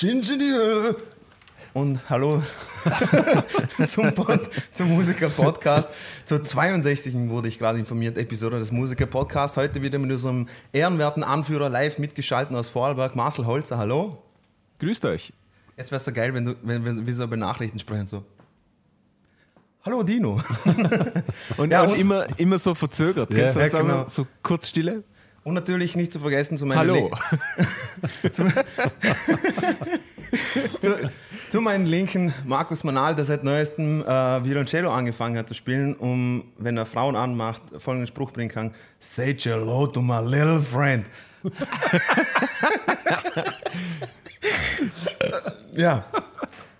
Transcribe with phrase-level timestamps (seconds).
[0.00, 0.96] Sind Sie die Höhe?
[1.72, 2.42] Und hallo
[3.88, 4.40] zum, Pod,
[4.72, 5.88] zum Musiker-Podcast.
[6.24, 7.14] Zur 62.
[7.28, 9.56] wurde ich gerade informiert, Episode des Musiker-Podcasts.
[9.56, 13.78] Heute wieder mit unserem ehrenwerten Anführer live mitgeschaltet aus Vorarlberg, Marcel Holzer.
[13.78, 14.20] Hallo.
[14.80, 15.32] Grüßt euch.
[15.76, 18.24] Es wäre so geil, wenn, du, wenn wir, wir so über Nachrichten sprechen, so.
[19.84, 20.40] Hallo Dino.
[21.56, 23.32] Und, Ja, und und- immer, immer so verzögert.
[23.32, 23.86] Ja, ja, sagen?
[23.86, 24.08] genau.
[24.08, 25.04] So kurz Stille.
[25.44, 27.10] Und natürlich nicht zu vergessen zu meinen Hallo.
[28.32, 28.46] zu,
[30.80, 31.10] zu,
[31.50, 36.44] zu meinen Linken Markus Manal, der seit neuestem äh, Violoncello angefangen hat zu spielen, um,
[36.56, 41.04] wenn er Frauen anmacht, folgenden Spruch bringen kann: Say hello to my little friend.
[45.74, 46.06] ja.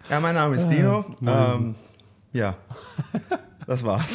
[0.09, 1.05] Ja, mein Name ist Dino.
[1.27, 1.75] Ähm,
[2.33, 2.57] ja,
[3.67, 4.07] das war's.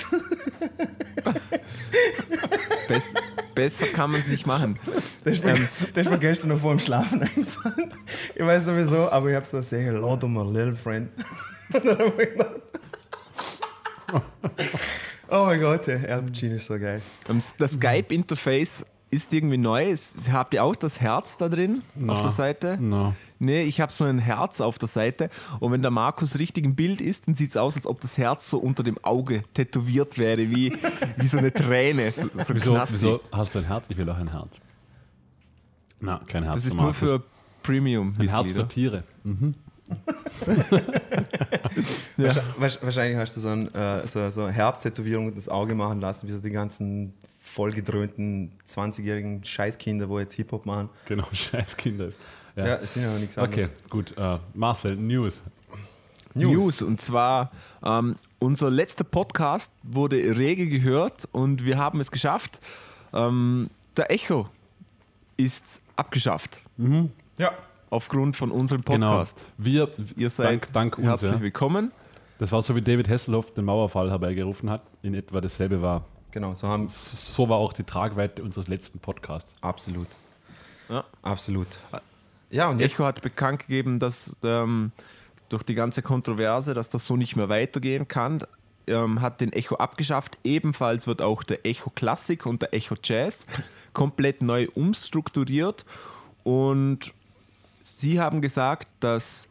[2.88, 3.14] Bess,
[3.54, 4.80] besser kann man es nicht machen.
[5.24, 5.54] Das ist, mir,
[5.94, 7.94] das ist mir gestern noch vor dem Schlafen eingefallen.
[8.36, 11.10] Ich weiß sowieso, aber ich habe so say hello to my little friend.
[11.74, 12.50] Und dann hab ich gedacht,
[15.30, 17.02] oh mein Gott, der Erdbeerchen ist so geil.
[17.28, 19.96] Ähm, Das Skype-Interface ist irgendwie neu.
[20.32, 21.74] Habt ihr auch das Herz da drin
[22.08, 22.22] auf Na.
[22.22, 22.78] der Seite?
[22.80, 23.14] No.
[23.40, 25.30] Nee, ich habe so ein Herz auf der Seite
[25.62, 28.18] und wenn der Markus richtig im Bild ist, dann sieht es aus, als ob das
[28.18, 30.76] Herz so unter dem Auge tätowiert wäre, wie,
[31.18, 32.12] wie so eine Träne.
[32.12, 33.88] So, so Wieso, wieso hast du ein Herz?
[33.90, 34.58] Ich will auch ein Herz.
[36.02, 36.56] Na, kein Herz.
[36.56, 37.24] Das ist nur für
[37.64, 39.04] premium ein Herz für Tiere.
[42.18, 45.76] Wahrsch- wahrsch- Wahrscheinlich hast du so, ein, äh, so, so eine Herztätowierung und das Auge
[45.76, 50.90] machen lassen, wie so die ganzen vollgedröhnten 20-jährigen Scheißkinder, wo jetzt Hip-Hop machen.
[51.06, 52.10] Genau, scheiß Kinder.
[52.60, 52.68] Ja.
[52.68, 53.66] Ja, es sind ja nichts anderes.
[53.66, 54.18] okay, gut.
[54.18, 55.42] Äh, Marcel, News.
[56.34, 56.82] News.
[56.82, 57.52] Und zwar,
[57.84, 62.60] ähm, unser letzter Podcast wurde rege gehört und wir haben es geschafft.
[63.14, 64.48] Ähm, der Echo
[65.38, 66.62] ist abgeschafft.
[67.38, 67.52] Ja.
[67.90, 69.08] Aufgrund von unserem Genau.
[69.12, 69.44] Podcast.
[69.58, 71.08] Wir, Ihr seid dank, dank uns.
[71.08, 71.42] herzlich Ja.
[71.42, 71.92] willkommen.
[72.38, 74.82] Das war so, wie David Hasselhoff den Mauerfall herbeigerufen hat.
[75.02, 76.06] In etwa dasselbe war.
[76.32, 79.56] Genau, so haben So war auch die Tragweite unseres letzten Podcasts.
[79.62, 80.08] absolut.
[80.88, 81.04] Ja.
[81.22, 81.68] Absolut.
[82.50, 84.92] Ja, und Echo hat bekannt gegeben, dass ähm,
[85.50, 88.40] durch die ganze Kontroverse, dass das so nicht mehr weitergehen kann,
[88.88, 90.38] ähm, hat den Echo abgeschafft.
[90.44, 93.46] Ebenfalls wird auch der Echo Classic und der Echo Jazz
[93.94, 95.86] komplett neu umstrukturiert.
[96.44, 97.14] Und
[97.84, 99.48] sie haben gesagt, dass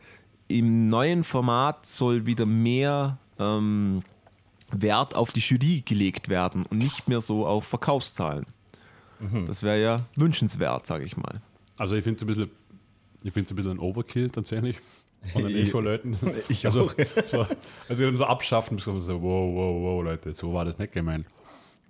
[0.48, 4.02] im neuen Format soll wieder mehr ähm,
[4.72, 8.46] Wert auf die Jury gelegt werden und nicht mehr so auf Verkaufszahlen.
[9.46, 11.40] Das wäre ja wünschenswert, sage ich mal.
[11.76, 12.50] Also ich finde es ein bisschen,
[13.22, 14.76] ich finde es ein bisschen ein Overkill tatsächlich
[15.32, 16.16] von den Echo-Leuten.
[16.48, 16.94] Ich also, auch.
[17.24, 17.46] so,
[17.88, 21.26] also die so abschaffen, so, wow, wow, wow, Leute, so war das nicht gemeint.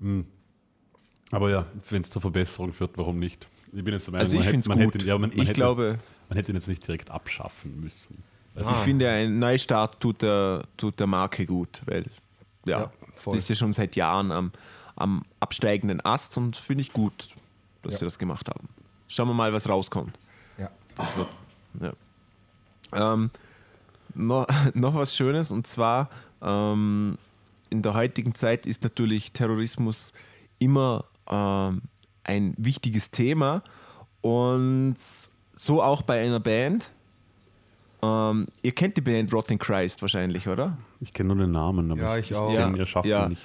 [0.01, 0.25] Hm.
[1.31, 3.47] Aber ja, wenn es zur Verbesserung führt, warum nicht?
[3.73, 4.95] Ich bin jetzt der Meinung, Also ich man, hätte, man, gut.
[4.95, 5.99] hätte, ja, man, man, ich hätte, glaube,
[6.31, 8.23] man hätte ihn jetzt nicht direkt abschaffen müssen.
[8.55, 12.05] Also ich finde, ein Neustart tut der, tut der Marke gut, weil
[12.65, 13.37] ja, Ja, voll.
[13.37, 14.53] ist ja schon seit Jahren am,
[14.97, 17.29] am absteigenden Ast und finde ich gut,
[17.83, 17.99] dass Ja.
[18.01, 18.69] sie das gemacht haben.
[19.07, 20.19] Schauen wir mal, was rauskommt.
[20.99, 21.29] Das wird,
[21.81, 23.15] ja.
[23.15, 23.31] ähm,
[24.15, 26.11] noch, noch was Schönes und zwar
[26.43, 27.17] ähm,
[27.71, 30.13] in der heutigen Zeit ist natürlich Terrorismus
[30.59, 31.83] immer ähm,
[32.25, 33.63] ein wichtiges Thema
[34.21, 34.97] und
[35.55, 36.91] so auch bei einer Band.
[38.01, 40.77] Ähm, ihr kennt die Band Rotten Christ wahrscheinlich, oder?
[41.01, 42.49] ich kenne nur den Namen, aber Ja, ich auch.
[42.51, 43.29] kenn Ja, ihr schafft ja.
[43.29, 43.43] nicht.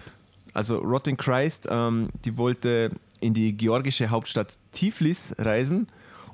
[0.54, 5.88] Also Rotten Christ, ähm, die wollte in die georgische Hauptstadt Tiflis reisen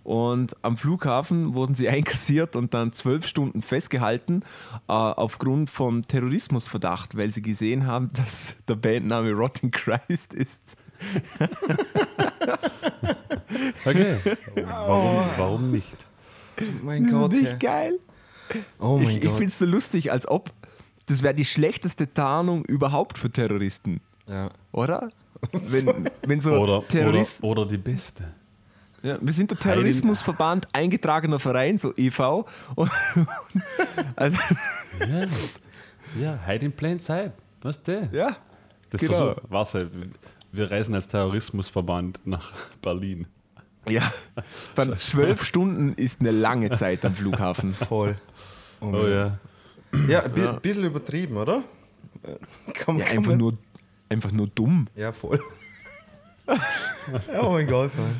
[0.09, 4.41] und am Flughafen wurden sie einkassiert und dann zwölf Stunden festgehalten
[4.87, 10.59] äh, aufgrund von Terrorismusverdacht, weil sie gesehen haben, dass der Bandname Rotten Christ ist.
[13.85, 14.17] Okay,
[14.55, 15.97] warum, warum nicht?
[16.83, 17.31] Mein Gott.
[17.31, 17.57] nicht ey.
[17.59, 17.99] geil?
[18.79, 19.33] Oh mein ich ich Gott.
[19.33, 20.51] finde es so lustig, als ob
[21.05, 24.49] das wäre die schlechteste Tarnung überhaupt für Terroristen, Ja.
[24.71, 25.09] oder?
[25.51, 28.33] Wenn, wenn so Oder, Terroristen oder, oder die Beste.
[29.01, 32.45] Ja, wir sind der Terrorismusverband, eingetragener Verein, so e.V.
[32.75, 32.91] Und,
[34.15, 34.37] also,
[34.99, 35.27] Ja,
[36.21, 37.31] ja Hide in Plain Sight.
[37.61, 38.09] Was der?
[38.11, 38.35] ja,
[38.89, 39.33] Das genau.
[39.33, 39.77] Versuch, was,
[40.51, 42.51] wir reisen als Terrorismusverband nach
[42.81, 43.27] Berlin.
[43.87, 44.11] ja.
[44.75, 47.73] Beim zwölf Stunden ist eine lange Zeit am Flughafen.
[47.89, 48.17] Voll.
[48.81, 49.37] Oh, Oh ja.
[50.07, 51.63] Ja, ein bi bisschen übertrieben, oder?
[52.73, 53.57] Kann, Ja, kann einfach man- nur,
[54.09, 54.87] einfach nur dumm.
[54.95, 55.39] Ja, voll.
[56.47, 58.15] oh mein Gott, Mann.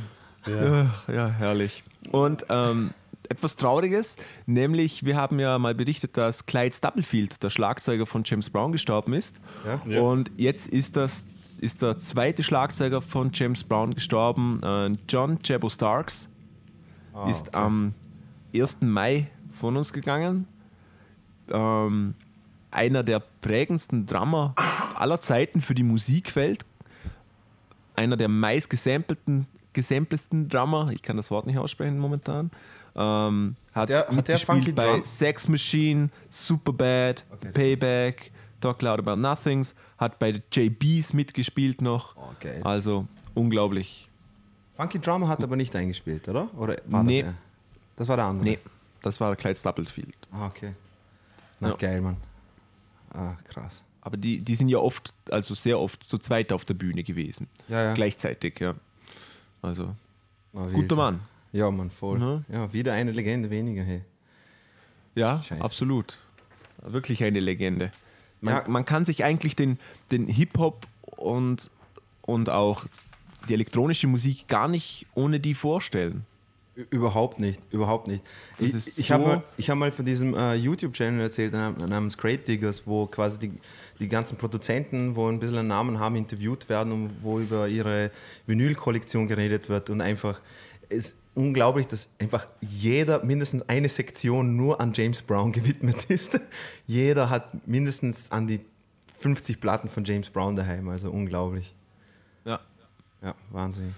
[0.46, 1.84] Ja, ja herrlich.
[2.12, 2.92] Und ähm,
[3.30, 4.16] etwas Trauriges,
[4.46, 9.14] nämlich wir haben ja mal berichtet, dass Clyde Stubblefield, der Schlagzeuger von James Brown, gestorben
[9.14, 9.36] ist.
[9.66, 9.82] Ja.
[9.86, 10.02] Ja.
[10.02, 11.26] Und jetzt ist das
[11.62, 16.30] ist der zweite Schlagzeuger von James Brown gestorben, äh, John Jabo Starks.
[17.28, 17.94] ist am
[18.56, 18.78] 1.
[18.82, 20.48] Mai von uns gegangen.
[21.50, 22.14] Ähm,
[22.72, 24.56] einer der prägendsten Drummer
[24.96, 26.66] aller Zeiten für die Musikwelt.
[27.96, 29.48] Einer der meist gesampelten,
[29.82, 32.52] gesampelsten Drummer, ich kann das Wort nicht aussprechen momentan.
[32.96, 37.52] Ähm, hat Der- hat der Funky bei Drum- Sex Machine, Superbad, Okay.
[37.52, 38.32] Payback,
[38.62, 42.16] Talk Loud About Nothings, hat bei JBs mitgespielt noch.
[42.18, 42.62] Oh, geil.
[42.64, 44.10] Also unglaublich.
[44.76, 46.50] Funky Drummer hat aber nicht eingespielt, oder?
[46.58, 47.24] Oder war Nee.
[47.24, 47.34] das?
[47.98, 48.46] Das war der andere.
[48.46, 48.60] Nee,
[49.02, 50.16] das war Clyde Stubblefield.
[50.32, 50.74] Ah, okay.
[51.60, 51.76] Na Ja.
[51.76, 52.18] geil, Mann.
[53.14, 53.84] Ah, krass.
[54.02, 57.48] Aber die, die sind ja oft, also sehr oft zu zweit auf der Bühne gewesen.
[57.68, 57.94] Ja, ja.
[57.94, 58.74] Gleichzeitig, ja.
[59.62, 59.96] Also,
[60.54, 60.96] Ah, guter.
[60.96, 61.20] Mann.
[61.52, 62.18] Ja, Mann, voll.
[62.20, 62.44] Ne?
[62.52, 64.02] Ja, wieder eine Legende weniger, hey.
[65.16, 65.64] Ja, Scheiße.
[65.64, 66.18] absolut.
[66.82, 67.92] Wirklich eine Legende.
[68.42, 68.64] Man, Ja.
[68.68, 69.78] man kann sich eigentlich den,
[70.12, 71.70] den Hip-Hop und,
[72.22, 72.86] und auch
[73.48, 76.26] die elektronische Musik gar nicht ohne die vorstellen.
[76.90, 78.24] Überhaupt nicht, überhaupt nicht.
[78.60, 81.76] Das ich ich habe so- mal, ich hab mal von diesem äh, YouTube-Channel erzählt nam-
[81.78, 83.52] namens Crate Diggers, wo quasi die,
[84.00, 88.12] die ganzen Produzenten, wo ein bisschen einen Namen haben, interviewt werden und wo über ihre
[88.48, 90.42] Vinyl-Kollektion geredet wird und einfach
[90.92, 96.32] es ist unglaublich, dass einfach jeder mindestens eine Sektion nur an James Brown gewidmet ist.
[96.88, 98.62] jeder hat mindestens an die
[99.20, 101.76] 50 Platten von James Brown daheim, also unglaublich.
[102.46, 102.60] Ja.
[103.22, 103.94] Ja, wahnsinnig.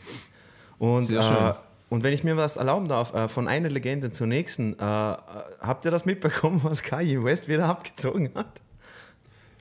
[0.79, 1.53] Und, Sehr äh, schön.
[1.91, 5.15] Und wenn ich mir was erlauben darf, äh, von einer Legende zur nächsten, äh, äh,
[5.59, 8.61] habt ihr das mitbekommen, was Kanye West wieder abgezogen hat?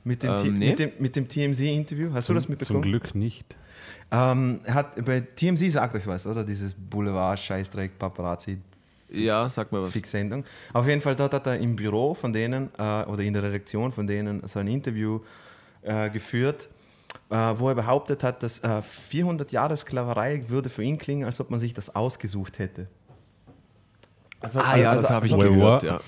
[0.05, 0.69] Mit dem, Ähm, nee.
[0.71, 2.11] mit dem, mit dem TMZ-Interview?
[2.15, 2.83] Hast du das Zum mitbekommen?
[2.83, 3.57] Glück nicht.
[4.13, 6.43] Ähm, hat bei TMZ sagt euch was, oder?
[6.45, 8.59] Dieses Boulevard-Scheißdreck, Paparazzi,
[9.09, 9.93] Ja, sag mal was.
[9.93, 10.45] Fix-Sendung.
[10.73, 13.93] Auf jeden Fall, dort hat er im Büro von denen äh, oder in der Redaktion
[13.93, 15.21] von denen so ein Interview
[15.83, 16.69] äh, geführt,
[17.29, 21.51] wo er behauptet hat, dass äh, 400 Jahre Sklaverei würde für ihn klingen, als ob
[21.51, 22.89] man sich das ausgesucht hätte.
[24.41, 25.83] Also, Ah ja, also- das habe ich also- gehört.
[25.83, 26.01] Ja.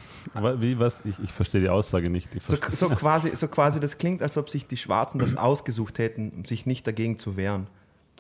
[0.61, 1.05] Wie, was?
[1.05, 2.35] Ich, ich verstehe die Aussage nicht.
[2.35, 5.99] Ich So, so, quasi, so quasi, das klingt, als ob sich die Schwarzen das ausgesucht
[5.99, 7.67] hätten, um sich nicht dagegen zu wehren.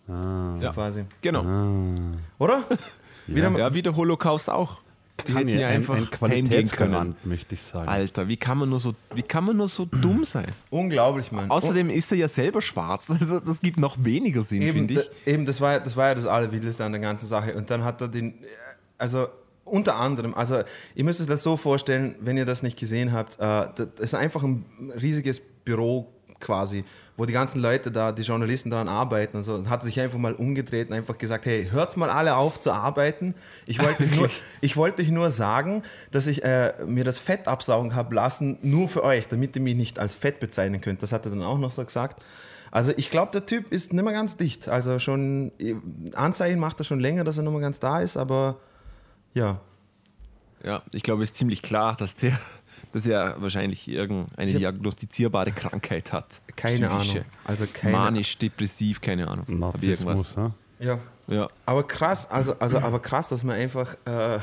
[0.08, 0.54] Ah.
[0.56, 0.72] So Ja.
[0.72, 1.04] quasi.
[1.22, 1.42] Genau.
[1.44, 1.94] Ah.
[2.38, 2.64] Oder?
[3.26, 4.80] Wieder mal, Ja, wie der Holocaust auch.
[5.28, 6.40] Die hätten ja ein, einfach ein heimgehen können.
[6.50, 7.88] Qualitätsgarant, möchte ich sagen.
[7.88, 10.46] Alter, wie kann man nur so, wie kann man nur so dumm sein?
[10.70, 11.50] unglaublich, Mann.
[11.50, 13.10] Außerdem ist er ja selber schwarz.
[13.20, 15.10] Also das gibt noch weniger Sinn, finde ich.
[15.32, 17.54] eben das, war, ja- das war ja das Allerwildeste an der ganzen Sache.
[17.54, 18.34] Und dann hat er den,
[18.98, 19.28] also
[19.64, 20.62] unter anderem, also
[20.94, 24.14] ihr müsst euch das so vorstellen, wenn ihr das nicht gesehen habt, äh, das ist
[24.14, 24.64] einfach ein
[25.00, 26.84] riesiges Büro quasi,
[27.16, 30.18] wo die ganzen Leute da, die Journalisten daran arbeiten und so, und hat sich einfach
[30.18, 33.34] mal umgedreht und einfach gesagt, hey, hört's mal alle auf zu arbeiten.
[33.66, 34.30] Ich wollte euch nur,
[34.60, 38.88] ich wollte euch nur sagen, dass ich äh, mir das Fett absaugen habe lassen, nur
[38.88, 41.02] für euch, damit ihr mich nicht als Fett bezeichnen könnt.
[41.02, 42.22] Das hat er dann auch noch so gesagt.
[42.70, 44.68] Also ich glaube, der Typ ist nicht mehr ganz dicht.
[44.68, 45.52] Also schon,
[46.14, 48.56] Anzeichen macht er schon länger, dass er nicht mehr ganz da ist, aber
[49.34, 49.60] ja.
[50.64, 52.38] Ja, ich glaube, es ist ziemlich klar, dass der,
[52.92, 56.40] dass er wahrscheinlich irgendeine diagnostizierbare Krankheit hat.
[56.56, 57.18] Keine Psychische.
[57.20, 57.24] Ahnung.
[57.44, 59.46] Also keine Manisch, depressiv, keine Ahnung.
[59.48, 60.52] Narzissmus, ja?
[60.78, 60.98] Ja.
[61.28, 61.48] Ja.
[61.66, 64.38] Aber krass, also, also aber krass, dass man einfach, äh,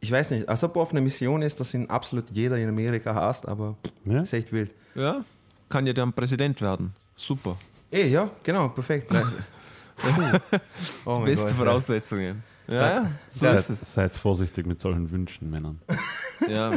[0.00, 2.68] ich weiß nicht, als ob er auf einer Mission ist, dass ihn absolut jeder in
[2.68, 4.22] Amerika hasst, aber Ja?
[4.22, 4.72] ist echt wild.
[4.94, 5.22] ja,
[5.68, 6.94] kann ja dann Präsident werden.
[7.16, 7.56] Super.
[7.92, 9.12] Eh, ja, genau, perfekt.
[11.04, 12.42] oh Beste Gott, Voraussetzungen.
[12.70, 13.94] Ja, ja, so Ja, ist Seid, es.
[13.94, 15.80] seid vorsichtig mit solchen Wünschen, Männern.
[16.48, 16.72] Ja,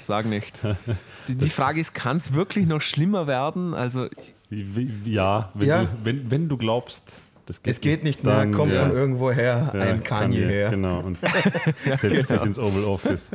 [0.00, 0.66] sag nicht.
[1.28, 3.72] Die, die Frage ist, kann es wirklich noch schlimmer werden?
[3.72, 4.08] Also,
[4.50, 5.82] Ja, wenn, Ja.
[5.84, 9.30] Du, wenn, wenn du glaubst, das geht Es geht nicht mehr, kommt ja, von irgendwo
[9.30, 10.70] her ja, ein Kanye her.
[10.70, 11.18] Genau, und
[12.00, 13.30] setzt sich ins Oval Office.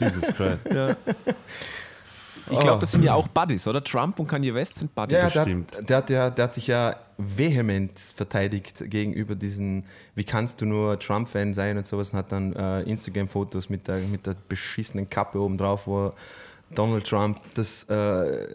[0.00, 0.66] Jesus Christ.
[2.50, 3.82] Ich glaube, das sind ja auch Buddies, oder?
[3.82, 5.18] Trump und Kanye West sind Buddies.
[5.18, 5.76] Ja, der, stimmt.
[5.76, 10.66] hat- der, hat ja, der hat sich ja vehement verteidigt gegenüber diesen, wie kannst du
[10.66, 15.08] nur Trump-Fan sein und sowas und hat dann äh, Instagram-Fotos mit der, mit der beschissenen
[15.10, 16.12] Kappe oben drauf, wo
[16.74, 18.46] Donald Trump das äh,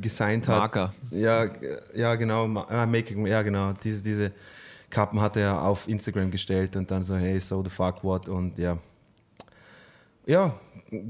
[0.00, 0.58] gesigned hat.
[0.58, 0.92] Marker.
[1.10, 4.32] Ja, äh, ja genau, ma- ah, making, ja genau, diese, diese
[4.90, 8.58] Kappen hat er auf Instagram gestellt und dann so, hey, so the fuck what und
[8.58, 8.76] ja.
[10.26, 10.54] Ja,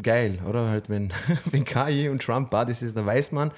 [0.03, 0.69] geil, oder?
[0.69, 1.13] Halt, wenn,
[1.51, 3.51] wenn Kanye und Trump Buddies ist, da weiß man,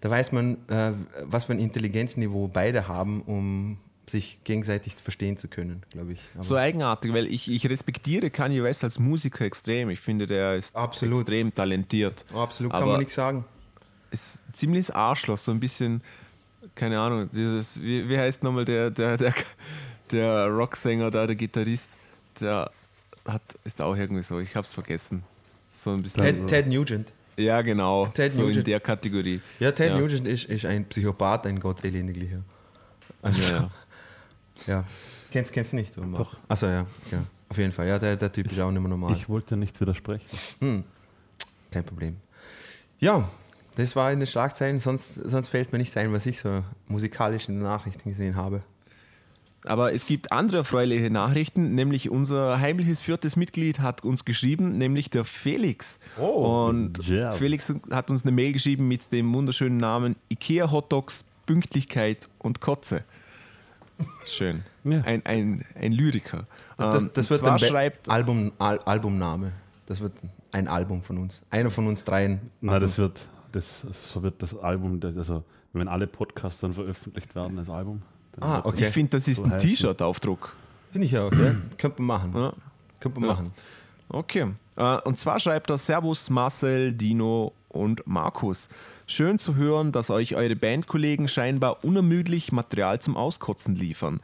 [0.00, 0.92] da weiß man, äh,
[1.24, 3.78] was für ein Intelligenzniveau beide haben, um
[4.08, 6.20] sich gegenseitig verstehen zu können, glaube ich.
[6.34, 9.90] Aber So eigenartig, weil ich, ich respektiere Kanye West als Musiker extrem.
[9.90, 11.18] Ich finde, der ist Absolut.
[11.18, 12.24] extrem talentiert.
[12.32, 13.44] absolut kann aber- man nichts sagen.
[14.12, 16.00] Ist ein ziemliches Arschloch, so ein bisschen,
[16.76, 19.34] keine Ahnung, dieses, wie, wie heißt nochmal der, der, der,
[20.12, 21.90] der Rocksänger da, der Gitarrist,
[22.40, 22.70] der
[23.26, 25.24] hat, ist auch irgendwie so, ich hab's vergessen.
[25.68, 26.22] So ein bisschen.
[26.22, 27.12] Ted, Ted Nugent.
[27.36, 28.06] ja, genau.
[28.06, 28.66] Ted so in Nugent.
[28.66, 29.40] der Kategorie.
[29.60, 29.98] Ja, Ted Ja.
[29.98, 32.42] Nugent ist, ist ein Psychopath, ein gottselendiglicher.
[33.22, 33.70] Also, Ja,
[34.66, 34.84] ja.
[35.30, 35.96] Kennst, kennst du nicht?
[35.98, 36.06] Oder?
[36.18, 36.36] Doch.
[36.48, 36.86] Achso, ja.
[37.10, 37.24] ja.
[37.48, 39.12] Auf jeden Fall, ja, der, der Typ ist auch nicht mehr normal.
[39.12, 40.84] Ich wollte nicht widersprechen.
[41.70, 42.16] Kein Problem.
[42.98, 43.28] Ja,
[43.76, 47.48] das war in den Schlagzeilen, sonst, sonst fällt mir nichts ein, was ich so musikalisch
[47.48, 48.62] in den Nachrichten gesehen habe.
[49.66, 55.10] Aber es gibt andere erfreuliche Nachrichten, nämlich unser heimliches viertes Mitglied hat uns geschrieben, nämlich
[55.10, 55.98] der Felix.
[56.18, 57.36] Oh, Und Jazz.
[57.36, 63.04] Felix hat uns eine Mail geschrieben mit dem wunderschönen Namen IKEA Hotdogs, Pünktlichkeit und Kotze.
[64.24, 64.62] Schön.
[64.84, 65.00] Ja.
[65.02, 66.46] Ein, ein, ein Lyriker.
[66.76, 69.52] Das, Ähm, das wird zwar schreibt, Album, Al Albumname.
[69.86, 70.12] Das wird
[70.52, 71.42] ein Album von uns.
[71.50, 72.40] Einer von uns dreien.
[72.60, 77.56] Nein, das wird, das, so wird das Album, also wenn alle Podcasts dann veröffentlicht werden,
[77.56, 78.02] das Album.
[78.40, 78.86] Ah, okay.
[78.86, 79.58] ich finde, das ist So ein.
[79.58, 80.54] T-Shirt-Aufdruck.
[80.92, 81.54] Finde ich auch, ja.
[81.78, 82.32] Könnte man machen.
[82.34, 82.52] Ja.
[83.00, 83.34] Könnte man Ja.
[83.34, 83.52] machen.
[84.08, 84.46] Okay.
[84.76, 88.68] Äh, Und zwar schreibt er Servus Marcel, Dino und Markus.
[89.08, 94.20] Schön zu hören, dass euch eure Bandkollegen scheinbar unermüdlich Material zum Auskotzen liefern.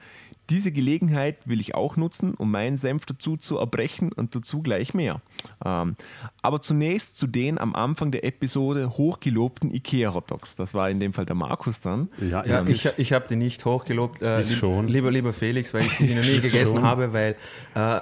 [0.50, 4.92] Diese Gelegenheit will ich auch nutzen, um meinen Senf dazu zu erbrechen und dazu gleich
[4.92, 5.22] mehr.
[5.64, 5.94] Ähm,
[6.42, 10.56] aber zunächst zu den am Anfang der Episode hochgelobten IKEA-Hotdogs.
[10.56, 12.08] Das war in dem Fall der Markus dann.
[12.20, 14.20] Ja, Ja, ja, ich, ich habe die nicht hochgelobt.
[14.20, 14.88] Äh, Ich schon.
[14.88, 16.82] Lieber, lieber Felix, weil ich die noch nie gegessen schon.
[16.82, 17.36] habe, weil
[17.76, 18.00] äh,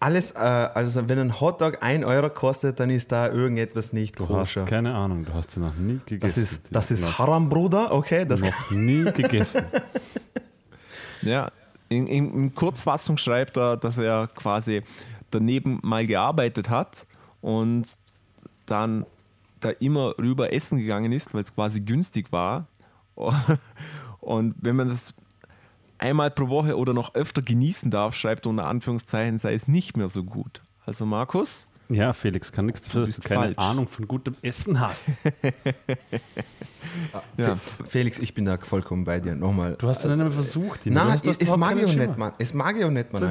[0.00, 4.26] alles, äh, also wenn ein Hotdog 1 Euro kostet, dann ist da irgendetwas nicht du
[4.26, 4.62] koscher.
[4.62, 6.20] hast keine Ahnung, du hast sie noch nie gegessen.
[6.20, 8.24] Das ist, das ist Haram, Bruder, okay?
[8.24, 9.64] Das, noch nie gegessen.
[11.22, 11.50] Ja,
[11.88, 14.82] in, in, in Kurzfassung schreibt er, dass er quasi
[15.30, 17.06] daneben mal gearbeitet hat
[17.40, 17.88] und
[18.66, 19.04] dann
[19.60, 22.66] da immer rüber essen gegangen ist, weil es quasi günstig war.
[24.20, 25.14] Und wenn man das
[25.98, 29.96] einmal pro Woche oder noch öfter genießen darf, schreibt er unter Anführungszeichen, sei es nicht
[29.96, 30.62] mehr so gut.
[30.86, 33.58] Also Markus, Ja, Felix, kann nichts dafür, dass du keine falsch.
[33.58, 35.04] Ahnung von gutem Essen hast.
[37.36, 39.34] ja, Fe- Felix, ich bin da vollkommen bei dir.
[39.34, 39.76] Nochmal.
[39.78, 40.86] Du hast ja nicht einmal versucht.
[40.86, 42.32] Nein, es, mag ich auch nicht, Mann.
[42.38, 43.22] Es mag ich auch nicht, Mann,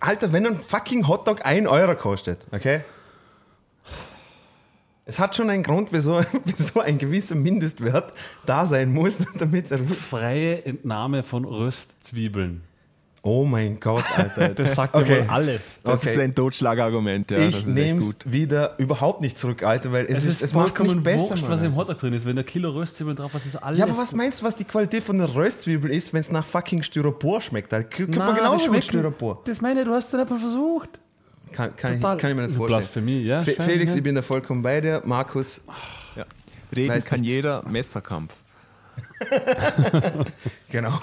[0.00, 2.80] Alter, wenn ein fucking Hotdog 1 Euro kostet, okay?
[5.08, 8.12] Es hat schon einen Grund, wieso, wieso ein gewisser Mindestwert
[8.46, 9.80] da sein muss, damit es.
[9.96, 12.62] freie Entnahme von Röstzwiebeln.
[13.22, 14.48] Oh mein Gott, Alter.
[14.54, 15.18] Das sagt Okay.
[15.20, 15.60] ja wohl alles.
[15.82, 16.10] das Okay.
[16.10, 17.30] ist ein Totschlagargument.
[17.30, 18.16] Ja, das ich nehme es gut.
[18.32, 21.30] wieder überhaupt nicht zurück, Alter, weil es, Es ist, ist es macht nicht besser.
[21.30, 21.74] wurscht, was im.
[21.74, 22.24] Hotdog drin ist.
[22.26, 24.64] Wenn ein Kilo Röstzwiebeln drauf ist, ist alles ja, aber was meinst du, was die
[24.64, 27.72] Qualität von der Röstzwiebel ist, wenn es nach fucking Styropor schmeckt?
[27.72, 29.40] Da kriegt man genauso gut schmeckt- Styropor.
[29.44, 31.00] Das meine ich, du hast es nicht mal versucht.
[31.52, 32.80] Kann, kann, ich, kann ich mir nicht vorstellen.
[32.80, 33.40] Blasphemie, ja.
[33.40, 33.98] Fe Felix, ja.
[33.98, 35.02] ich bin da vollkommen bei dir.
[35.04, 35.60] Markus,
[36.74, 37.28] Reden weiß kann nicht.
[37.28, 38.34] jeder, Messerkampf.
[40.70, 41.00] genau.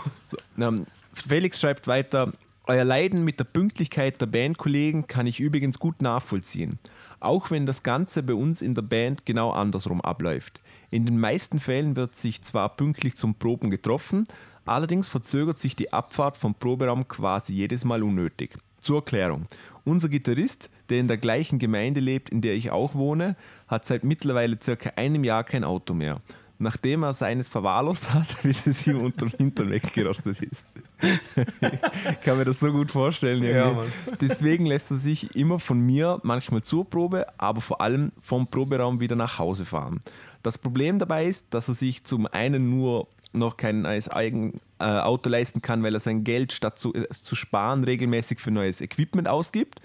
[0.57, 2.33] Ähm, Felix schreibt weiter,
[2.67, 6.79] euer Leiden mit der Pünktlichkeit der Bandkollegen kann ich übrigens gut nachvollziehen.
[7.19, 10.61] Auch wenn das Ganze bei uns in der Band genau andersrum abläuft.
[10.91, 14.25] In den meisten Fällen wird sich zwar pünktlich zum Proben getroffen,
[14.65, 18.57] allerdings verzögert sich die Abfahrt vom Proberaum quasi jedes Mal unnötig.
[18.85, 19.47] Zur Erklärung.
[19.83, 23.35] Unser Gitarrist, der in der gleichen Gemeinde lebt, in der ich auch wohne,
[23.67, 26.21] hat seit mittlerweile circa einem Jahr kein Auto mehr.
[26.59, 30.67] Nachdem er seines verwahrlost hat, bis es ihm unterm Hintern weggerostet ist.
[31.01, 33.43] Ich kann mir das so gut vorstellen.
[33.43, 33.89] Ja, Irgendwie.
[34.21, 38.99] Deswegen lässt er sich immer von mir, manchmal zur Probe, aber vor allem vom Proberaum
[38.99, 40.01] wieder nach Hause fahren.
[40.43, 44.85] Das Problem dabei ist, dass er sich zum einen nur noch kein neues Eigen, äh,
[44.85, 48.81] Auto leisten kann, weil er sein Geld statt zu, äh, zu sparen regelmäßig für neues
[48.81, 49.79] Equipment ausgibt,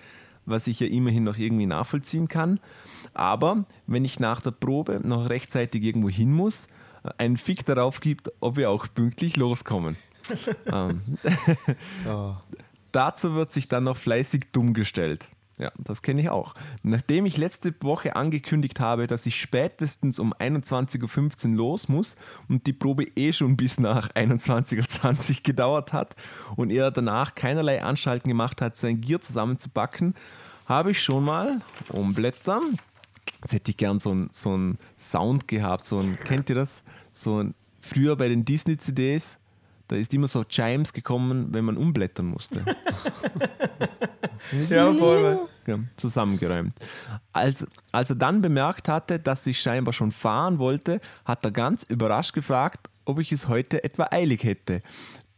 [0.47, 2.61] was ich ja immerhin noch irgendwie nachvollziehen kann.
[3.13, 6.67] Aber wenn ich nach der Probe noch rechtzeitig irgendwo hin muss,
[7.03, 9.97] äh, einen Fick darauf gibt, ob wir auch pünktlich loskommen.
[10.73, 11.01] ähm,
[12.93, 15.29] Dazu wird sich dann noch fleißig dumm gestellt.
[15.61, 16.55] Ja, das kenne ich auch.
[16.83, 22.17] Nachdem ich letzte Woche angekündigt habe, dass ich spätestens um 21.15 Uhr los muss
[22.49, 26.17] und die Probe eh schon bis nach 21.20 Uhr gedauert hat
[26.57, 30.15] und er danach keinerlei Anstalten gemacht hat, sein Gear zusammenzupacken,
[30.67, 31.61] habe ich schon mal
[31.91, 32.79] umblättern.
[33.43, 36.83] Jetzt hätte ich gern so einen so einen Sound gehabt, so ein, kennt ihr das?
[37.13, 39.40] So ein, früher bei den Disney-CDs,
[39.91, 42.65] da ist immer so Chimes gekommen, wenn man umblättern musste.
[44.71, 45.49] Ja, voll.
[45.67, 46.73] Ja, zusammengeräumt.
[47.33, 51.83] Als, als er dann bemerkt hatte, dass ich scheinbar schon fahren wollte, hat er ganz
[51.85, 54.83] überrascht gefragt, ob ich es heute etwa eilig hätte.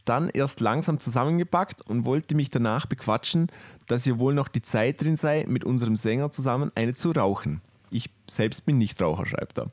[0.05, 3.49] Dann erst langsam zusammengepackt und wollte mich danach bequatschen,
[3.89, 7.61] dass hier wohl noch die Zeit drin sei, mit unserem Sänger zusammen eine zu rauchen.
[7.93, 9.71] Ich selbst bin nicht Raucher, schreibt er.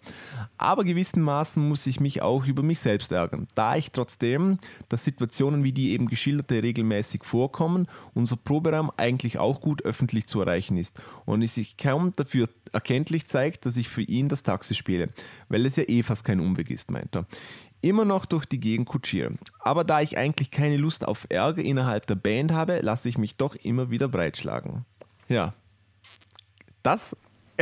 [0.58, 4.58] Aber gewissermaßen muss ich mich auch über mich selbst ärgern, da ich trotzdem,
[4.90, 10.42] dass Situationen wie die eben geschilderte regelmäßig vorkommen, unser Proberaum eigentlich auch gut öffentlich zu
[10.42, 14.76] erreichen ist und es sich kaum dafür erkenntlich zeigt, dass ich für ihn das Taxi
[14.76, 15.10] spiele,
[15.48, 17.26] weil es ja eh fast kein Umweg ist, meint er
[17.82, 19.34] immer noch durch die Gegend kutschiere.
[19.60, 23.38] Aber da ich eigentlich keine Lust auf Ärger innerhalb der Band habe, lasse ich mich
[23.38, 24.86] doch immer wieder breitschlagen.
[25.28, 25.54] Ja,
[26.84, 27.16] das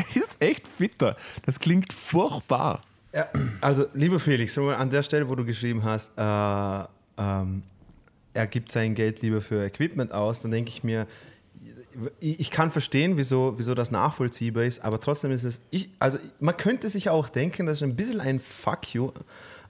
[0.16, 1.16] ist echt bitter.
[1.46, 2.82] Das klingt furchtbar.
[3.14, 3.28] Ja,
[3.62, 6.88] also, lieber Felix, an der Stelle, wo du geschrieben hast, äh,
[7.18, 7.64] ähm,
[8.34, 11.08] er gibt sein Geld lieber für Equipment aus, dann denke ich mir,
[12.20, 16.56] ich kann verstehen, wieso, wieso das nachvollziehbar ist, aber trotzdem ist es, ich, also man
[16.56, 19.12] könnte sich auch denken, das ist ein bisschen ein Fuck you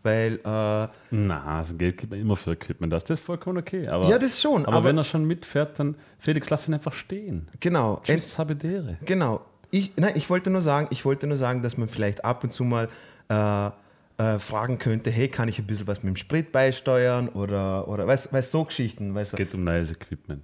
[0.04, 0.40] weil.
[0.44, 2.92] Äh, Na, also Geld gibt man immer für Equipment.
[2.92, 3.88] Das ist vollkommen okay.
[3.88, 4.66] Aber, ja, das schon.
[4.66, 7.48] Aber, aber, wenn er schon mitfährt, dann Felix, lass ihn einfach stehen.
[7.60, 8.02] Genau.
[8.04, 8.98] Tschüss, habedere.
[9.06, 9.42] Genau.
[9.72, 12.52] Ich, nein, ich wollte nur sagen, ich wollte nur sagen, dass man vielleicht ab und
[12.52, 12.90] zu mal
[13.30, 13.70] äh,
[14.18, 18.08] äh, fragen könnte, hey, kann ich ein bisschen was mit dem Sprit beisteuern oder, oder
[18.08, 19.14] weißt, weißt so Geschichten.
[19.14, 20.44] Weißt, es geht um neues Equipment.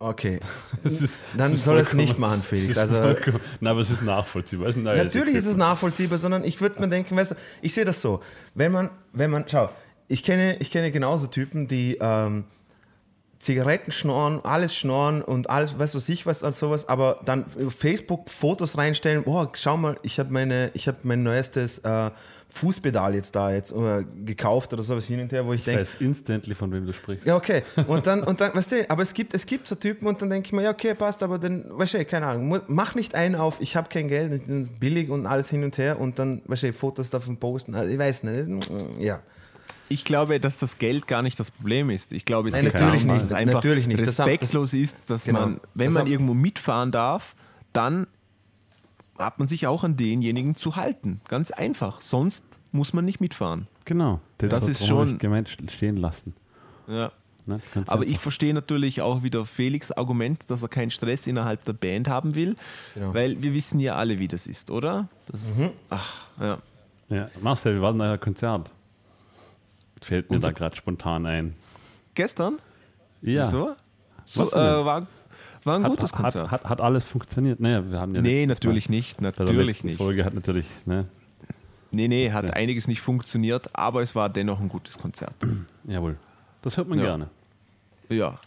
[0.00, 0.38] Okay.
[0.84, 2.78] Ist, Dann soll es nicht machen, Felix.
[2.78, 3.16] Also, Nein,
[3.62, 4.68] aber es ist nachvollziehbar.
[4.68, 7.84] Es ist natürlich ist es nachvollziehbar, sondern ich würde mir denken, weißt du, ich sehe
[7.84, 8.22] das so.
[8.54, 9.70] Wenn man, wenn man, schau,
[10.06, 12.44] ich kenne, ich kenne genauso Typen, die ähm,
[13.38, 17.44] Zigaretten schnorren, alles schnorren und alles, weißt du, was ich was als sowas, aber dann
[17.68, 22.10] Facebook Fotos reinstellen, oh, schau mal, ich habe meine, ich habe mein neuestes äh,
[22.50, 25.82] Fußpedal jetzt da jetzt oder gekauft oder sowas hin und her, wo ich, ich denke.
[25.82, 27.26] weiß instantly, von wem du sprichst.
[27.26, 27.62] Ja, okay.
[27.86, 30.30] Und dann, und dann, weißt du, aber es gibt, es gibt so Typen und dann
[30.30, 33.34] denke ich mir, ja, okay, passt, aber dann, weißt du, keine Ahnung, mach nicht einen
[33.34, 34.42] auf, ich habe kein Geld,
[34.80, 37.74] billig und alles hin und her und dann, weißt du, Fotos davon posten.
[37.74, 38.68] Also, ich weiß nicht,
[38.98, 39.20] ja.
[39.88, 42.12] Ich glaube, dass das Geld gar nicht das Problem ist.
[42.12, 43.16] Ich glaube, es Nein, natürlich darum, nicht.
[43.16, 44.00] dass es einfach natürlich nicht.
[44.00, 45.40] respektlos das, ist, dass genau.
[45.40, 47.34] man, wenn das man irgendwo mitfahren darf,
[47.72, 48.06] dann
[49.18, 51.20] hat man sich auch an denjenigen zu halten.
[51.28, 52.00] Ganz einfach.
[52.00, 53.66] Sonst muss man nicht mitfahren.
[53.84, 54.20] Genau.
[54.40, 56.34] Den das ist schon gemeint stehen lassen.
[56.86, 57.12] Ja.
[57.46, 61.72] Ne, Aber ich verstehe natürlich auch wieder Felix Argument, dass er keinen Stress innerhalb der
[61.72, 62.56] Band haben will,
[62.94, 63.14] genau.
[63.14, 65.08] weil wir wissen ja alle, wie das ist, oder?
[65.26, 65.70] Das mhm.
[65.88, 66.58] ach, ja.
[67.08, 67.30] ja.
[67.40, 68.70] Marcel, wir waren ein Konzert.
[70.04, 71.54] Fällt mir Unser da gerade spontan ein.
[72.14, 72.58] Gestern?
[73.22, 73.42] Ja.
[73.42, 73.74] Wieso?
[74.24, 75.06] So, äh, war,
[75.64, 76.50] war ein hat, gutes Konzert.
[76.50, 77.60] Hat, hat, hat, alles funktioniert?
[77.60, 79.20] Naja, wir haben ja nee, natürlich Mal, nicht.
[79.20, 79.94] Natürlich nicht.
[79.94, 80.66] Die Folge hat natürlich.
[80.84, 81.06] Ne,
[81.90, 82.50] Nee, nee, hat ja.
[82.50, 85.34] einiges nicht funktioniert, aber es war dennoch ein gutes Konzert.
[85.84, 86.16] Jawohl.
[86.62, 87.04] Das hört man ja.
[87.04, 87.30] gerne.
[88.10, 88.38] Ja.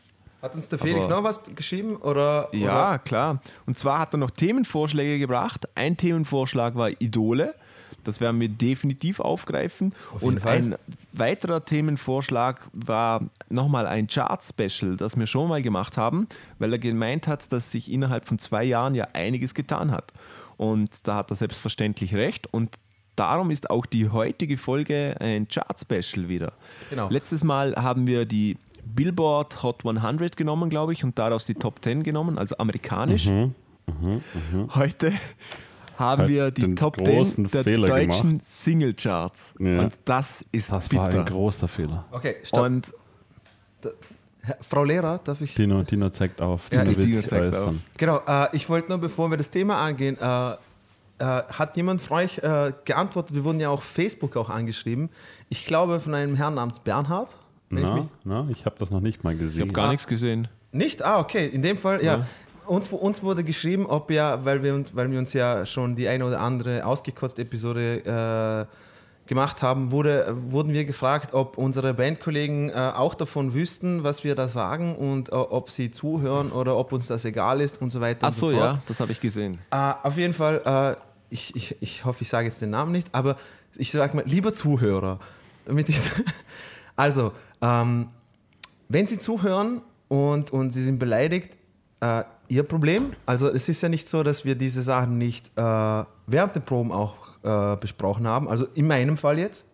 [0.42, 1.98] Hat uns der Felix aber noch was geschrieben?
[1.98, 3.00] Oder, ja, oder?
[3.00, 3.42] klar.
[3.66, 5.68] Und zwar hat er noch Themenvorschläge gebracht.
[5.76, 7.54] Ein Themenvorschlag war Idole.
[8.04, 9.94] Das werden wir definitiv aufgreifen.
[10.14, 10.58] Auf und Fall.
[10.58, 10.76] ein
[11.14, 16.28] weiterer Themenvorschlag war nochmal ein Chart-Special, das wir schon mal gemacht haben,
[16.60, 20.14] weil er gemeint hat, dass sich innerhalb von zwei Jahren ja einiges getan hat.
[20.58, 22.48] Und da hat er selbstverständlich recht.
[22.54, 22.76] Und
[23.16, 26.54] darum ist auch die heutige Folge ein Chart-Special wieder.
[26.90, 27.10] Genau.
[27.10, 31.84] Letztes Mal haben wir die Billboard Hot 100 genommen, glaube ich, und daraus die Top
[31.84, 33.28] 10 genommen, also amerikanisch.
[33.28, 33.54] Mhm,
[33.88, 34.22] mh,
[34.54, 34.76] mh.
[34.76, 35.14] Heute
[36.02, 39.54] haben wir die Top 10 der Fehler deutschen Singlecharts.
[39.60, 39.80] Ja.
[39.80, 41.04] Und das ist Das bitter.
[41.04, 42.06] war ein großer Fehler.
[42.12, 42.66] Okay, stopp.
[42.66, 42.94] Und
[43.82, 43.90] da,
[44.62, 45.54] Frau Lehrer, darf ich?
[45.54, 46.70] Tino, Tino zeigt auf.
[46.72, 47.76] Ja, Tino zeigt auf.
[47.98, 50.56] Genau, äh, ich wollte nur, bevor wir das Thema angehen, äh, äh,
[51.20, 53.36] hat jemand von euch äh, geantwortet?
[53.36, 55.10] Wir wurden ja auf Facebook auch angeschrieben.
[55.50, 57.30] Ich glaube von einem Herrn namens Bernhard.
[57.70, 59.56] Na, ich, na, ich habe das noch nicht mal gesehen.
[59.56, 60.48] Ich habe gar ah, nichts gesehen.
[60.72, 61.04] Nicht?
[61.04, 61.48] Ah, okay.
[61.48, 62.18] In dem Fall, ja.
[62.18, 62.28] ja.
[62.72, 66.08] Uns, uns, wurde geschrieben, ob ja, weil wir, uns, weil wir uns ja schon die
[66.08, 72.70] eine oder andere ausgekotzte Episode äh, gemacht haben, wurde, wurden wir gefragt, ob unsere Bandkollegen
[72.70, 76.94] äh, auch davon wüssten, was wir da sagen und äh, ob sie zuhören oder ob
[76.94, 78.28] uns das egal ist und so weiter.
[78.28, 79.58] Ach so, so ja, das habe ich gesehen.
[79.70, 83.08] Äh, auf jeden Fall äh, ich, ich, ich hoffe, ich sage jetzt den Namen nicht,
[83.14, 83.38] aber
[83.76, 85.20] ich sage mal, lieber Zuhörer,
[85.66, 86.00] damit ich,
[86.96, 88.08] also, ähm,
[88.88, 91.58] wenn Sie zuhören und, und Sie sind beleidigt,
[92.02, 93.14] äh, Ihr Problem.
[93.26, 96.92] Also es ist ja nicht so, dass wir diese Sachen nicht äh, während der Proben
[96.92, 98.50] auch äh, besprochen haben.
[98.50, 99.66] Also in meinem Fall jetzt.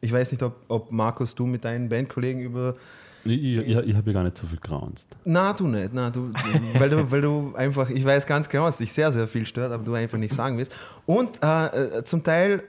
[0.00, 2.76] Ich weiß nicht, ob, ob Markus, du mit deinen Bandkollegen über
[3.24, 5.08] ich, ich, ich habe ja gar nicht so viel graunst.
[5.24, 5.90] Na, du nicht.
[5.92, 6.32] Na, du,
[6.78, 9.72] weil, du, weil du einfach, ich weiß ganz genau, dass dich sehr, sehr viel stört,
[9.72, 10.74] aber du einfach nicht sagen willst.
[11.06, 12.62] Und äh, äh zum Teil,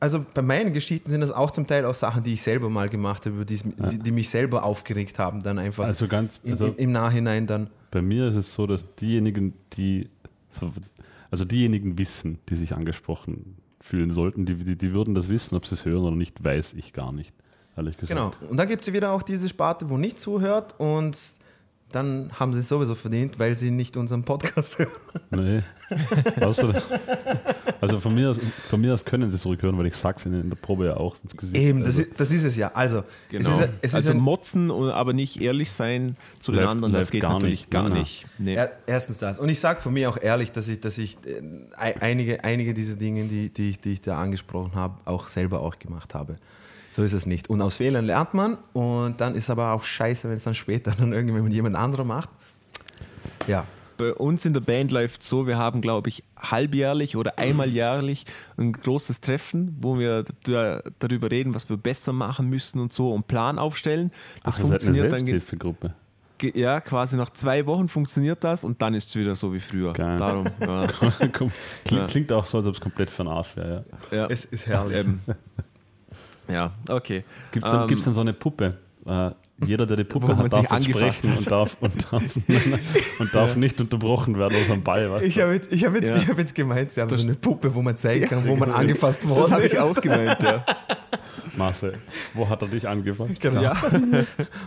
[0.00, 2.88] also bei meinen Geschichten sind das auch zum Teil auch Sachen, die ich selber mal
[2.88, 3.58] gemacht habe, die,
[3.90, 7.70] die, die mich selber aufgeregt haben, dann einfach also ganz, also im, im, Nachhinein dann.
[7.94, 10.08] Bei mir ist es so, dass diejenigen, die,
[11.30, 15.64] also diejenigen wissen, die sich angesprochen fühlen sollten, die, die, die würden das wissen, ob
[15.64, 17.32] sie es hören oder nicht, weiß ich gar nicht
[17.76, 18.18] ehrlich gesagt.
[18.18, 18.50] Genau.
[18.50, 21.16] Und dann gibt es wieder auch diese Sparte, wo nicht zuhört und
[21.94, 24.90] dann haben sie es sowieso verdient, weil sie nicht unseren Podcast hören.
[25.30, 25.62] Nee.
[26.40, 26.74] Außer,
[27.80, 30.40] also von mir, aus, von mir aus können sie es zurückhören, weil ich sag's ihnen
[30.42, 31.62] in der Probe ja auch ins Gesicht.
[31.62, 32.72] Eben, das, also, ist, das ist es ja.
[32.74, 33.48] Also, Genau.
[33.50, 37.10] es ist, es ist also ein, motzen, aber nicht ehrlich sein zu den anderen, das
[37.10, 37.70] geht gar natürlich nicht.
[37.70, 38.26] gar nicht.
[38.38, 38.54] Nee.
[38.54, 39.38] Er, erstens das.
[39.38, 41.40] Und ich sage von mir auch ehrlich, dass ich, dass ich äh,
[41.76, 45.60] ei- einige, einige dieser Dinge, die, die, ich, die ich da angesprochen habe, auch selber
[45.60, 46.36] auch gemacht habe.
[46.94, 47.50] So ist es nicht.
[47.50, 50.92] Und aus Fehlern lernt man und dann ist aber auch scheiße, wenn es dann später
[50.96, 52.28] dann irgendjemand jemand anderer macht.
[53.48, 53.66] Ja.
[53.96, 58.26] Bei uns in der Band läuft so, wir haben, glaube ich, halbjährlich oder einmal jährlich
[58.56, 63.12] ein großes Treffen, wo wir da, darüber reden, was wir besser machen müssen und so
[63.12, 64.12] und Plan aufstellen.
[64.44, 65.94] Das Ach, funktioniert dann Selbsthilfegruppe.
[66.42, 69.94] ja quasi nach zwei Wochen funktioniert das und dann ist es wieder so wie früher.
[69.94, 70.16] Geil.
[70.16, 70.86] Darum, ja.
[71.82, 73.84] Klingt, klingt auch so, als ob es komplett für den Arsch wäre.
[74.12, 74.16] Ja.
[74.16, 74.26] ja.
[74.26, 75.06] Es ist herrlich.
[76.48, 77.24] Ja, okay.
[77.52, 78.76] Gibt es dann, Ähm, gibt's dann so eine Puppe?
[79.06, 79.30] Äh,
[79.64, 82.22] jeder, der die Puppe hat, darf sprechen und darf, und darf,
[83.18, 85.10] und darf nicht unterbrochen werden aus einem Ball.
[85.10, 85.42] Weißt Ich du?
[85.42, 86.16] habe jetzt, ich hab jetzt, Ja.
[86.16, 88.70] ich hab jetzt gemeint, sie haben so eine Puppe, wo man zeigen kann, wo man
[88.70, 90.64] angefasst worden Das habe ich auch gemeint, ja.
[91.56, 91.98] Marcel,
[92.34, 93.38] wo hat er dich angefasst?
[93.40, 93.62] Genau.
[93.62, 93.76] ja.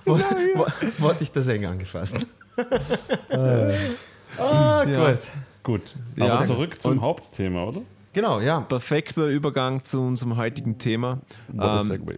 [0.05, 0.17] Wo,
[0.55, 0.65] wo,
[0.99, 2.15] wo hat dich der Sänger angefasst?
[3.29, 5.09] ah, Ja.
[5.11, 5.19] gut.
[5.63, 5.81] Gut,
[6.15, 6.33] Ja.
[6.35, 7.81] aber zurück zum Und- Hauptthema, oder?
[8.17, 8.61] Genau, ja.
[8.61, 11.19] Perfekter Übergang zu unserem heutigen Thema.
[11.53, 12.17] Ähm.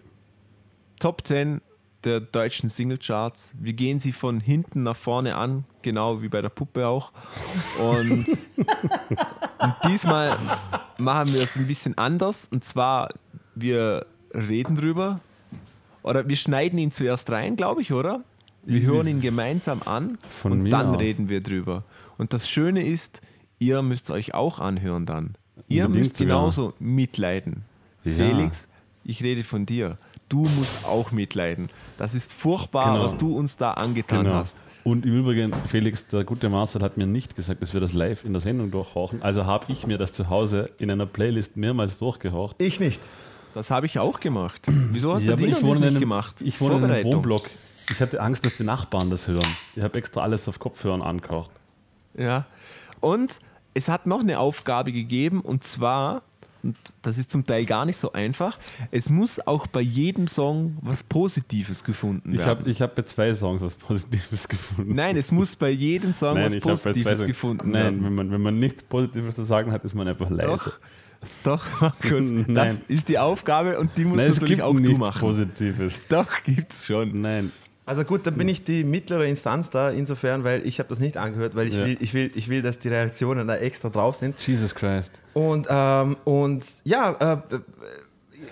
[0.97, 1.59] Top 10
[2.05, 3.51] der deutschen Singlecharts.
[3.59, 7.12] Wir gehen sie von hinten nach vorne an, genau wie bei der Puppe auch.
[7.81, 8.25] Und,
[9.59, 10.38] und diesmal
[10.97, 12.47] machen wir es ein bisschen anders.
[12.49, 13.09] Und zwar,
[13.55, 15.19] wir reden drüber.
[16.01, 18.23] Oder wir schneiden ihn zuerst rein, glaube ich, oder?
[18.63, 20.99] Wir hören ihn gemeinsam an Von und dann aus.
[21.01, 21.83] reden wir drüber.
[22.17, 23.19] Und das Schöne ist,
[23.59, 25.35] ihr müsst euch auch anhören dann.
[25.69, 27.63] Ihr Unbedingt müsst genauso mitleiden.
[28.03, 28.12] Ja.
[28.13, 28.67] Felix,
[29.03, 29.97] ich rede von dir.
[30.27, 31.69] Du musst auch mitleiden.
[31.97, 33.05] Das ist furchtbar, Genau.
[33.05, 34.36] was du uns da angetan Genau.
[34.36, 34.58] hast.
[34.84, 38.23] Und im Übrigen, Felix, der gute Marcel hat mir nicht gesagt, dass wir das live
[38.25, 39.21] in der Sendung durchhauchen.
[39.21, 42.55] Also habe ich mir das zu Hause in einer Playlist mehrmals durchgehaucht.
[42.60, 43.01] Ich nicht.
[43.53, 44.62] Das habe ich auch gemacht.
[44.67, 46.41] Wieso hast Ja, du das nicht einem, gemacht?
[46.41, 47.03] Ich wohne in einem.
[47.05, 47.49] Wohnblock.
[47.91, 49.45] Ich hatte Angst, dass die Nachbarn das hören.
[49.75, 51.49] Ich habe extra alles auf Kopfhörern angehaucht.
[52.15, 52.45] Ja.
[52.99, 53.39] Und
[53.73, 56.23] es hat noch eine Aufgabe gegeben und zwar,
[56.63, 58.58] und das ist zum Teil gar nicht so einfach,
[58.91, 62.49] es muss auch bei jedem Song was Positives gefunden Ich werden.
[62.60, 64.93] habe ich hab bei zwei Songs was Positives gefunden.
[64.95, 68.03] Nein, es muss bei jedem Song Nein, was ich Positives gefunden Nein, werden.
[68.03, 70.47] wenn man, wenn man nichts Positives zu sagen hat, ist man einfach leise.
[70.47, 70.77] Doch,
[71.43, 72.82] doch, Markus, das Nein.
[72.88, 75.19] ist die Aufgabe und die musst Nein, natürlich auch du machen.
[75.19, 76.01] Positives.
[76.10, 77.21] Doch, gibt's schon.
[77.21, 77.51] Nein.
[77.89, 81.17] Also gut, dann bin ich die mittlere Instanz da, insofern, weil ich habe das nicht
[81.17, 81.86] angehört, weil ich, Ja.
[81.88, 84.39] will, ich, will, ich will, dass die Reaktionen da extra drauf sind.
[84.45, 85.19] Jesus Christ.
[85.34, 87.12] Und, ähm, und ja,
[87.49, 87.60] äh, äh,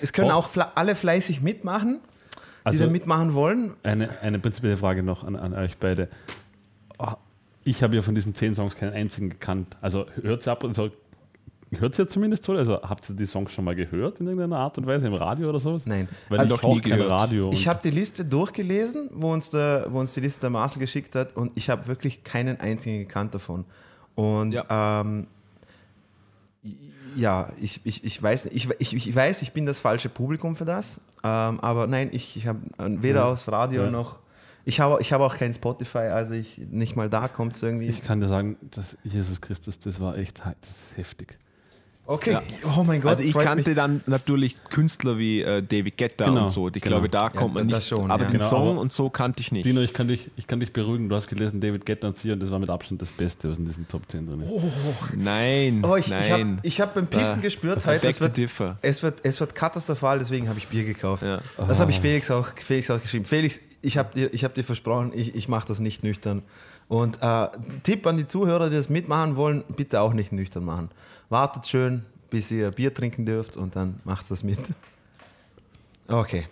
[0.01, 0.37] es können Oh.
[0.37, 3.73] auch alle fleißig mitmachen, die Also- da mitmachen wollen.
[3.83, 6.09] Eine, eine prinzipielle Frage noch an, an euch beide.
[6.97, 7.11] Oh,
[7.63, 9.77] Ich habe ja von diesen zehn Songs keinen einzigen gekannt.
[9.81, 10.89] Also hört sie ab und so.
[11.71, 12.53] Hört ihr zumindest so?
[12.53, 15.49] Also habt ihr die Songs schon mal gehört in irgendeiner Art und Weise im Radio
[15.49, 15.81] oder sowas?
[15.85, 16.07] Nein.
[16.29, 17.01] Weil Also ich noch nie auch kein.
[17.01, 17.49] Radio.
[17.51, 21.13] Ich habe die Liste durchgelesen, wo uns, der, wo uns die Liste der Marcel geschickt
[21.15, 23.65] hat und ich habe wirklich keinen einzigen gekannt davon.
[24.15, 25.01] Und Ja.
[25.01, 25.27] ähm,
[27.15, 30.65] ja, ich, ich, ich, weiß, ich, ich, ich weiß, ich bin das falsche Publikum für
[30.65, 33.25] das, ähm, aber nein, ich, ich habe weder Ja.
[33.25, 33.91] aus Radio Ja.
[33.91, 34.19] noch,
[34.65, 37.87] ich habe ich habe auch kein Spotify, also ich nicht mal da kommt es irgendwie.
[37.87, 41.37] ich kann dir sagen, dass Jesus Christus, das war echt das ist heftig.
[42.07, 42.41] Okay, Ja.
[42.77, 43.75] oh mein Gott, Also ich kannte mich.
[43.75, 46.67] dann natürlich Künstler wie äh, David Guetta Genau, und so.
[46.67, 46.95] Ich genau.
[46.97, 47.89] glaube, da kommt man das nicht.
[47.89, 48.29] schon, aber ja.
[48.29, 49.65] den Genau, Song aber- und so kannte ich nicht.
[49.65, 51.09] Dino, ich kann, dich, ich kann dich beruhigen.
[51.09, 53.57] Du hast gelesen, David Guetta und sie und das war mit Abstand das Beste, was
[53.59, 54.51] in diesen Top 10 drin ist.
[55.15, 56.59] nein, Oh, ich ich habe nein.
[56.63, 58.77] ich hab beim Pissen Da- gespürt I heute, es to wird, differ.
[58.81, 61.23] es, wird, es wird katastrophal, deswegen habe ich Bier gekauft.
[61.23, 61.41] Ja.
[61.57, 63.25] Das habe ich Felix auch, Felix auch geschrieben.
[63.25, 66.41] Felix, ich habe dir, ich hab dir versprochen, ich, ich mache das nicht nüchtern.
[66.87, 67.47] Und äh,
[67.83, 70.89] Tipp an die Zuhörer, die das mitmachen wollen, bitte auch nicht nüchtern machen.
[71.29, 74.59] Wartet schön, bis ihr Bier trinken dürft und dann macht das mit.
[76.07, 76.47] Okay.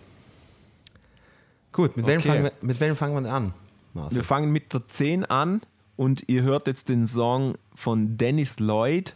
[1.72, 2.28] Gut, mit, Welchem, Okay.
[2.28, 3.52] fangen wir, mit welchem fangen wir an?
[3.94, 4.16] Marcel?
[4.16, 5.60] Wir fangen mit der 10 an
[5.96, 9.14] und ihr hört jetzt den Song von Dennis Lloyd,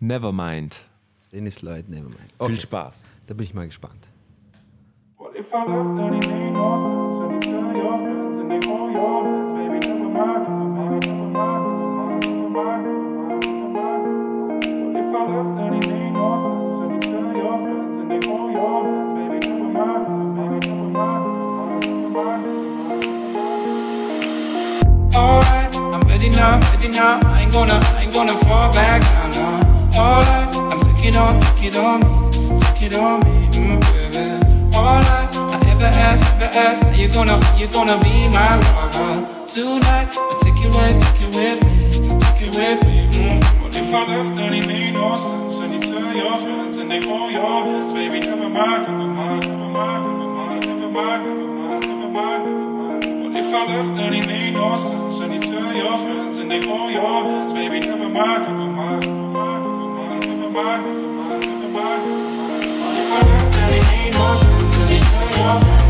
[0.00, 0.76] Nevermind.
[1.32, 2.18] Dennis Lloyd, nevermind.
[2.20, 3.04] Viel Okay, Spaß.
[3.26, 4.06] da bin ich mal gespannt.
[5.18, 8.90] What if I left any main horses and you tell your friends and they call
[8.90, 9.54] your friends?
[9.54, 10.46] Baby, never mind,
[26.36, 27.20] now, ready now.
[27.24, 29.02] I ain't gonna, I ain't gonna fall back
[29.34, 29.60] now.
[29.98, 34.76] Alright, I'm taking on, take it on me, take it on me, mm, baby.
[34.76, 39.26] Alright, I ever ask, ever ask, are you gonna, are you gonna be my lover
[39.46, 42.96] Tonight, I take you away, take you with me, take you with me.
[43.12, 43.45] Mm.
[43.86, 45.60] If I left and it made no sense?
[45.60, 48.18] And you tell your friends and they hold your hands, baby.
[48.18, 53.04] Never mind, never mind, never mind, never mind, never mind, never mind, never mind, never
[53.06, 53.22] mind.
[53.22, 55.20] What if I left and it made no sense?
[55.20, 57.78] And you tell your friends and they hold your hands, baby.
[57.78, 59.62] Never mind, never mind, never mind,
[60.26, 62.02] never mind, never mind, never mind.
[62.98, 64.74] If I left and it made no sense?
[64.82, 65.85] And you tell your friends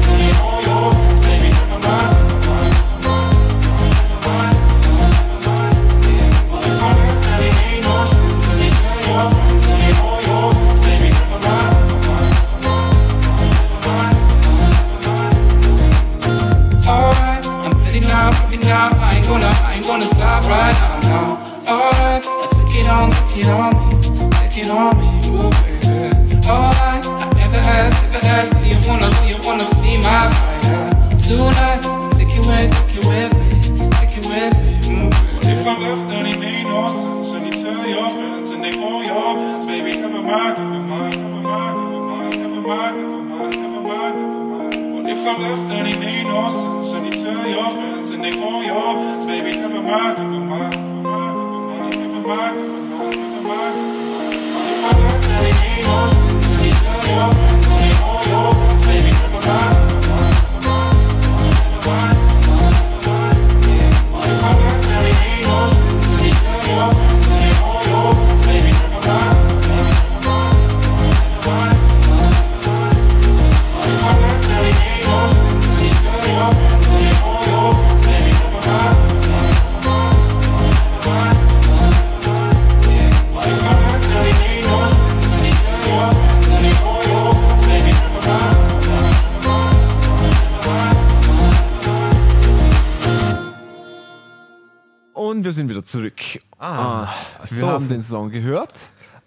[98.07, 98.73] Song gehört.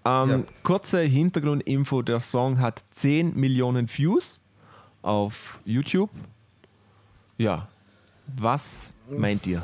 [0.06, 0.40] Ähm, Ja.
[0.64, 4.40] Kurze Hintergrundinfo: Der Song hat 10 Millionen Views
[5.02, 6.10] auf YouTube.
[7.38, 7.68] Ja,
[8.38, 9.62] was meint ihr?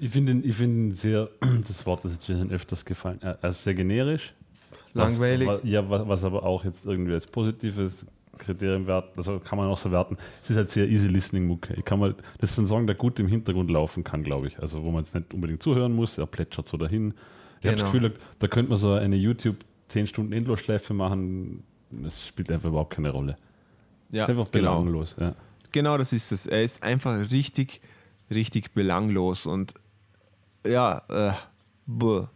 [0.00, 1.28] Ich finde ihn, ich find ihn sehr,
[1.66, 4.32] das Wort ist jetzt schon öfters gefallen, ist sehr generisch.
[4.94, 5.48] Langweilig.
[5.48, 8.06] Was, wa- ja, was, was aber auch jetzt irgendwie als positives
[8.38, 10.16] Kriterium wert, also kann man auch so werten.
[10.42, 11.74] Es ist halt sehr easy listening Mucke.
[11.74, 14.58] Ich kann mal, das ist ein Song, der gut im Hintergrund laufen kann, glaube ich.
[14.60, 17.14] Also wo man jetzt nicht unbedingt zuhören muss, er plätschert so dahin.
[17.60, 18.06] Ich habe das Genau.
[18.06, 19.56] Gefühl, da könnte man so eine YouTube
[19.88, 21.62] 10 Stunden Endlosschleife machen.
[22.04, 23.36] Es spielt einfach überhaupt keine Rolle.
[24.10, 24.80] Ja, ist einfach genau.
[24.80, 25.16] belanglos.
[25.18, 25.34] Ja.
[25.72, 26.46] Genau, das ist es.
[26.46, 27.80] Er ist einfach richtig,
[28.30, 29.74] richtig belanglos und
[30.66, 31.32] ja, äh,
[31.86, 32.26] buh.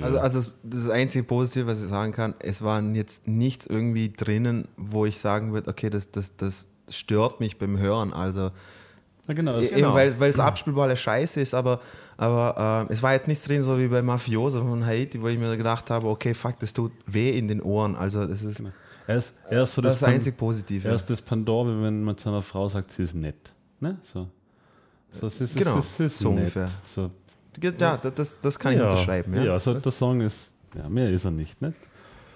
[0.00, 4.68] Also, also das einzige Positive, was ich sagen kann, es waren jetzt nichts irgendwie drinnen,
[4.76, 8.12] wo ich sagen würde, okay, das, das, das stört mich beim Hören.
[8.12, 8.52] Also
[9.28, 9.60] Ja, genau.
[9.60, 11.80] Das, eben weil, weil es abspielbare Scheiße ist, aber,
[12.16, 15.38] aber äh, es war jetzt nichts drin, so wie bei Mafioso von Haiti, wo ich
[15.38, 17.96] mir gedacht habe, okay, fuck, das tut weh in den Ohren.
[17.96, 18.62] Also das ist
[19.06, 20.88] er ist, er ist so das, das, einzig Positive.
[20.88, 23.52] Er ist das Pandor, wenn man zu einer Frau sagt, sie ist nett.
[23.80, 23.98] Ne?
[24.02, 24.28] So.
[25.10, 26.38] so es ist, Genau, es ist, es ist so nett.
[26.38, 26.68] ungefähr.
[26.86, 27.10] So,
[27.60, 29.34] ja, das, das kann ich ja, unterschreiben.
[29.34, 29.44] Ja.
[29.44, 31.60] Ja, also der Song ist, ja, mehr ist er nicht.
[31.60, 31.74] Ne?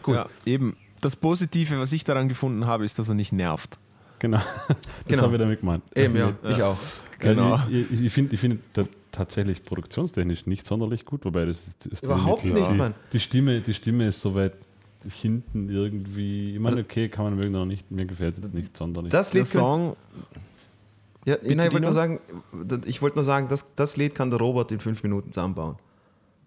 [0.02, 0.16] Gut.
[0.16, 0.76] Ja, eben.
[1.00, 3.78] Das Positive, was ich daran gefunden habe, ist, dass er nicht nervt.
[4.18, 4.38] Genau.
[4.68, 5.22] Das Genau.
[5.22, 5.82] habe ich damit gemeint.
[5.94, 6.76] Eben, ja, Also, ich auch.
[7.18, 7.58] Genau.
[7.70, 8.60] Ich, ich, ich finde ich find
[9.12, 11.58] tatsächlich produktionstechnisch nicht sonderlich gut, wobei das
[11.90, 12.94] ist, Überhaupt nicht, die, Mann.
[13.12, 14.54] Die Stimme, die Stimme ist so weit
[15.08, 16.54] hinten irgendwie.
[16.54, 17.90] Ich meine, okay, kann man mögen oder nicht.
[17.90, 19.12] Mir gefällt es jetzt nicht sonderlich.
[19.12, 19.96] Das Lied Song,
[21.26, 22.20] Ja, nein, ich wollte nur sagen,
[22.86, 25.76] ich wollte nur sagen, das, das Lied kann der Robert in fünf Minuten zusammenbauen.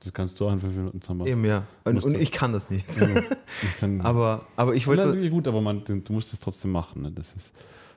[0.03, 1.63] Das kannst du auch in fünf Minuten zusammen Eben ja.
[1.83, 2.85] Und, und ich kann das nicht.
[3.63, 5.17] Ich kann, aber, aber ich wollte.
[5.19, 7.01] ja, gut, aber man, du musst es trotzdem machen.
[7.01, 7.11] Ne?
[7.11, 7.51] Das ist,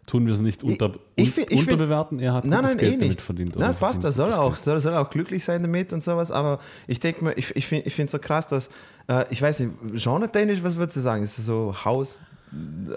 [0.06, 2.18] tun wir es nicht unter, ich ich find- unterbewerten.
[2.18, 3.20] Er hat Nein, nein, Geld eh damit nicht.
[3.22, 3.56] verdient.
[3.56, 7.00] Nein, passt, er soll auch, soll, soll auch glücklich sein damit und sowas, aber ich
[7.00, 8.70] denke mir, ich, ich finde ich find so krass, dass,
[9.08, 11.22] äh, ich weiß nicht, genre-technisch, was würdest du sagen?
[11.22, 12.94] Ist es so Haus, äh,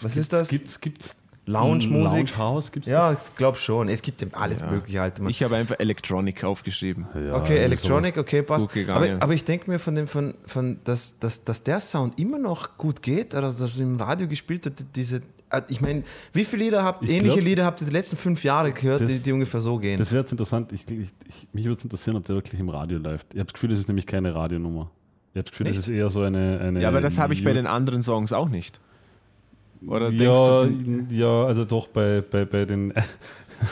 [0.00, 0.48] was ist das?
[0.48, 1.16] Gibt's, gibt's
[1.46, 2.30] Lounge-Musik?
[2.30, 3.28] Lounge House gibt's Ja, das?
[3.28, 3.88] ich glaube schon.
[3.88, 4.70] Es gibt ja alles Ja.
[4.70, 5.12] mögliche.
[5.18, 5.30] Man.
[5.30, 7.06] ich habe einfach Electronic aufgeschrieben.
[7.14, 8.68] Ja, Okay, Electronic, okay, passt.
[8.88, 12.38] Aber, aber ich denke mir, von dem, von, von, dass, dass, dass der Sound immer
[12.38, 15.20] noch gut geht, oder dass das im Radio gespielt wird, diese.
[15.50, 16.02] äh, Ich meine,
[16.32, 19.02] wie viele Lieder habt, Ich ähnliche glaub- Lieder habt ihr die letzten fünf Jahre gehört,
[19.02, 19.98] Das- die, die ungefähr so gehen?
[19.98, 20.72] Das wäre jetzt interessant.
[20.72, 23.34] Ich, ich, ich, mich würde es interessieren, ob der wirklich im Radio läuft.
[23.34, 24.90] Ich habe das Gefühl, das ist nämlich keine Radionummer.
[25.32, 26.60] Ich habe das Gefühl, das ist eher so eine.
[26.60, 28.80] eine Ja, aber das habe ich bei den anderen Songs auch nicht.
[29.86, 32.92] Oder denkst ja, du, ja, also doch bei, bei, bei den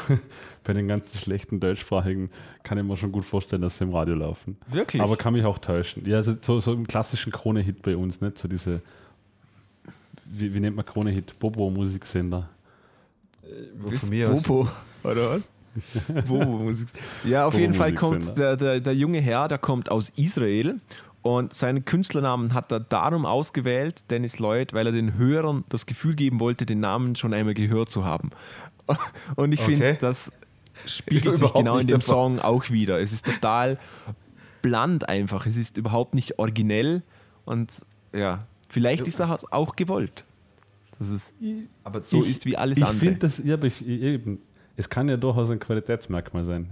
[0.65, 2.31] bei den ganzen schlechten deutschsprachigen
[2.63, 4.57] kann ich mir schon gut vorstellen, dass sie im Radio laufen.
[4.69, 5.03] Wirklich?
[5.03, 6.07] Aber kann mich auch täuschen.
[6.07, 8.39] Ja, also so, so im klassischen Krone-Hit bei uns, nicht?
[8.39, 8.81] So diese,
[10.25, 11.39] wie, wie nennt man Krone-Hit?
[11.39, 12.49] Bobo-Musiksender.
[13.81, 14.43] Von mir aus.
[14.43, 14.69] Bobo,
[15.03, 15.43] oder was?
[16.27, 16.89] Bobo-Musik.
[17.25, 20.81] Ja, auf jeden Fall kommt der, der, der junge Herr, der kommt aus Israel
[21.23, 26.15] und seinen Künstlernamen hat er darum ausgewählt, Dennis Lloyd, weil er den Hörern das Gefühl
[26.17, 28.31] geben wollte, den Namen schon einmal gehört zu haben.
[29.37, 29.99] Und ich finde, Okay.
[30.01, 30.33] das
[30.87, 32.37] spiegelt sich genau in dem davon.
[32.37, 33.01] Song auch wieder.
[33.01, 33.79] Es ist total
[34.63, 35.47] bland einfach.
[35.47, 37.03] Es ist überhaupt nicht originell
[37.45, 40.25] und ja, vielleicht ist das auch gewollt.
[40.99, 41.33] Dass es
[41.85, 42.99] Aber so ist wie alles ich andere.
[42.99, 44.39] finde das, ja, ich, eben,
[44.77, 46.71] es kann ja durchaus ein Qualitätsmerkmal sein.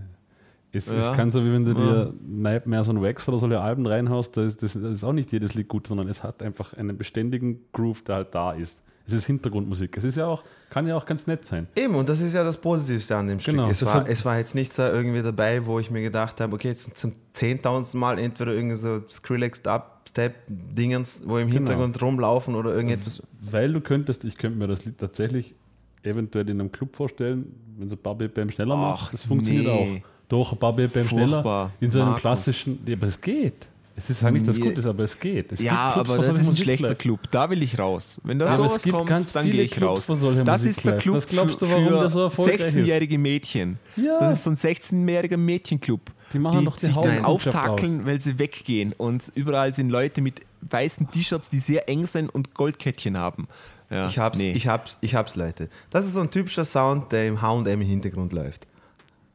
[0.73, 1.15] Es, es Ja.
[1.15, 1.77] kann so, wie wenn du Ja.
[2.05, 4.83] dir Night mehr so ein Wax oder so eine Alben reinhaust, da ist, das, das
[4.83, 8.35] ist auch nicht jedes Lied gut, sondern es hat einfach einen beständigen Groove, der halt
[8.35, 8.83] da ist.
[9.07, 9.97] Es ist Hintergrundmusik.
[9.97, 11.67] Es ist ja auch, kann ja auch ganz nett sein.
[11.75, 13.55] Eben, und das ist ja das Positivste an dem Stück.
[13.55, 16.55] Genau, es, war, es war jetzt nicht so irgendwie dabei, wo ich mir gedacht habe,
[16.55, 21.59] okay, jetzt zum zehntausendsten Mal entweder irgendwie so Skrillex Dubstep-Dingens, wo im Genau.
[21.59, 23.23] Hintergrund rumlaufen oder irgendetwas.
[23.41, 25.55] Weil du könntest, ich könnte mir das Lied tatsächlich
[26.03, 27.47] eventuell in einem Club vorstellen,
[27.79, 29.15] wenn so ein paar BPM schneller Ach, macht.
[29.15, 30.03] Das funktioniert nee.
[30.03, 30.07] auch.
[30.31, 31.71] Doch, ein paar BPM schneller.
[31.81, 32.21] In so einem Markus.
[32.23, 32.79] klassischen.
[32.87, 33.66] Ja, aber es geht.
[33.97, 34.59] Es ist halt nicht das.
[34.59, 35.53] Gute, aber es geht.
[35.53, 36.99] Es Ja, gibt Clubs, aber das ist ein Musik schlechter läuft.
[37.01, 37.21] Club.
[37.31, 38.19] Da will ich raus.
[38.25, 40.21] Wenn da Ja, sowas es gibt kommt, ganz dann gehe ich Clubs, raus.
[40.45, 40.97] Das Musik ist der.
[40.97, 42.77] Club du, für, warum für der so erfolgreich ist?
[42.77, 43.79] 16-jährige Mädchen.
[43.97, 44.19] Ja.
[44.21, 46.01] Das ist so ein 16-jähriger Mädchenclub.
[46.33, 48.95] Die machen doch die sich dann auftakeln, weil sie weggehen.
[48.97, 53.49] Und überall sind Leute mit weißen T-Shirts, die sehr eng sind und Goldkettchen haben.
[53.90, 54.53] Ja, Ich hab's, nee.
[54.53, 55.69] ich hab's, ich hab's, Leute.
[55.90, 58.66] Das ist so ein typischer Sound, der im H&M im Hintergrund läuft.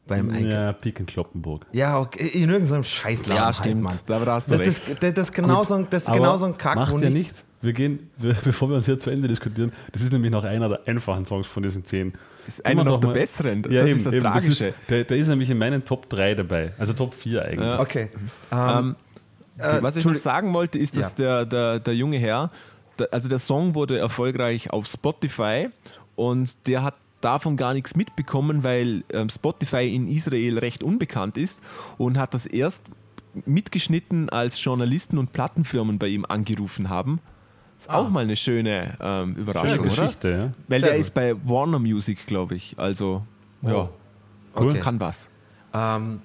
[0.08, 0.52] Beim Einkauf.
[0.52, 1.66] Ja, Pik in Kloppenburg.
[1.72, 3.82] Ja, okay, in irgendeinem Scheißladen ja, halt, stimmt.
[3.82, 3.94] Mann.
[4.06, 4.82] da hast du Das, recht.
[4.90, 6.92] das, das, das, ist genau so ein, das ist Aber genau so ein Kack, Macht
[6.94, 7.46] ja nicht- nichts.
[7.62, 10.70] Wir gehen, wir, bevor wir uns hier zu Ende diskutieren, das ist nämlich noch einer
[10.70, 12.14] der einfachen Songs von diesen zehn.
[12.48, 13.64] ist einer noch der mal- besseren.
[13.64, 14.66] Das Ja, ist eben, das eben, Tragische.
[14.68, 16.74] ist, der, der ist nämlich in meinen Top 3 dabei.
[16.78, 17.60] Also Top 4 eigentlich.
[17.68, 17.80] Ja.
[17.80, 18.10] Okay.
[18.52, 18.96] Ähm, Ähm,
[19.58, 22.52] äh, was ich noch sagen wollte, ist, dass der, der, der junge Herr,
[23.00, 25.70] der, also der Song wurde erfolgreich auf Spotify
[26.16, 31.62] und der hat davon gar nichts mitbekommen, weil ähm, Spotify in Israel recht unbekannt ist
[31.98, 32.84] und hat das erst
[33.46, 37.20] mitgeschnitten, als Journalisten und Plattenfirmen bei ihm angerufen haben.
[37.78, 40.04] Ist auch mal eine schöne ähm, Schöne Überraschung, oder?
[40.04, 40.54] Geschichte, ja.
[40.70, 41.02] Weil Sehr der gut.
[41.02, 42.76] ist bei Warner Music, glaube ich.
[42.78, 43.26] Also,
[43.62, 43.90] ja,
[44.54, 44.80] Okay.
[44.80, 45.28] kann was.
[45.74, 46.22] Ähm,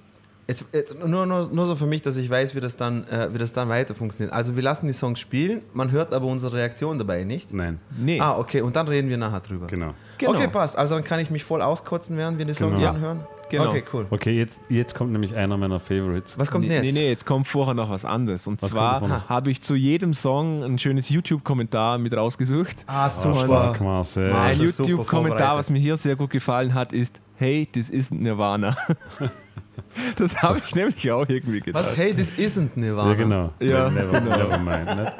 [0.50, 3.28] jetzt, jetzt nur, nur, nur so für mich, dass ich weiß, wie das, dann, äh,
[3.32, 4.32] wie das dann weiter funktioniert.
[4.34, 7.52] Also wir lassen die Songs spielen, man hört aber unsere Reaktion dabei nicht.
[7.54, 9.66] Nein, Nee, Ah, okay, und dann reden wir nachher drüber.
[9.66, 9.94] genau.
[10.18, 10.32] genau.
[10.32, 10.76] Okay, passt.
[10.76, 12.90] Also dann kann ich mich voll auskotzen, während wir die Songs Genau.
[12.92, 13.20] anhören.
[13.48, 13.70] Genau.
[13.70, 14.06] Okay, cool.
[14.10, 16.38] Okay, jetzt, jetzt kommt nämlich einer meiner Favorites.
[16.38, 16.94] Was kommt nee, denn Nee, jetzt?
[16.94, 18.46] nee, jetzt kommt vorher noch was anderes.
[18.46, 22.76] Und Was zwar habe ich zu jedem Song ein schönes YouTube-Kommentar mit rausgesucht.
[22.86, 23.72] Ah, Spaß super.
[23.76, 24.30] gemacht, ey.
[24.30, 28.76] Ah, Ein YouTube-Kommentar, was mir hier sehr gut gefallen hat, ist: Hey, this isn't Nirvana.
[30.16, 31.90] das habe ich nämlich auch irgendwie gedacht.
[31.90, 31.96] Was?
[31.96, 33.10] Hey, this isn't Nirvana.
[33.10, 33.52] Ja, genau.
[33.60, 34.86] Ja, never, never mind.
[34.86, 35.12] Ne?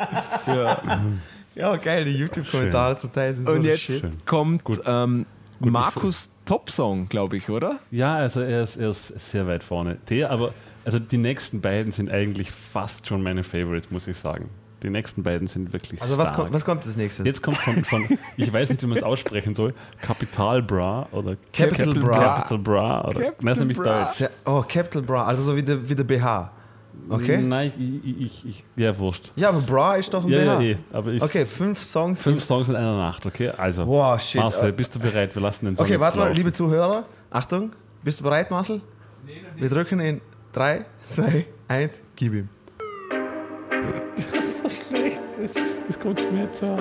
[0.46, 0.82] Ja.
[1.54, 4.04] Ja, geil, die YouTube-Kommentare zum Teil sind so Und jetzt shit.
[4.24, 4.80] Kommt Gut.
[4.86, 5.26] ähm,
[5.60, 7.80] Gut, Markus Top-Song, glaube ich, oder?
[7.90, 9.98] Ja, also er ist, er ist sehr weit vorne.
[10.08, 14.48] Der, aber also die nächsten beiden sind eigentlich fast schon meine Favorites, muss ich sagen.
[14.82, 16.40] Die nächsten beiden sind wirklich Also was stark.
[16.40, 17.26] kommt, was kommt als nächstes?
[17.26, 18.02] Jetzt kommt von, von
[18.36, 22.18] ich weiß nicht, wie man es aussprechen soll, Capital Bra oder Capital Bra.
[22.18, 23.98] Capital Bra oder Capital Nein, ist nämlich Bra.
[23.98, 24.14] Deutsch.
[24.16, 26.50] Sehr- Oh, Capital Bra, also so wie der, wie der BH.
[27.08, 27.38] Okay?
[27.38, 29.32] Nein, ich, ich, ich, ja, wurscht.
[29.36, 30.44] Ja, aber Bra ist doch ein Ja, BH.
[30.44, 30.76] ja, eh.
[30.92, 32.20] Aber ich, Okay, fünf Songs.
[32.22, 33.50] fünf Songs in einer Nacht, okay?
[33.50, 34.40] Also, Wow, shit.
[34.40, 35.34] Marcel, bist du bereit?
[35.34, 36.36] Wir lassen den Song Okay, jetzt warte mal, laufen.
[36.36, 37.04] liebe Zuhörer.
[37.30, 38.80] Achtung, bist du bereit, Marcel?
[39.56, 40.20] Wir drücken in
[40.52, 42.48] 3, 2, 1, gib ihm.
[45.42, 45.57] Ist,
[45.88, 46.76] das kommt mir, ciao.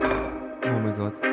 [0.00, 1.31] Oh mein Gott.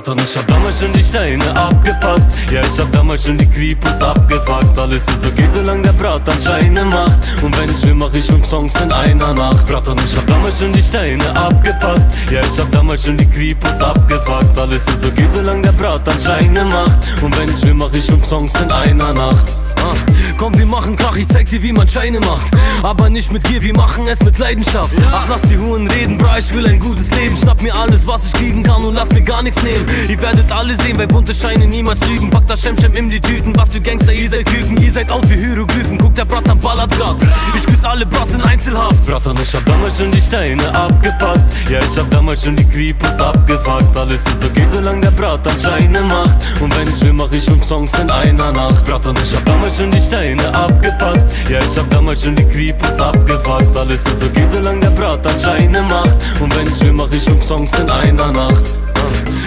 [0.00, 2.50] Bratan, ich hab damals schon die Steine abgepackt.
[2.50, 4.78] Ja, ich hab damals schon die Kripus abgefuckt.
[4.78, 7.18] Alles ist okay, solange der Bratan Scheine macht.
[7.42, 9.66] Und wenn ich will, mach ich fünf Songs in einer Nacht.
[9.66, 12.16] Bratan, ich hab damals schon die Steine abgepackt.
[12.30, 14.58] Ja, ich hab damals schon die Kripus abgefuckt.
[14.58, 17.06] Alles ist okay, solange der Bratan Scheine macht.
[17.20, 19.52] Und wenn ich will, mach ich fünf Songs in einer Nacht.
[19.82, 19.94] Ah,
[20.36, 22.46] Komm, wir machen Krach, ich zeig dir, wie man Scheine macht.
[22.82, 24.96] Aber nicht mit Gier, wir machen es mit Leidenschaft.
[25.12, 27.36] Ach, lass die Huren reden, bra, ich will ein gutes Leben.
[27.36, 29.84] Schnapp mir alles, was ich kriegen kann und lass mir gar nichts nehmen.
[30.08, 32.30] Ihr werdet alle sehen, weil bunte Scheine niemals lügen.
[32.30, 34.80] Packt das Schemschem in die Tüten, was für Gangster, ihr seid Küken.
[34.82, 37.16] Ihr seid out wie Hieroglyphen, guckt der Bratan ballert grad.
[37.54, 39.04] Ich küss alle Bras in Einzelhaft.
[39.06, 41.54] Bratan, ich hab damals schon die Steine abgepackt.
[41.68, 43.96] Ja, ich hab damals schon die Kripus abgefuckt.
[43.96, 46.46] Alles ist okay, solange der Bratan Scheine macht.
[46.60, 48.84] Und wenn ich will, mach ich fünf Songs in einer Nacht.
[48.86, 51.34] Bratan, ich hab damals schon die Steine abgepackt.
[51.48, 53.76] Ja, ich hab damals schon die Creepers abgefuckt.
[53.76, 56.16] Alles ist okay, solange der Brat an Scheine macht.
[56.40, 58.70] Und wenn ich will, mach ich fünf Songs in einer Nacht.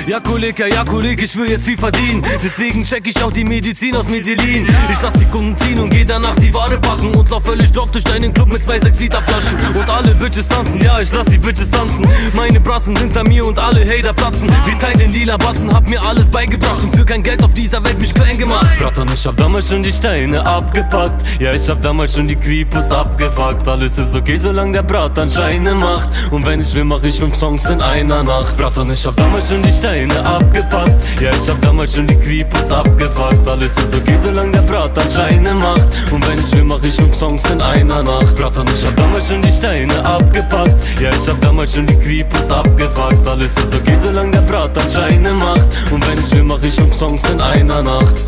[0.05, 2.21] Ja, Kollege, ja, Kollege, ich will jetzt viel verdienen.
[2.43, 4.67] Deswegen check ich auch die Medizin aus Medellin.
[4.91, 7.15] Ich lass die Kunden ziehen und geh danach die Ware packen.
[7.15, 9.57] Und lauf völlig drauf durch deinen Club mit zwei 6 Liter Flaschen.
[9.73, 12.05] Und alle Bitches tanzen, ja, ich lass die Bitches tanzen.
[12.33, 14.51] Meine Brassen hinter mir und alle Hater platzen.
[14.65, 16.83] Wir teilen den lila Batzen, hab mir alles beigebracht.
[16.83, 18.67] Und für kein Geld auf dieser Welt mich klein gemacht.
[18.79, 21.23] Bratan, ich hab damals schon die Steine abgepackt.
[21.39, 23.65] Ja, ich hab damals schon die Creepers abgefuckt.
[23.69, 26.09] Alles ist okay, solange der Bratan Scheine macht.
[26.29, 28.57] Und wenn ich will, mach ich fünf Songs in einer Nacht.
[28.57, 31.05] Bratan, ich hab damals schon die Steine abgepackt.
[31.21, 33.47] Ja, ich hab damals schon die Creepers abgefuckt.
[33.47, 35.97] Alles ist okay, solange der Bratan Scheine macht.
[36.11, 38.35] Und wenn ich will, mach ich fünf Songs in einer Nacht.
[38.35, 40.85] Bratan, ich hab damals schon die Steine abgepackt.
[40.99, 43.27] Ja, ich hab damals schon die Creepers abgefuckt.
[43.27, 45.77] Alles ist okay, solange der Bratan Scheine macht.
[45.91, 48.23] Und wenn ich will, mach ich fünf Songs in einer Nacht.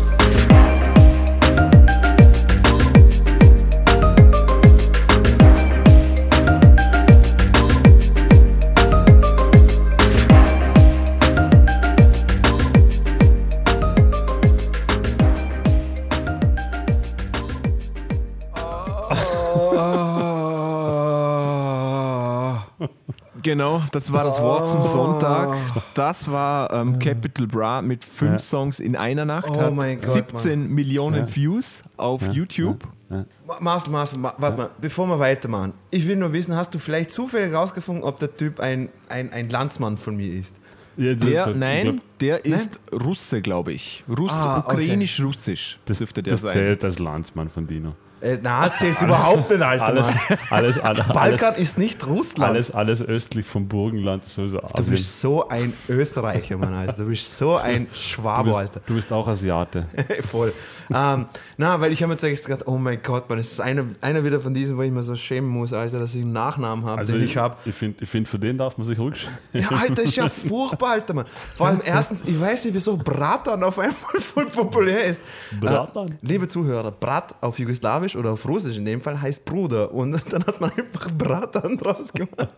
[23.46, 25.56] Genau, das war das Wort zum Sonntag.
[25.94, 28.38] Das war ähm, Capital Bra mit fünf Ja.
[28.38, 29.48] Songs in einer Nacht.
[29.50, 31.36] Oh hat mein Gott, 17 Millionen Ja.
[31.36, 32.86] Views auf YouTube.
[33.08, 33.24] Ma-
[33.60, 35.72] Marcel, Marcel, ma warte mal, bevor wir weitermachen.
[35.92, 39.48] Ich will nur wissen, hast du vielleicht zufällig rausgefunden, ob der Typ ein, ein, ein
[39.48, 40.56] Landsmann von mir ist?
[40.96, 44.02] Ja, Der, nein, der ist Russe, glaube ich.
[44.08, 44.74] Russ, Ah, okay.
[44.74, 46.52] ukrainisch-russisch das, dürfte der das sein.
[46.52, 47.94] zählt als Landsmann von Dino.
[48.20, 49.84] Äh, na, zählt überhaupt nicht, Alter.
[49.84, 50.14] Alles, Mann.
[50.50, 52.50] alles, alles, alles, Balkan ist nicht Russland.
[52.50, 54.90] alles, alles östlich vom Burgenland ist sowieso Du Asien.
[54.90, 56.94] bist so ein Österreicher, Mann, Alter.
[56.94, 58.80] Du bist so ein Du bist, Alter.
[58.86, 59.86] du bist auch Asiate.
[60.30, 60.52] Voll.
[60.94, 61.26] ähm,
[61.58, 64.24] na, weil ich habe mir jetzt gedacht, oh mein Gott, man, das ist einer, einer
[64.24, 66.98] wieder von diesen, wo ich mir so schämen muss, Alter, dass ich einen Nachnamen habe,
[66.98, 67.56] Also den ich, ich habe.
[67.66, 69.36] ich finde, ich find, für den darf man sich ruhig schämen.
[69.52, 71.26] Ja, Alter, ist ja furchtbar, Alter, Mann.
[71.54, 73.94] Vor allem erstens, ich weiß nicht, wieso Bratan auf einmal
[74.34, 75.20] voll populär ist.
[75.60, 76.08] Bratan?
[76.08, 77.58] Äh, liebe Zuhörer, Brat auf
[78.06, 79.92] Jugoslawisch oder auf Russisch in dem Fall heißt Bruder.
[79.92, 82.48] Und dann hat man einfach Bratan draus gemacht.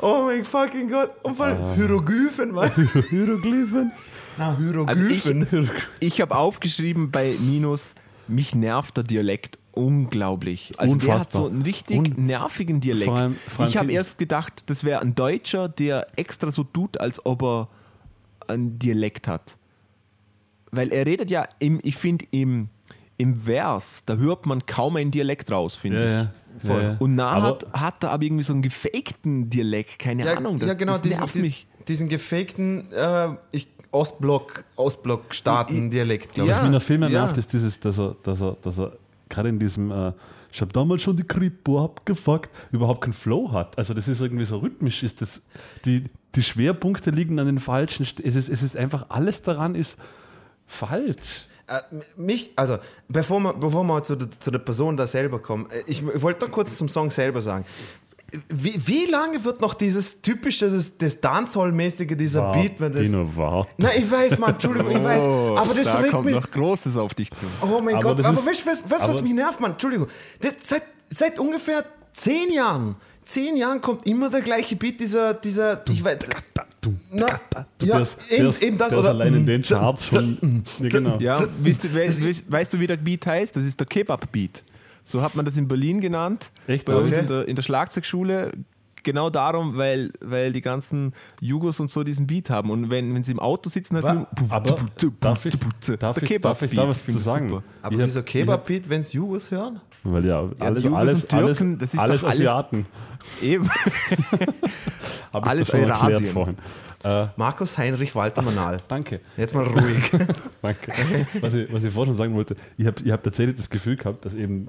[0.00, 1.10] Oh mein fucking Gott.
[1.22, 2.70] Und vor allem Hieroglyphen, weil.
[3.10, 3.92] Hieroglyphen?
[4.38, 4.56] Na,
[4.86, 5.70] Also ich Hieroglyphen.
[6.00, 7.94] ich habe aufgeschrieben bei Minus,
[8.28, 10.72] mich nervt der Dialekt unglaublich.
[10.76, 11.42] Also der hat Unfassbar.
[11.42, 13.06] so einen richtig Un- nervigen Dialekt.
[13.10, 16.64] Vor allem- vor allem ich habe erst gedacht, das wäre ein Deutscher, der extra so
[16.64, 17.68] tut, als ob er
[18.48, 19.56] einen Dialekt hat.
[20.70, 22.68] Weil er redet ja, im, ich finde, im,
[23.18, 26.10] im Vers, da hört man kaum einen Dialekt raus, finde Ja, ich.
[26.12, 26.32] ja.
[26.66, 26.82] Voll.
[26.82, 26.96] ja, ja.
[26.98, 30.58] Und nah hat, hat er aber irgendwie so einen gefakten Dialekt, keine Ahnung.
[30.58, 31.66] Das, ja, genau, das diesen, nervt mich.
[31.86, 37.08] diesen gefakten äh, ich, Ostblock, Ostblock-Staaten-Dialekt, glaube Was Ja, mich der Film ja.
[37.08, 38.92] nervt, ist dieses, dass er, dass er, dass er
[39.28, 40.12] gerade in diesem, äh,
[40.52, 43.76] ich habe damals schon die Kripo abgefuckt, überhaupt keinen Flow hat.
[43.78, 45.42] Also das ist irgendwie so rhythmisch, ist das,
[45.84, 46.04] die,
[46.34, 49.98] die Schwerpunkte liegen an den falschen, St- es ist, es ist einfach, alles daran ist
[50.66, 51.46] falsch.
[51.68, 51.80] Äh,
[52.16, 55.82] mich, also, bevor wir, bevor wir zu, der, zu der Person da selber kommen, äh,
[55.86, 57.64] ich, ich wollte noch kurz zum Song selber sagen.
[58.50, 63.00] Wie, wie lange wird noch dieses typische, das, das Dancehall-mäßige, dieser Beat, wenn das.
[63.02, 63.70] Dino, warte.
[63.78, 65.22] Na, ich weiß, Mann, Entschuldigung, ich weiß.
[65.24, 66.34] Aber das Oh, da regt kommt mich.
[66.34, 67.46] noch Großes auf dich zu.
[67.62, 69.72] Oh mein Aber Gott, aber ist- weißt du, was, was, was mich nervt, Mann?
[69.72, 70.08] Entschuldigung.
[70.40, 72.96] Das, seit, seit ungefähr zehn Jahren,
[73.28, 76.18] zehn Jahren kommt immer der gleiche Beat, dieser, dieser, ich weiß,
[77.12, 77.26] na,
[77.78, 79.08] Du, ja, der eben, ist, eben das, oder?
[79.10, 80.62] allein in den Charts schon.
[80.80, 81.18] Ja, genau.
[81.18, 83.54] Ja, weißt, du, weißt, weißt, weißt du, wie der Beat heißt?
[83.56, 84.62] Das ist der Kebab-Beat.
[85.04, 86.50] So hat man das in Berlin genannt.
[86.66, 86.84] Echt?
[86.86, 87.20] Bei uns Okay.
[87.20, 88.52] in der, in der Schlagzeugschule.
[89.02, 92.70] Genau darum, weil, weil die ganzen Jugos und so diesen Beat haben.
[92.70, 94.66] Und wenn, wenn sie im Auto sitzen, halt nur- Aber
[95.20, 96.76] darf ich, der darf ich, darf ich Kebab-Beat.
[96.78, 97.48] da was zu sagen?
[97.48, 97.62] super.
[97.82, 99.80] Aber Ich hab- wieso Kebab-Beat, wenn es Jugos hören?
[100.04, 102.86] Weil ja, alles, Jugos alles, Türken, alles, das ist alles Asiaten.
[103.42, 103.68] Eben.
[105.32, 106.32] Alles Eurasien.
[106.32, 106.56] vorhin.
[107.04, 108.78] Äh, Markus Heinrich Walter Manal.
[108.88, 109.20] danke.
[109.36, 110.10] Jetzt mal ruhig.
[110.62, 110.92] Danke.
[111.40, 113.96] Was ich, was ich vorhin schon sagen wollte, ich habe ich hab tatsächlich das Gefühl
[113.96, 114.68] gehabt, dass eben,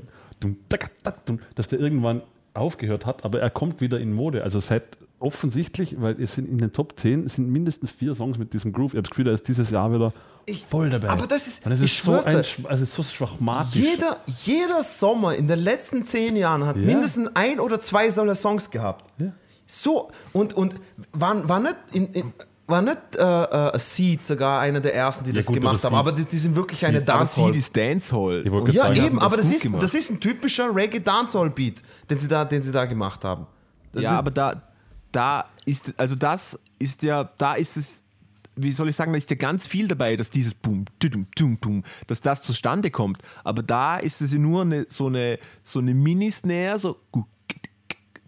[1.55, 2.21] dass der irgendwann
[2.53, 4.43] aufgehört hat, aber er kommt wieder in Mode.
[4.43, 8.53] Also seit offensichtlich, weil es sind in den Top 10 sind mindestens vier Songs mit
[8.53, 8.93] diesem Groove.
[8.93, 10.13] Ich habe das Gefühl, er ist dieses Jahr wieder
[10.50, 11.10] Ich- voll dabei.
[11.10, 13.76] aber das ist- Und es ich ist so, schwör's ein, also es ist so schwachmatisch.
[13.76, 16.82] jeder, jeder Sommer in den letzten zehn Jahren hat Ja.
[16.86, 19.06] mindestens ein oder zwei solcher Songs gehabt.
[19.18, 19.32] Ja.
[19.66, 20.76] So, und, und
[21.12, 22.34] war, war nicht, in, in,
[22.66, 26.00] war nicht äh, äh, Seed sogar einer der ersten, die das gut, gemacht haben, Seed-
[26.00, 27.54] aber die, die sind wirklich eine Aber Dancehall.
[27.54, 28.43] sie ist Dancehall.
[28.45, 29.82] Ich Ja, sagen, eben, aber das ist, gemacht.
[29.84, 33.47] das ist ein typischer Reggae-Dancehall-Beat, den, sie da- den sie da gemacht haben.
[33.91, 34.62] Das ja, ist, aber da,
[35.12, 38.04] da ist, also das ist ja, da ist es
[38.62, 41.60] wie soll ich sagen, da ist ja ganz viel dabei, dass dieses Boom, tudum, tum,
[41.62, 43.22] tum, dass das zustande kommt.
[43.43, 46.97] Aber da ist es ja nur eine, so eine, so eine Mini-Snare, so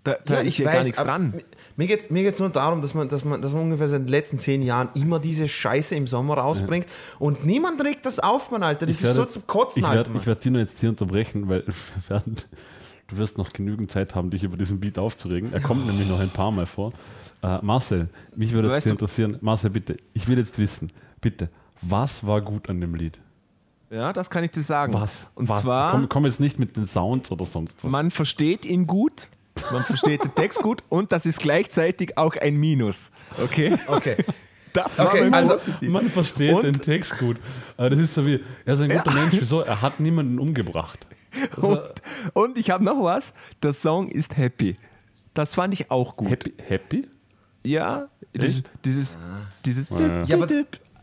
[0.04, 1.42] da, da ist ja gar nichts dran.
[1.76, 4.02] Mir geht es mir geht's nur darum, dass man, dass, man, dass man ungefähr seit
[4.02, 6.88] den letzten zehn Jahren immer diese Scheiße im Sommer rausbringt
[7.20, 8.88] und niemand regt das auf, Mann, Alter.
[8.88, 9.98] Das Ich ist so werde- zum Kotzen, ich Alter.
[10.00, 10.20] werde, Mann.
[10.22, 12.36] ich werde Tino jetzt hier unterbrechen, weil wir werden,
[13.12, 15.54] du wirst noch genügend Zeit haben, dich über diesen Beat aufzuregen.
[15.54, 16.92] Er kommt nämlich noch ein paar Mal vor.
[17.44, 20.92] Äh, Marcel, mich würde jetzt Weißt interessieren, Marcel, bitte, ich will jetzt wissen,
[21.22, 21.50] bitte,
[21.82, 23.20] was war gut an dem Lied?
[23.90, 24.94] Ja, das kann ich dir sagen.
[24.94, 25.30] Was?
[25.36, 25.62] Und was?
[25.62, 27.92] zwar, Komm, komm jetzt nicht mit den Sounds oder sonst was.
[27.92, 29.28] man versteht ihn gut,
[29.72, 33.12] man versteht den Text gut und das ist gleichzeitig auch ein Minus.
[33.44, 33.78] Okay?
[33.88, 34.16] Okay.
[34.74, 35.90] Das war Okay, also- Positiv.
[35.90, 37.36] Man versteht Und- den Text gut.
[37.76, 39.60] Äh, Das ist so wie, er ist ein guter Mensch, wieso?
[39.60, 41.06] Er hat niemanden umgebracht.
[41.56, 41.82] Also, Und,
[42.34, 44.78] und ich habe noch was, der Song ist happy.
[45.34, 46.30] Das fand ich auch gut.
[46.30, 46.54] happy?
[46.68, 47.08] happy?
[47.66, 48.72] Ja, das, Echt?
[48.86, 49.18] dieses,
[49.66, 50.24] dieses Ja.
[50.24, 50.48] Ja, aber-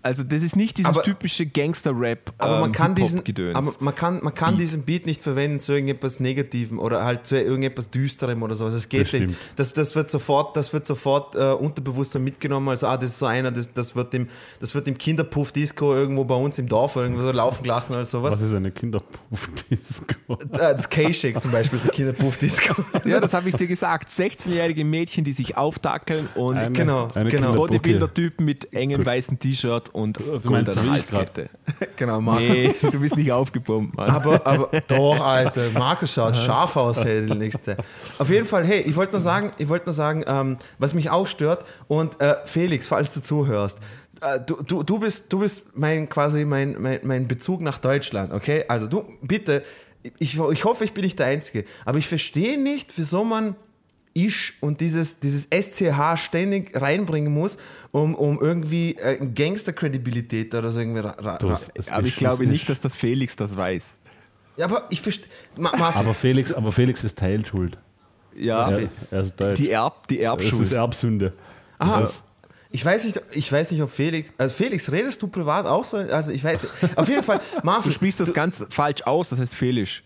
[0.08, 3.22] also das ist nicht dieses Aber- typische Gangster-Rap, Aber man ähm, kann diesen,
[3.54, 7.36] aber man kann, man kann diesen Beat nicht verwenden zu irgendetwas Negativem oder halt zu
[7.36, 8.64] irgendetwas Düsterem oder so.
[8.64, 9.22] Also es geht Das nicht.
[9.24, 9.36] stimmt.
[9.56, 12.70] Das, das wird sofort, das wird sofort äh, unterbewusst so mitgenommen.
[12.70, 14.28] Also ah, das ist so einer, das, das wird im,
[14.60, 18.34] das wird im Kinderpuff-Disco irgendwo bei uns im Dorf irgendwo so laufen gelassen oder sowas.
[18.34, 20.14] Was ist eine Kinderpuff-Disco?
[20.30, 22.74] Äh, Das K-Shake zum Beispiel ist ein Kinderpuff-Disco.
[23.04, 24.08] ja, das habe ich dir gesagt.
[24.08, 27.48] 16-jährige Mädchen, die sich aufdackeln und Eine- genau, eine genau.
[27.52, 30.86] Kinderpuff- Bodybuilder-Typen mit engem weißen T-Shirt und Du meinst grad.
[30.86, 31.50] Halskette.
[31.96, 32.42] genau, Markus.
[32.42, 34.10] Nee, du bist nicht aufgepumpt, Mann.
[34.10, 37.76] Aber, aber doch, Alter, Markus schaut scharf aus, hey, die nächste.
[38.18, 41.10] Auf jeden Fall, hey, ich wollte nur sagen, ich wollte nur sagen, ähm, was mich
[41.10, 43.78] auch stört und äh, Felix, falls du zuhörst,
[44.20, 48.32] äh, du, du, du bist, du bist mein quasi mein, mein, mein Bezug nach Deutschland,
[48.32, 48.64] okay?
[48.68, 49.62] Also du, bitte,
[50.18, 53.56] ich, ich hoffe, ich bin nicht der Einzige, aber ich verstehe nicht, wieso man
[54.26, 57.56] ich und dieses, dieses SCH ständig reinbringen muss,
[57.92, 62.06] um, um irgendwie äh, Gangster-Credibilität oder so irgendwie ra, ra, Du, ra es- es Aber
[62.06, 63.98] ich glaube nicht, dass das Felix das weiß.
[64.56, 65.26] Ja, aber ich verstehe.
[65.56, 67.78] Aber Felix, aber Felix ist teilschuld.
[68.36, 70.62] Ja, Er, er ist die, Erb, die das Erbschuld.
[70.62, 71.32] ist Erbsünde.
[71.78, 72.00] Aha.
[72.02, 72.22] Das ist-
[72.70, 74.32] Ich weiß nicht, ich weiß nicht, ob Felix.
[74.36, 75.96] Also Felix, redest du privat auch so?
[75.96, 76.62] Also ich weiß.
[76.64, 76.98] nicht.
[76.98, 77.90] Auf jeden Fall, Marcel.
[77.90, 80.02] Du sprichst das ganz falsch aus, das heißt Felix.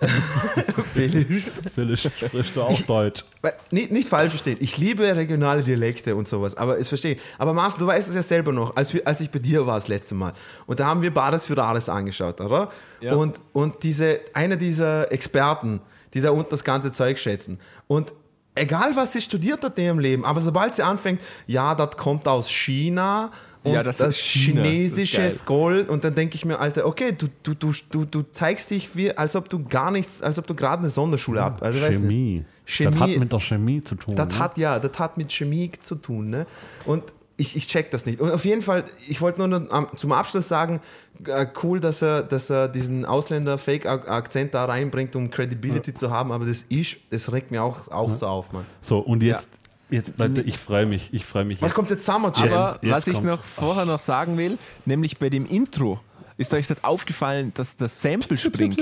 [0.82, 1.44] Felix.
[1.74, 3.24] Felix, sprichst du auch Deutsch?
[3.70, 4.58] Nicht, nicht falsch verstehen.
[4.60, 7.16] Ich liebe regionale Dialekte und sowas, aber ich verstehe.
[7.38, 9.76] Aber Marcel, du weißt es ja selber noch, als, wir, als ich bei dir war
[9.76, 10.32] das letzte Mal.
[10.66, 12.70] Und da haben wir Bares für Rares angeschaut, oder?
[13.00, 13.14] Ja.
[13.14, 15.80] Und, und diese, einer dieser Experten,
[16.14, 17.60] die da unten das ganze Zeug schätzen.
[17.86, 18.12] Und
[18.54, 22.26] egal, was sie studiert hat in ihrem Leben, aber sobald sie anfängt, ja, das kommt
[22.26, 23.30] aus China.
[23.68, 23.98] Und Ja, das.
[23.98, 25.46] Das chinesisches geil.
[25.46, 28.94] Gold und dann denke ich mir, Alter, okay, du, du, du, du, du zeigst dich
[28.96, 31.62] wie, als ob du gar nichts, als ob du gerade eine Sonderschule ab.
[31.62, 32.44] Also, Chemie.
[32.64, 32.92] Chemie.
[32.92, 34.14] Das hat mit der Chemie zu tun.
[34.16, 34.38] Das ne?
[34.38, 36.46] hat ja, das hat mit Chemie zu tun, ne?
[36.84, 37.02] Und
[37.38, 38.20] ich, ich check das nicht.
[38.20, 40.80] Und auf jeden Fall, ich wollte nur zum Abschluss sagen,
[41.24, 46.46] äh, cool, dass er, dass er diesen Ausländer-Fake-Akzent da reinbringt, um Credibility zu haben, aber
[46.46, 48.66] das ist, das regt mir auch, auch so auf, Mann.
[48.82, 49.48] So, und jetzt,
[49.90, 51.08] jetzt Leute, ich freue mich.
[51.12, 51.74] Ich freue mich Was jetzt.
[51.76, 52.52] kommt jetzt Summer Jam?
[52.52, 56.00] Aber jetzt was ich kommt- noch vorher noch sagen will, nämlich bei dem Intro,
[56.36, 58.78] ist euch das aufgefallen, dass das Sample springt?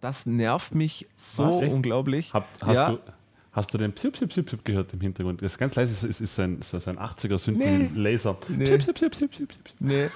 [0.00, 2.32] Das nervt mich so Was, unglaublich.
[2.34, 2.98] Hab, hast, ja, du,
[3.54, 5.40] hast du den Psip, Psip, Psip, Psip gehört im Hintergrund?
[5.40, 8.76] Das ist ganz leise, es ist, ist ein, so ein 80er Synth Nee.
[8.76, 10.08] Psip, Psip, Psip, Psip, Psip, nee.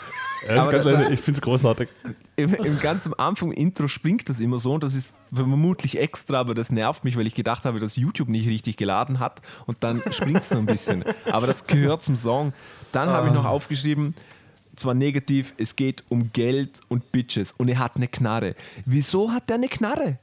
[0.47, 1.89] Ja, ganz das- leise, das- ich finde es großartig.
[2.36, 6.39] Im, Im ganz am Anfang Intro springt das immer so und das ist vermutlich extra,
[6.41, 9.78] aber das nervt mich, weil ich gedacht habe, dass YouTube nicht richtig geladen hat und
[9.84, 11.05] dann springt es so ein bisschen.
[11.30, 12.53] Aber das gehört zum Song.
[12.93, 14.14] Dann habe ich noch aufgeschrieben,
[14.76, 18.55] zwar negativ, es geht um Geld und Bitches und er hat eine Knarre.
[18.86, 20.18] Wieso hat der eine Knarre?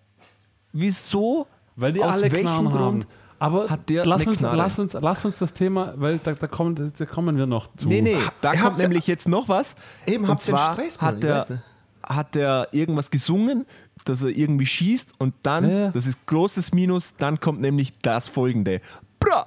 [0.72, 1.48] Wieso?
[1.76, 2.78] Weil die Aus alle welchem Knarren haben.
[2.78, 3.08] Grund?
[3.38, 6.94] Aber hat der lass, uns, lass, uns, lass uns das Thema, weil da, da, kommen,
[6.98, 7.88] da kommen wir noch zu.
[7.88, 9.76] Nee, nee, da Ihr kommt nämlich jetzt noch was.
[10.06, 11.62] Eben, habt ihr Stress, Mann, hat er, nicht.
[12.04, 13.66] hat er irgendwas gesungen,
[14.06, 15.90] dass er irgendwie schießt und dann, Ja, ja.
[15.90, 18.80] das ist großes Minus, dann kommt nämlich das folgende.
[19.20, 19.46] Bra!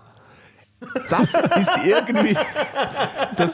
[1.11, 2.37] Das ist irgendwie.
[3.37, 3.51] Das,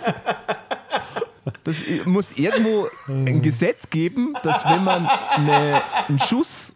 [1.64, 6.73] das muss irgendwo ein Gesetz geben, dass wenn man eine, einen Schuss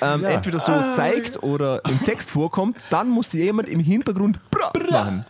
[0.00, 0.30] ähm, Ja.
[0.30, 5.24] entweder so zeigt oder im Text vorkommt, dann muss jemand im Hintergrund Bra machen.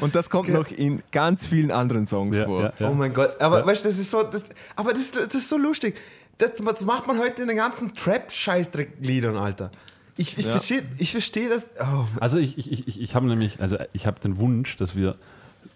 [0.00, 2.62] Und das kommt noch in ganz vielen anderen Songs Ja, vor.
[2.64, 2.88] ja, ja.
[2.90, 4.44] Oh mein Gott, aber weißt du, das ist so, das,
[4.76, 5.96] aber das, das ist so lustig.
[6.38, 9.70] Das, das macht man heute in den ganzen Trap-Scheißdreck-Liedern, Alter.
[10.16, 11.66] Ich, ich verstehe ich versteh das.
[11.80, 14.94] Oh, Also ich, ich, ich, ich, ich habe nämlich, also ich habe den Wunsch, dass
[14.96, 15.16] wir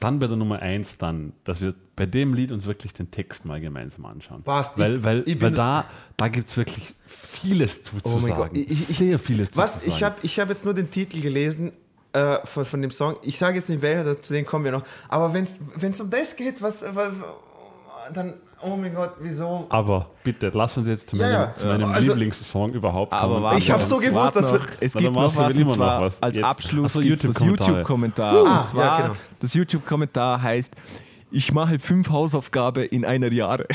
[0.00, 3.44] dann bei der Nummer 1 dann, dass wir bei dem Lied uns wirklich den Text
[3.44, 4.42] mal gemeinsam anschauen.
[4.42, 4.72] Passt.
[4.76, 5.86] Weil, weil, ich weil da,
[6.16, 8.36] da gibt es wirklich vieles zu, zu Oh mein sagen.
[8.36, 8.50] Gott.
[8.56, 9.74] Ich- ich- Sehr vieles zu, Was?
[9.74, 9.96] zu sagen.
[9.96, 11.72] Ich habe ich hab jetzt nur den Titel gelesen.
[12.12, 13.16] äh, von, von dem Song.
[13.22, 14.84] Ich sage jetzt nicht welcher, zu denen kommen wir noch.
[15.08, 17.12] Aber wenn es um das geht, was, was
[18.12, 18.34] dann,
[18.64, 19.66] oh mein Gott, wieso?
[19.68, 21.54] Aber bitte, lass uns jetzt zu meinem, ja.
[21.54, 23.42] zu meinem Also- Lieblingssong überhaupt Aber kommen.
[23.44, 24.66] warte Ich hab's so gewusst, dass wir- noch.
[24.80, 26.22] Es gibt dann noch was, immer noch was.
[26.22, 26.44] als Jetzt.
[26.44, 27.42] Abschluss Ach so, gibt es das.
[27.42, 28.34] YouTube-Kommentar.
[28.46, 29.16] Ah, und zwar, ja, genau.
[29.40, 30.72] das YouTube-Kommentar heißt,
[31.30, 33.66] ich mache fünf Hausaufgaben in einer Jahre.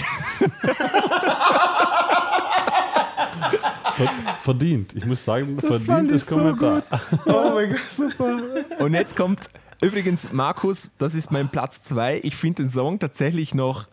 [4.41, 4.93] Verdient.
[4.95, 6.83] Ich muss sagen, fand verdientes ich so Kommentar.
[7.25, 7.75] Oh mein
[8.17, 8.79] Gott.
[8.81, 9.41] Und jetzt kommt,
[9.81, 12.19] übrigens, Markus, das ist mein Platz zwei.
[12.23, 13.87] Ich finde den Song tatsächlich noch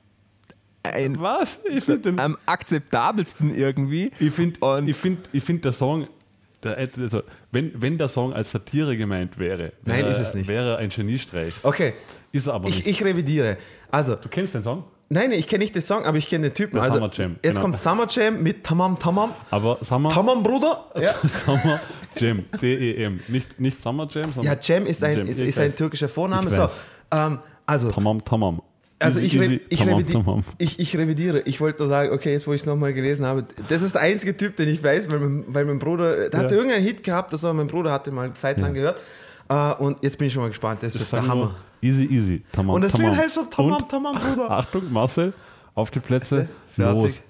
[0.92, 1.58] ein, Was?
[1.70, 2.20] Ich finde den.
[2.20, 4.10] am akzeptabelsten irgendwie.
[4.18, 6.06] Ich finde, ich find, ich find der Song,
[6.62, 7.22] der, also,
[7.52, 10.48] wenn, wenn der Song als Satire gemeint wäre, Nein, wäre, ist es nicht.
[10.48, 11.54] wäre er ein Geniestreich.
[11.62, 11.92] Okay,
[12.32, 12.86] Ist er aber ich, nicht.
[12.86, 13.56] ich revidiere.
[13.90, 14.84] Also, du kennst den Song?
[15.08, 16.78] nein, ich kenne nicht den Song, aber ich kenne den Typen.
[16.80, 17.60] Also, Summer Jam, Jetzt genau.
[17.60, 19.30] kommt Summer Jam mit Tamam Tamam.
[19.50, 20.86] Aber Summer, Tamam, Bruder?
[21.00, 21.14] Ja.
[21.14, 21.80] Summer
[22.18, 23.20] Jam, C-E-M.
[23.28, 26.08] Nicht, nicht Summer Jam, sondern Ja, Cem ist ein, Cem, ist, ich ist ein türkischer
[26.08, 26.48] Vorname.
[26.48, 26.68] Ich So,
[27.12, 28.60] ähm, also, Tamam Tamam.
[28.98, 30.44] Also ich, re ich, tamam, revidi tamam.
[30.58, 31.40] ich, ich revidiere.
[31.40, 34.02] Ich wollte nur sagen, okay, jetzt wo ich es nochmal gelesen habe, das ist der
[34.02, 36.60] einzige Typ, den ich weiß, weil mein, weil mein Bruder, der hatte Ja.
[36.60, 39.00] irgendeinen Hit gehabt, das war mein Bruder, hatte mal eine Zeit lang gehört.
[39.48, 41.54] Äh, und jetzt bin ich schon mal gespannt, das ist der Hammer.
[41.82, 42.42] easy, easy.
[42.52, 43.10] Tamam, Und das tamam.
[43.10, 44.50] Lied heißt so Tamam Und, Tamam, Bruder.
[44.50, 45.32] Achtung, Marcel,
[45.74, 46.48] auf die Plätze.
[46.74, 47.02] Fertig.
[47.02, 47.22] Los.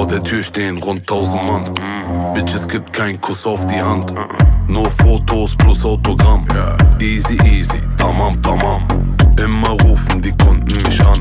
[0.00, 1.62] Vor der Tür stehen rund 1000 Mann.
[1.62, 2.32] Mm.
[2.32, 4.12] Bitches gibt kein Kuss auf die Hand.
[4.12, 4.26] Uh-uh.
[4.66, 6.46] Nur Fotos plus Autogramm.
[6.98, 8.80] Easy, easy, tamam, tamam.
[9.38, 11.20] Immer rufen die Kunden mich an.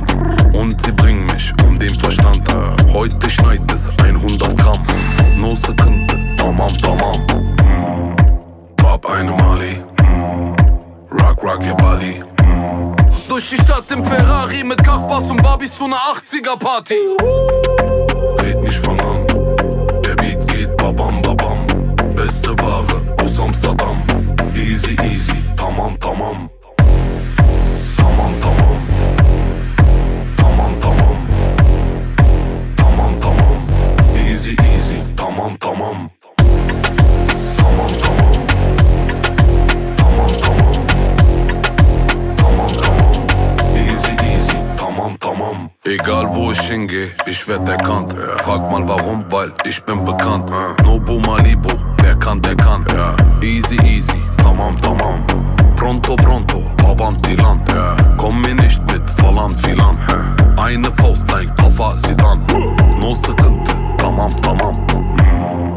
[0.53, 2.47] Und sie bringen mich um den Verstand.
[2.93, 4.79] Heute schneit es 100 Gramm.
[5.35, 7.19] No Sekunde, tamam, tamam.
[7.57, 8.15] Mm.
[8.77, 9.83] Pop eine Mali.
[9.97, 10.55] Mm.
[11.19, 12.23] Rock, rock your body.
[12.41, 12.95] Mm.
[13.27, 16.95] Durch die Stadt im Ferrari mit Kachbass und Barbies zu einer 80er Party.
[18.41, 19.27] Red nicht fang an.
[20.03, 21.59] Der Beat geht babam babam.
[22.15, 23.97] Beste Ware aus Amsterdam.
[24.55, 26.49] Easy easy, tamam tamam.
[27.97, 28.77] Tamam tamam.
[30.37, 31.17] Tamam tamam.
[32.75, 33.57] Tamam tamam.
[34.15, 35.57] Easy easy, tamam.
[35.59, 36.09] Tamam
[45.85, 48.13] Egal wo ich hingehe, ich werd erkannt.
[48.43, 50.51] Frag mal warum, weil ich bin bekannt.
[50.83, 51.69] Nobu Malibu,
[51.99, 52.85] wer kann, der kann.
[53.41, 55.23] Easy easy, tamam tamam.
[55.77, 57.61] Pronto pronto, avanti land.
[58.17, 59.97] Komm mir nicht mit Volland Filan.
[60.57, 62.43] Eine Faust, dein Koffer, sie dann.
[62.99, 64.73] No Sekunde, tamam tamam.
[65.15, 65.75] Mm.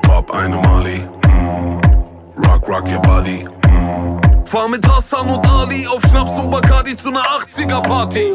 [0.00, 1.06] Pop eine Mali.
[1.26, 1.80] Mm.
[2.42, 3.46] Rock, rock your body.
[3.66, 4.46] Mm.
[4.46, 8.32] Fahr mit Hassan und Ali auf Schnaps und Bacardi zu einer 80er Party.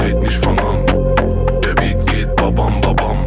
[0.00, 0.84] Red nicht fang an.
[2.36, 3.18] Babam babam.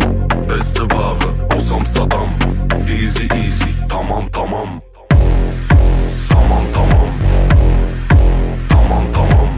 [0.48, 2.30] Beste Ware aus Amsterdam.
[2.88, 4.82] Easy easy, tamam tamam.
[6.30, 7.10] Tamam tamam.
[8.70, 9.50] Tamam tamam.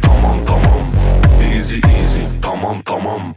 [0.00, 0.82] Tamam tamam.
[1.40, 2.82] Easy easy, tamam.
[2.84, 3.34] Tamam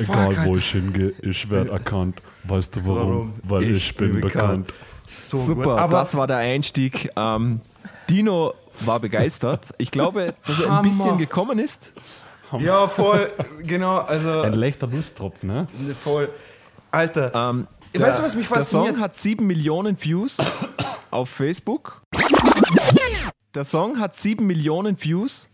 [0.00, 2.20] Oh, fuck, Egal wo ich hingehe, ich werde erkannt.
[2.44, 2.98] Weißt du warum?
[2.98, 3.32] Warum?
[3.42, 4.72] Weil ich, bin bekannt.
[5.06, 5.78] So Super, gut.
[5.78, 7.10] Aber das war der Einstieg.
[7.16, 7.60] Ähm,
[8.08, 9.70] Dino war begeistert.
[9.78, 11.92] Ich glaube, dass er ein bisschen gekommen ist.
[12.58, 13.30] ja, voll,
[13.62, 15.66] genau, also Ein leichter Lusttropfen, ne?
[16.02, 16.28] voll.
[16.90, 18.94] Alter, Ähm, weißt du, was mich Der fasziniert?
[18.94, 20.38] Song hat 7 Millionen Views
[21.10, 22.02] auf Facebook.
[23.54, 25.48] Der Song hat 7 Millionen Views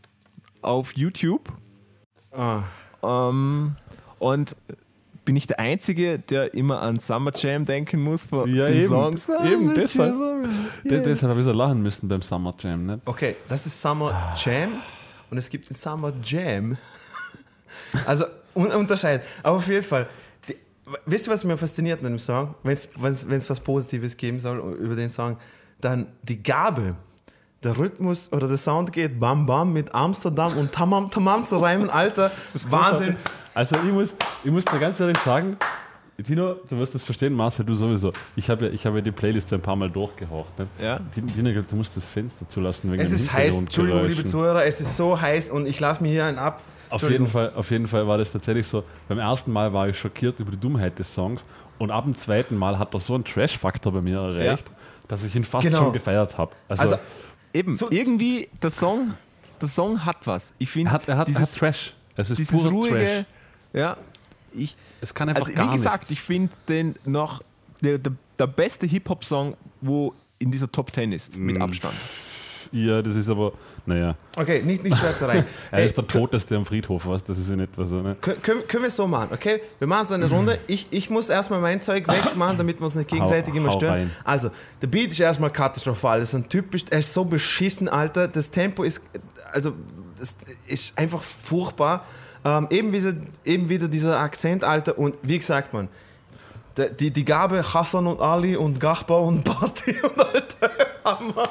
[0.63, 1.53] auf YouTube.
[2.33, 2.63] Ah.
[3.03, 3.77] Ähm,
[4.19, 4.57] und
[5.25, 8.89] bin ich der Einzige, der immer an Summer Jam denken muss von Ja, den eben.
[8.89, 9.29] Songs?
[9.29, 10.15] Eben, Summer deshalb.
[10.15, 10.43] Jam.
[10.85, 13.01] De- Deshalb habe ich so lachen müssen beim Summer Jam, ne?
[13.05, 14.75] Okay, das ist Summer Jam
[15.31, 16.77] und es gibt den Summer Jam.
[18.07, 19.23] Also un unterscheiden.
[19.43, 20.09] Aber auf jeden Fall,
[20.49, 20.57] die,
[21.07, 22.55] wisst ihr, was mir fasziniert an dem Song?
[22.63, 25.37] Wenn es was Positives geben soll über den Song,
[25.81, 26.97] dann die Gabe,
[27.63, 31.91] der Rhythmus oder der Sound geht Bam Bam mit Amsterdam und Tamam Tamam zu reimen,
[31.91, 32.31] Alter,
[32.71, 33.17] Wahnsinn.
[33.57, 35.57] Also ich muss, ich muss dir ganz ehrlich sagen,
[36.23, 38.13] Tino, du wirst das verstehen, Marcel, du sowieso.
[38.37, 40.59] Ich habe ja, ich habe ja die Playlist ein paar Mal durchgehaucht.
[40.59, 40.67] Ne?
[40.79, 41.01] Ja.
[41.15, 44.25] Tino, du musst das Fenster zulassen wegen Es ist heiß, Entschuldigung, liebe.
[44.25, 46.61] Zuhörer, es ist so heiß und ich lasse mir hier einen ab.
[46.91, 48.85] Auf jeden, Fall, auf jeden Fall war das tatsächlich so.
[49.09, 51.43] Beim ersten Mal war ich schockiert über die Dummheit des Songs
[51.79, 54.71] und ab dem zweiten Mal hat er so einen Trash-Faktor bei mir erreicht,
[55.09, 55.85] dass ich ihn fast Genau.
[55.85, 56.53] schon gefeiert habe.
[56.69, 56.97] Also, Also,
[57.55, 59.15] Eben, So- irgendwie, der Song,
[59.63, 60.53] der Song hat was.
[60.59, 61.95] Ich finde, er hat, er hat, er dieses, hat Trash.
[62.15, 63.25] Es ist dieses pure ruhige, Trash.
[63.77, 63.97] Ja,
[64.53, 66.11] ich, Es kann einfach also gar wie gesagt, nichts.
[66.11, 67.43] ich finde den noch
[67.83, 71.43] der, der, der beste Hip-Hop-Song, wo in dieser Top 10 ist, Mm.
[71.45, 71.95] mit Abstand.
[72.73, 73.53] Ja, das ist aber,
[73.87, 75.45] naja, Okay, nicht, nicht schwer zu rein.
[75.71, 77.23] er Hey, ist der Toteste am Friedhof, was?
[77.23, 77.91] Das ist ja nicht was.
[77.91, 78.17] Ne?
[78.21, 79.61] Kö- Können, können wir es so machen, okay?
[79.79, 80.59] Wir machen so eine Runde.
[80.67, 83.77] Ich, ich muss erstmal mein Zeug wegmachen, damit wir uns nicht gegenseitig Hau- immer hau
[83.79, 83.93] stören.
[83.95, 84.11] rein.
[84.25, 84.51] Also,
[84.83, 86.19] der Beat ist erstmal katastrophal.
[86.19, 88.27] Das ist ein typisch, er ist so beschissen, Alter.
[88.27, 89.01] Das Tempo ist,
[89.53, 89.73] also,
[90.19, 90.35] das
[90.67, 92.05] ist einfach furchtbar.
[92.47, 93.13] Ähm, eben, wieder,
[93.45, 94.97] eben wieder dieser Akzent, Alter.
[94.99, 95.89] Und wie gesagt, man,
[97.01, 100.71] die, die Gabe Hassan und Ali und Gachba und Bati und Alter,
[101.05, 101.49] Hammer.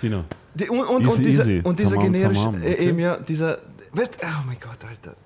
[0.00, 0.24] Tino,
[0.54, 1.60] Die, und, und, Easy, und dieser, easy.
[1.64, 2.88] und dieser Tamam, generische, tamam, äh, okay.
[2.88, 3.58] eben ja, dieser,
[3.92, 5.16] weißt, oh mein Gott, Alter.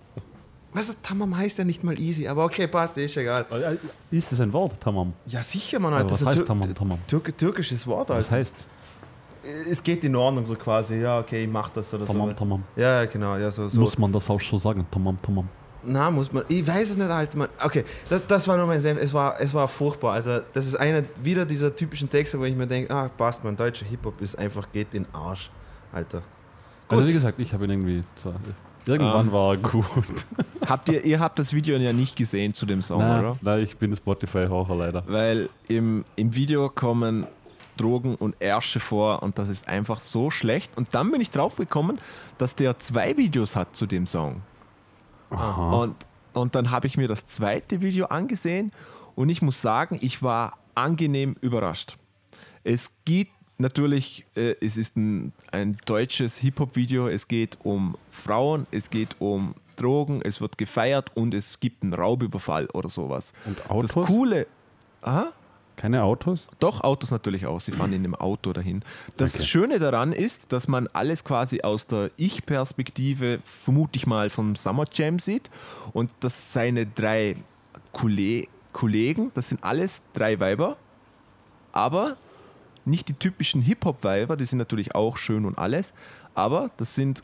[0.72, 3.46] Weißt du, Tamam heißt ja nicht mal easy, aber okay, passt, ist egal.
[3.50, 5.12] Äh, ist das ein Wort, Tamam?
[5.26, 6.12] Ja, sicher, Mann, Aber Alter.
[6.14, 6.98] was das ist heißt Tamam, Tamam?
[7.06, 8.30] Türk türkisches Wort, Was Alter.
[8.36, 8.66] heißt
[9.70, 12.34] Es geht in Ordnung, so quasi, ja, okay, ich mach das oder Tamam, so.
[12.34, 12.62] Tamam?
[12.76, 13.68] Ja, ja, genau, ja, so.
[13.68, 13.80] so.
[13.80, 14.86] Muss man das auch schon sagen?
[14.90, 15.48] Tamam, Tamam.
[15.86, 16.44] Na, muss man.
[16.48, 17.36] Ich weiß es nicht, Alter.
[17.38, 17.48] Mann.
[17.62, 19.00] Okay, das, das war nur mein Senf.
[19.00, 20.14] Es war, es war furchtbar.
[20.14, 23.56] Also, das ist einer wieder dieser typischen Texte, wo ich mir denke, ah, passt, man,
[23.56, 25.50] deutscher Hip-Hop ist einfach, geht in den Arsch,
[25.92, 26.22] Alter.
[26.88, 27.10] Also Gut.
[27.10, 28.00] wie gesagt, ich habe ihn irgendwie.
[28.14, 28.32] So,
[28.86, 29.32] irgendwann Ähm.
[29.32, 29.84] war er gut.
[30.66, 33.36] Habt ihr, ihr habt das Video ja nicht gesehen zu dem Song, nein, oder?
[33.42, 35.02] nein, ich bin Spotify-Haucher leider.
[35.06, 37.26] Weil im, im Video kommen
[37.76, 40.76] Drogen und Ärsche vor und das ist einfach so schlecht.
[40.76, 41.98] Und dann bin ich drauf gekommen,
[42.38, 44.42] dass der zwei Videos hat zu dem Song.
[45.30, 45.72] Aha.
[45.72, 45.96] Und,
[46.32, 48.72] und dann habe ich mir das zweite Video angesehen
[49.14, 51.96] und ich muss sagen, ich war angenehm überrascht.
[52.62, 58.90] Es geht natürlich, äh, es ist ein, ein deutsches Hip-Hop-Video, es geht um Frauen, es
[58.90, 63.32] geht um Drogen, es wird gefeiert und es gibt einen Raubüberfall oder sowas.
[63.44, 64.06] Und Das Autos?
[64.06, 64.46] Coole,
[65.02, 65.32] aha,
[65.76, 66.48] Keine Autos?
[66.60, 67.60] doch, Autos natürlich auch.
[67.60, 68.82] Sie fahren in dem Auto dahin.
[69.16, 69.44] Das Okay.
[69.44, 74.84] Schöne daran ist, dass man alles quasi aus der Ich-Perspektive, vermute ich mal, vom Summer
[74.92, 75.50] Jam sieht.
[75.92, 77.36] Und dass seine drei
[77.92, 80.76] Kolle Kollegen, das sind alles drei Weiber,
[81.72, 82.16] aber
[82.84, 85.94] nicht die typischen Hip-Hop-Weiber, die sind natürlich auch schön und alles,
[86.34, 87.22] aber das sind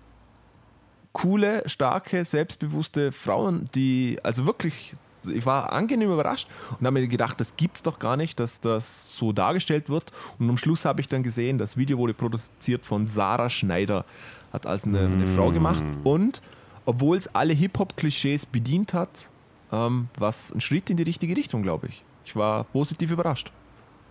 [1.12, 4.94] coole, starke, selbstbewusste Frauen, die also wirklich,
[5.26, 6.48] ich war angenehm überrascht
[6.78, 10.12] und habe mir gedacht, das gibt's doch gar nicht, dass das so dargestellt wird.
[10.38, 14.04] Und am Schluss habe ich dann gesehen, das Video wurde produziert von Sarah Schneider,
[14.52, 16.40] hat als eine, eine Frau gemacht und
[16.86, 19.28] obwohl es alle Hip-Hop-Klischees bedient hat,
[19.70, 22.02] ähm, war es ein Schritt in die richtige Richtung, glaube ich.
[22.24, 23.52] Ich war positiv überrascht.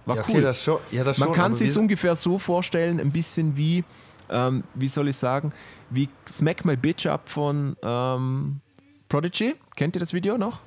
[0.06, 0.36] War ja, cool.
[0.36, 0.80] okay, das schon.
[0.92, 3.84] Ja, das Man schon, kann sich ungefähr so vorstellen, ein bisschen wie,
[4.30, 5.52] ähm, wie soll ich sagen,
[5.90, 8.62] wie Smack My Bitch Up von ähm,
[9.10, 9.56] Prodigy.
[9.76, 10.60] Kennt ihr das Video noch?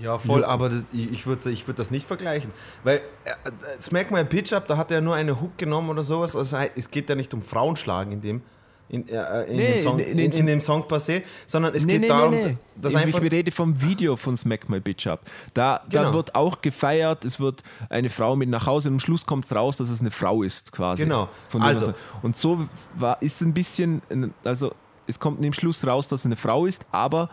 [0.00, 0.48] Ja, voll, Ja.
[0.48, 2.50] aber das, ich, würde ich würd das nicht vergleichen.
[2.84, 6.02] Weil äh, äh, Smack My Pitch Up, da hat er nur eine Hook genommen oder
[6.02, 6.34] sowas.
[6.36, 8.42] Also es geht ja nicht um Frauenschlagen in dem,
[8.90, 12.56] in, äh, in, Nee, dem, Song, in- in, dem Song se, sondern es geht darum,
[12.74, 13.20] dass ich, einfach.
[13.22, 15.20] ich rede vom Video von Smack My Bitch Up.
[15.52, 16.14] Da, da Genau.
[16.14, 19.54] wird auch gefeiert, es wird eine Frau mit nach Hause und am Schluss kommt es
[19.54, 21.02] raus, dass es eine Frau ist, quasi.
[21.04, 21.28] Genau.
[21.60, 21.92] Also.
[22.22, 24.00] und so war, ist ein bisschen,
[24.44, 24.72] also
[25.06, 27.28] es kommt im Schluss raus, dass es eine Frau ist, aber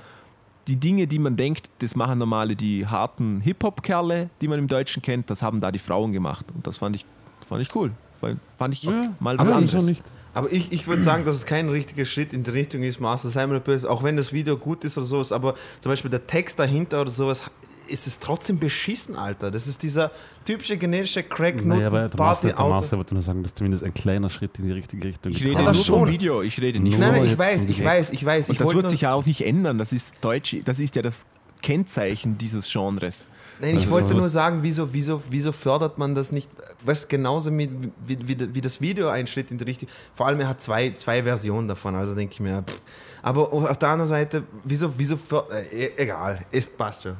[0.67, 5.01] die Dinge, die man denkt, das machen normale, die harten Hip-Hop-Kerle, die man im Deutschen
[5.01, 6.45] kennt, das haben da die Frauen gemacht.
[6.53, 7.05] Und das fand ich,
[7.47, 7.91] fand ich cool.
[8.21, 8.83] Weil fand ich
[9.19, 9.85] mal was aber anderes.
[9.85, 10.03] nicht?
[10.33, 13.29] Aber ich, ich würde sagen, dass es kein richtiger Schritt in die Richtung ist, Master
[13.29, 16.59] Simon Böse, auch wenn das Video gut ist oder sowas, aber zum Beispiel der Text
[16.59, 17.41] dahinter oder sowas,
[17.87, 19.51] ist es trotzdem beschissen, Alter.
[19.51, 20.11] Das ist dieser
[20.45, 23.83] typische generische crack Naja, aber der party Master, der Master wollte nur sagen, dass zumindest
[23.83, 26.07] ein kleiner Schritt in die richtige Richtung Ich getan rede Ja, nur vom.
[26.07, 28.49] Video, ich rede nicht Nein, nein, ich weiß, ich weiß, ich weiß.
[28.49, 29.77] Und ich das wird sich ja auch nicht ändern.
[29.77, 31.25] Das ist Deutsch, das ist ja das
[31.61, 33.27] Kennzeichen dieses Genres.
[33.59, 36.49] Nein, ich Also wollte nur sagen, wieso, wieso, wieso fördert man das nicht?
[36.83, 37.69] Weißt du, genauso mit,
[38.05, 39.87] wie, wie, wie das Video ein Schritt in die Richtung.
[40.13, 42.81] Vor allem, er hat zwei, zwei Versionen davon, also denke ich mir, pff.
[43.21, 45.15] aber auf der anderen Seite, wieso, wieso
[45.51, 47.15] äh, e- egal, es passt schon.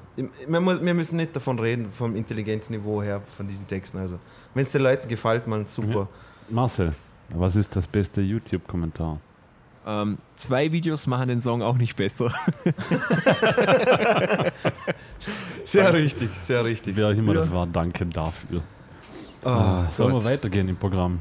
[0.48, 3.98] Wir, muss, wir müssen nicht davon reden, vom Intelligenzniveau her, von diesen Texten.
[3.98, 4.20] Also,
[4.54, 6.08] wenn es den Leuten gefällt, man super.
[6.50, 6.94] Marcel,
[7.30, 9.20] was ist das beste YouTube-Kommentar?
[9.88, 12.32] Ähm, zwei Videos machen den Song auch nicht besser.
[15.64, 16.96] Sehr richtig, sehr richtig.
[16.96, 17.40] Wer auch immer Ja.
[17.42, 18.62] das war, danke dafür.
[19.44, 20.24] Ah, Äh, sollen wir Gott.
[20.26, 21.20] weitergehen im Programm?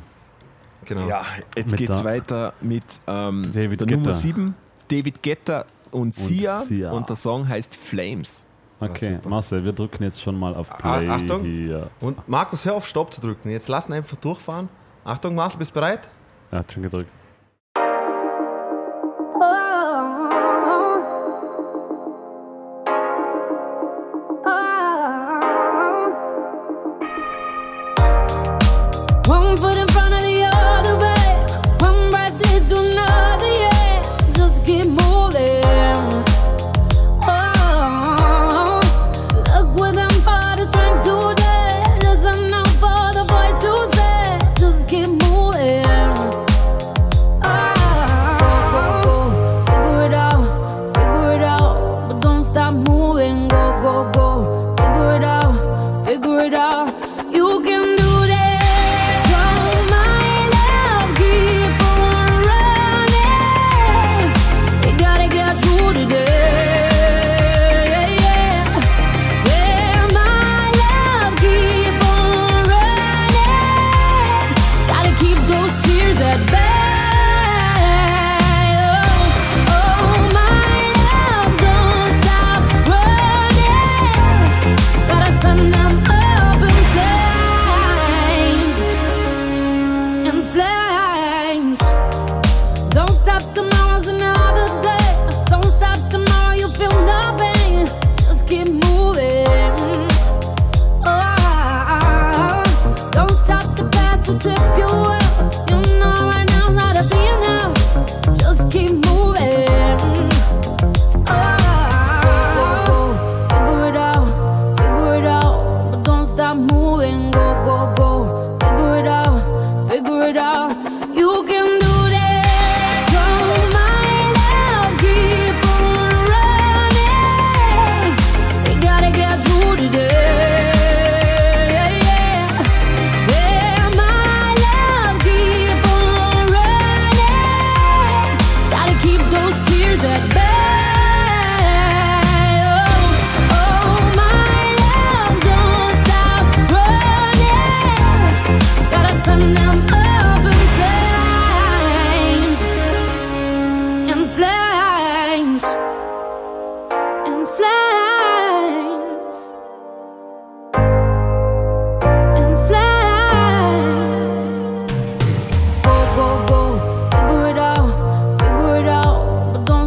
[0.84, 1.08] Genau.
[1.56, 3.96] jetzt Mit geht's weiter mit ähm, David der Guetta.
[4.00, 4.54] Nummer 7,
[4.90, 6.90] David Guetta und, Sia, Sia.
[6.92, 8.44] und der Song heißt Flames.
[8.80, 9.28] Okay, super.
[9.30, 11.42] Marcel, wir drücken jetzt schon mal auf Ah, Play Achtung.
[11.42, 11.90] hier.
[12.00, 13.48] Und Markus, hör auf Stopp zu drücken.
[13.50, 14.68] Jetzt lassen einfach durchfahren.
[15.04, 16.08] Achtung, Marcel, bist du bereit?
[16.50, 17.10] Er hat schon gedrückt.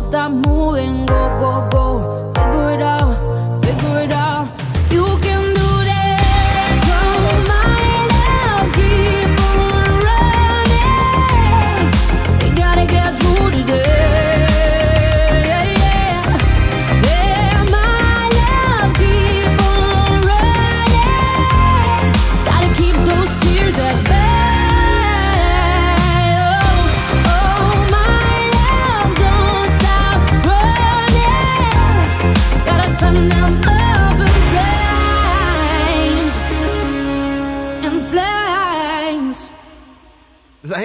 [0.07, 1.05] Stop moving.
[1.05, 1.26] Go,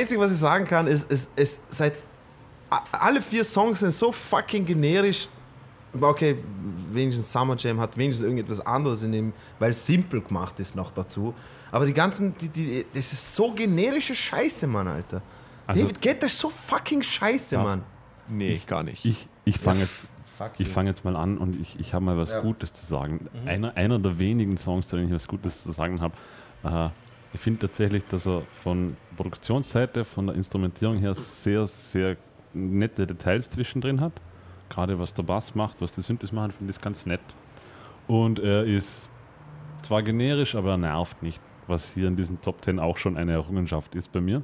[0.03, 1.94] Einzige, was ich sagen kann, ist, es, es seit
[2.92, 5.28] alle vier Songs sind so fucking generisch.
[6.00, 6.38] Okay,
[6.90, 10.90] wenigstens Summer Jam hat wenigstens irgendetwas anderes in dem, weil es simpel gemacht ist noch
[10.90, 11.34] dazu.
[11.70, 15.20] Aber die ganzen, die, die, das ist so generische Scheiße, Mann, Alter.
[15.66, 17.62] Also- David Guetta ist so fucking scheiße, Ja.
[17.62, 17.82] Mann.
[18.28, 19.05] Nee, gar nicht.
[19.05, 20.07] Ich, ich fange jetzt,
[20.59, 20.72] ich you.
[20.72, 22.40] fang jetzt mal an und ich, ich habe mal was Ja.
[22.40, 23.28] Gutes zu sagen.
[23.46, 26.14] Einer, einer der wenigen Songs, zu denen ich was Gutes zu sagen habe.
[26.64, 26.88] Äh,
[27.33, 32.16] ich finde tatsächlich, dass er von Produktionsseite, von der Instrumentierung her sehr, sehr
[32.53, 34.12] nette Details zwischendrin hat.
[34.68, 37.20] Gerade was der Bass macht, was die Synthes machen, finde ich ganz nett.
[38.07, 39.09] Und er ist
[39.83, 43.33] zwar generisch, aber er nervt nicht, was hier in diesen Top 10 auch schon eine
[43.33, 44.43] Errungenschaft ist bei mir.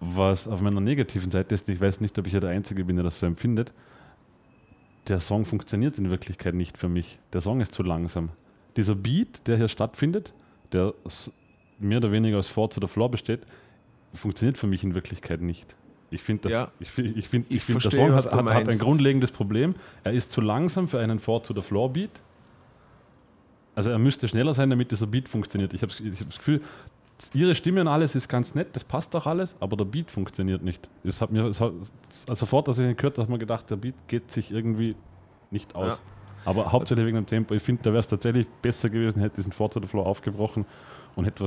[0.00, 2.96] Was auf meiner negativen Seite ist, ich weiß nicht, ob ich ja der Einzige bin,
[2.96, 3.72] der das so empfindet,
[5.08, 7.18] der Song funktioniert in Wirklichkeit nicht für mich.
[7.32, 8.30] Der Song ist zu langsam.
[8.76, 10.32] Dieser Beat, der hier stattfindet,
[10.72, 10.94] der
[11.80, 13.40] mehr oder weniger aus to the Floor besteht,
[14.14, 15.74] funktioniert für mich in Wirklichkeit nicht.
[16.10, 16.70] Ich finde, das- Ja.
[16.80, 19.74] ich find, ich find, ich Ich find, der Song hat, hat, hat ein grundlegendes Problem.
[20.02, 22.10] Er ist zu langsam für einen to the Floor Beat.
[23.74, 25.72] Also er müsste schneller sein, damit dieser Beat funktioniert.
[25.72, 26.60] Ich habe ich hab das Gefühl,
[27.32, 30.62] ihre Stimme und alles ist ganz nett, das passt auch alles, aber der Beat funktioniert
[30.62, 30.88] nicht.
[31.04, 31.72] Es hat mir es hat,
[32.28, 34.50] also sofort, als ich ihn gehört habe, habe ich mir gedacht, der Beat geht sich
[34.50, 34.96] irgendwie
[35.50, 36.02] nicht aus.
[36.44, 37.54] Aber hauptsächlich wegen dem Tempo.
[37.54, 40.64] Ich finde, da wäre es tatsächlich besser gewesen, hätte diesen Four to the Floor aufgebrochen
[41.14, 41.44] und hätte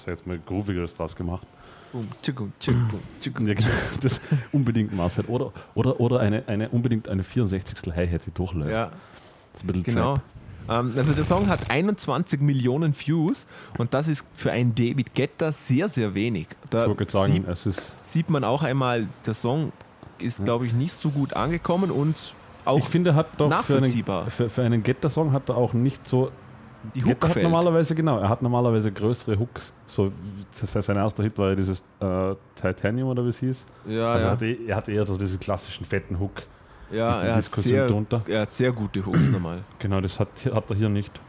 [0.00, 1.46] was, sag jetzt mal, Groovigeres draus gemacht.
[1.92, 3.46] Boom, tschickum, tschickum, tschickum.
[3.46, 3.68] Ja, genau,
[4.00, 4.20] das
[4.52, 5.24] unbedingt Marcel.
[5.26, 7.92] Oder, oder, oder eine, eine, unbedingt eine 64.
[7.94, 8.70] Hi-Hat, die durchläuft.
[8.72, 8.92] Ja,
[9.52, 10.14] ist ein bisschen Genau.
[10.68, 13.46] Ähm, also der Song hat 21 Millionen Views
[13.78, 16.46] und das ist für einen David Guetta sehr, sehr wenig.
[16.70, 18.12] Da Ich sagen, sieht, es ist.
[18.12, 19.72] sieht man auch einmal, der Song
[20.20, 22.34] ist, glaube ich, nicht so gut angekommen und
[22.66, 23.50] auch Ich finde, hat doch für einen,
[23.82, 24.30] nachvollziehbar.
[24.30, 26.30] für, für einen Getter-Song hat er auch nicht so.
[26.94, 29.74] Die Hook hat normalerweise, genau, er hat normalerweise größere Hooks.
[29.86, 30.12] So,
[30.50, 33.64] sein erster Hit war ja dieses äh, Titanium oder wie es hieß.
[33.86, 34.32] Ja, also ja.
[34.32, 36.42] Hat er, er hatte eher so diesen klassischen fetten Hook.
[36.90, 38.22] ja er, hat sehr, drunter.
[38.26, 39.60] er hat sehr gute Hooks normal.
[39.78, 41.20] Genau, das hat, hat er hier nicht.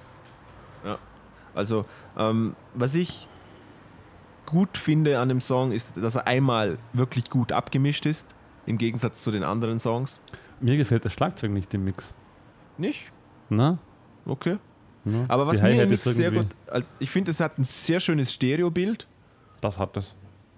[1.54, 1.86] Also,
[2.18, 3.28] ähm, was ich
[4.46, 8.36] gut finde an dem Song ist, dass er einmal wirklich gut abgemischt ist,
[8.66, 10.22] im Gegensatz zu den anderen Songs.
[10.60, 12.14] Mir gefällt das Schlagzeug nicht im Mix.
[12.78, 13.12] Nicht?
[13.50, 13.80] Na?
[14.26, 14.58] Okay.
[15.04, 15.26] Na?
[15.28, 18.32] Aber was mir im ist sehr gut, also ich finde, es hat ein sehr schönes
[18.34, 19.08] Stereobild
[19.62, 20.06] Das hat es.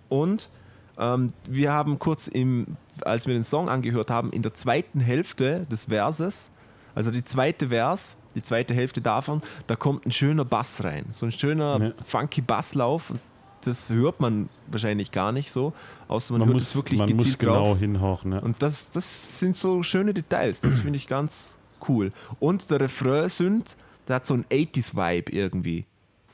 [0.09, 0.49] und
[0.97, 2.67] ähm, wir haben kurz im,
[3.03, 6.51] als wir den Song angehört haben, in der zweiten Hälfte des Verses,
[6.93, 11.25] also die zweite Vers, die zweite Hälfte davon, da kommt ein schöner Bass rein, so
[11.25, 11.91] ein schöner Ja.
[12.05, 13.13] funky Basslauf.
[13.65, 15.71] Das hört man wahrscheinlich gar nicht so,
[16.09, 17.79] außer man, Man, hört muss, es wirklich man muss gezielt genau drauf.
[17.79, 18.33] hinhauchen.
[18.33, 18.39] Ja.
[18.39, 21.55] Und das, das sind so schöne Details, das finde ich ganz
[21.87, 22.11] cool.
[22.41, 23.77] Und der Refrain sind,
[24.07, 25.85] der hat so einen 80s-Vibe irgendwie.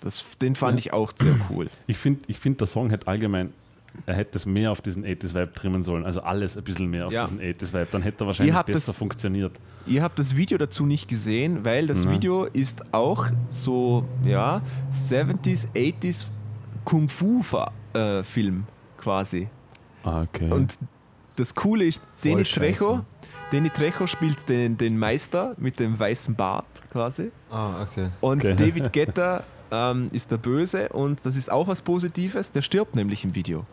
[0.02, 1.68] Das, den fand ich auch sehr cool.
[1.88, 3.52] Ich finde, ich find, der Song hätte allgemein,
[4.06, 6.06] er hätte es mehr auf diesen 80s-Vibe trimmen sollen.
[6.06, 7.26] Also alles ein bisschen mehr auf Ja.
[7.26, 7.88] diesen 80s-Vibe.
[7.92, 9.52] Dann hätte er wahrscheinlich besser das- funktioniert.
[9.88, 12.16] Ihr habt das Video dazu nicht gesehen, weil das Nein.
[12.16, 14.62] Video ist auch so, ja,
[14.92, 16.26] 70s, 80s
[16.86, 18.64] Kung-Fu-Film
[18.98, 19.48] quasi.
[20.04, 20.52] Ah, okay.
[20.52, 20.78] Und
[21.36, 22.44] das Coole ist, scheiße.
[22.60, 23.06] Trejo,
[23.52, 27.32] Danny Trejo spielt den, den Meister mit dem weißen Bart quasi.
[27.50, 28.10] Ah, okay.
[28.22, 28.56] Und Okay.
[28.56, 33.24] David Guetta ähm, ist der Böse und das ist auch was Positives, der stirbt nämlich
[33.24, 33.66] im Video.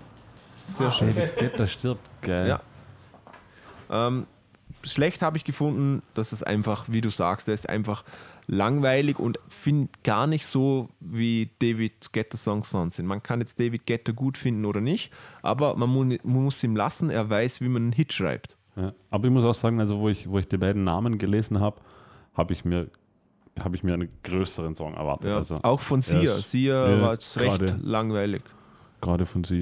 [0.71, 1.15] Sehr schön.
[1.15, 2.01] David Guetta stirbt.
[2.23, 2.49] Geil.
[2.49, 2.61] Ja.
[3.91, 4.27] Ähm,
[4.83, 8.03] schlecht habe ich gefunden, dass es einfach, wie du sagst, der ist einfach
[8.47, 13.07] langweilig und finde gar nicht so, wie David Guetta Songs sonst sind.
[13.07, 15.13] Man kann jetzt David Guetta gut finden oder nicht,
[15.43, 18.57] aber man, mu man muss ihm lassen, er weiß, wie man einen Hit schreibt.
[18.77, 18.93] Ja.
[19.11, 21.81] Aber ich muss auch sagen, also wo ich, wo ich die beiden Namen gelesen habe,
[22.35, 22.89] habe ich mir
[23.63, 25.31] habe ich mir einen größeren Song erwartet.
[25.31, 26.21] Ja, Also auch von Sia.
[26.21, 28.43] ja, Sia ja, war jetzt recht langweilig.
[29.01, 29.61] gerade von sie.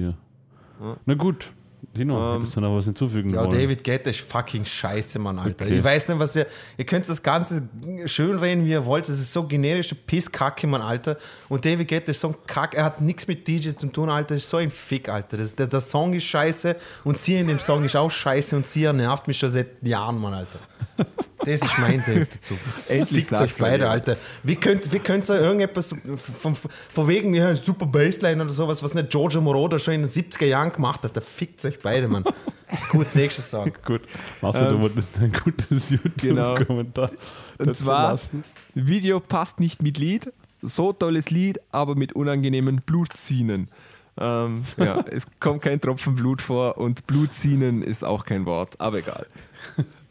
[0.81, 0.97] Ja.
[1.05, 1.51] Na gut,
[1.93, 3.51] Dino, Ähm, du noch was hinzufügen Ja, wollen?
[3.51, 5.65] David Guetta ist fucking scheiße, Mann, Alter.
[5.65, 5.77] Okay.
[5.77, 6.47] Ich weiß nicht, was ihr.
[6.77, 7.67] Ihr könnt das Ganze
[8.05, 9.07] schön reden, wie ihr wollt.
[9.07, 11.17] Das ist so generische Pisskacke, Mann, Alter.
[11.49, 12.73] Und David Guetta ist so ein Kack.
[12.75, 14.35] Er hat nichts mit DJ zu tun, Alter.
[14.35, 15.37] Ist so ein Fick, Alter.
[15.37, 18.65] Das, der, der Song ist scheiße und sie in dem Song ist auch scheiße und
[18.65, 20.59] sie nervt mich schon seit Jahren, Mann, Alter.
[21.45, 22.55] Das ist mein Safe dazu.
[22.89, 24.07] Endlich Fickt euch beide, jemand.
[24.07, 24.17] Alter.
[24.43, 25.93] Wie könnt, wie könnt ihr irgendetwas
[26.39, 26.55] von,
[26.93, 30.45] von wegen, ja, super Bassline oder sowas, was nicht Giorgio Moroder schon in den 70er
[30.45, 32.23] Jahren gemacht hat, da fickt euch beide, Mann.
[32.89, 33.71] Gut, nächstes Song.
[33.85, 34.01] Gut,
[34.41, 36.53] Marcel, du Ähm, wolltest ein gutes genau.
[36.53, 37.11] YouTube-Kommentar
[37.59, 38.43] Und dazu zwar, lassen.
[38.73, 43.69] Video passt nicht mit Lied, so tolles Lied, aber mit unangenehmen Blutzinen.
[44.17, 48.99] Ähm, ja, es kommt kein Tropfen Blut vor und Blutzinen ist auch kein Wort, aber
[48.99, 49.27] egal.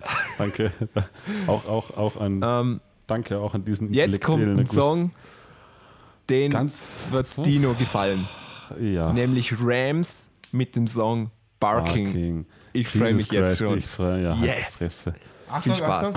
[0.38, 0.72] Danke.
[1.46, 4.74] Auch, auch, auch an, Ähm, danke auch an diesen jetzt kommt ein Guss.
[4.74, 5.12] Song,
[6.30, 8.26] den Ganz- wird Dino gefallen,
[8.80, 9.12] Ja.
[9.12, 11.30] nämlich Rams mit dem Song
[11.60, 12.04] Barking.
[12.06, 12.46] Barking.
[12.72, 13.78] Ich freue mich jetzt Christ, schon.
[13.78, 14.70] Ich freue ja, halt Yes.
[14.70, 15.14] Fresse.
[15.62, 16.14] Viel Spaß.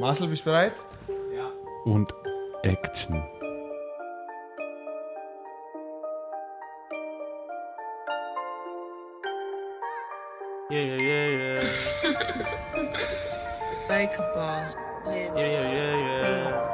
[0.00, 0.74] Marcel, bist du bereit?
[1.84, 2.14] Und
[2.62, 3.22] Action.
[10.70, 11.93] Yeah, yeah, yeah, yeah.
[13.94, 14.74] Bakerball.
[15.06, 16.73] Yeah, yeah, yeah, yeah.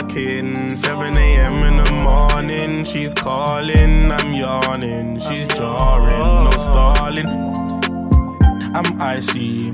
[0.09, 1.63] 7 a.m.
[1.63, 2.83] in the morning.
[2.83, 5.19] She's calling, I'm yawning.
[5.19, 7.27] She's jarring, no stalling.
[8.75, 9.71] I'm icy.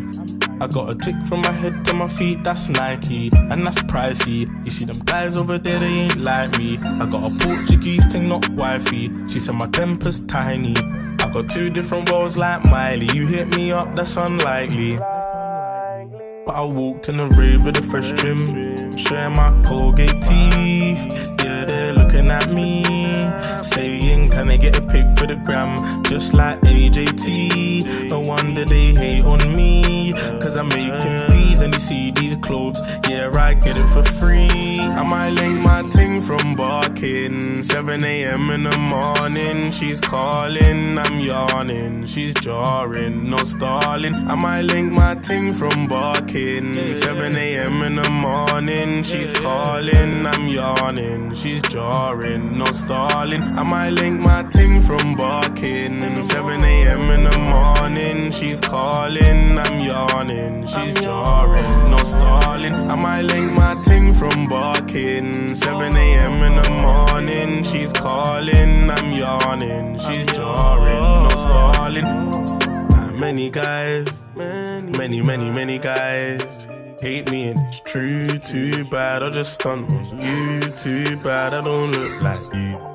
[0.60, 4.48] I got a tick from my head to my feet, that's Nike, and that's pricey.
[4.66, 6.78] You see them guys over there, they ain't like me.
[6.78, 9.10] I got a Portuguese thing, not wifey.
[9.30, 10.76] She said my temper's tiny.
[11.22, 13.08] I got two different roles like Miley.
[13.14, 15.00] You hit me up, that's unlikely.
[16.48, 18.48] But I walked in the rave with a fresh trim,
[18.96, 21.36] showing my Colgate teeth.
[21.44, 22.86] Yeah, they're looking at me,
[23.62, 25.76] saying, Can I get a pic for the gram?
[26.04, 28.10] Just like AJT.
[28.10, 31.37] No wonder they hate on me, cause I'm making
[31.72, 34.80] P's Fendi see these clothes, yeah, I get it for free.
[34.80, 37.56] I might link my ting from barking.
[37.64, 38.50] 7 a.m.
[38.52, 44.16] in the morning, she's calling, I'm yawning, she's jarring, no stalling.
[44.16, 46.74] I might link my ting from barking.
[46.74, 47.82] 7 a.m.
[47.84, 53.44] in the morning, she's calling, I'm yawning, she's jarring, no stalling.
[53.44, 56.02] I might link my ting from barking.
[56.24, 57.12] 7 a.m.
[57.12, 61.57] in the morning, she's calling, I'm yawning, she's jarring,
[61.90, 62.74] no stalling.
[62.74, 65.56] I might link my ting from barking.
[65.56, 66.44] 7 a.m.
[66.44, 73.20] in the morning, she's calling, I'm yawning, she's jarring, no stalling.
[73.20, 76.68] Many guys, many, many, many guys.
[77.00, 79.22] Hate me and it's true, too bad.
[79.22, 81.54] I just stunt on you, too bad.
[81.54, 82.87] I don't look like you.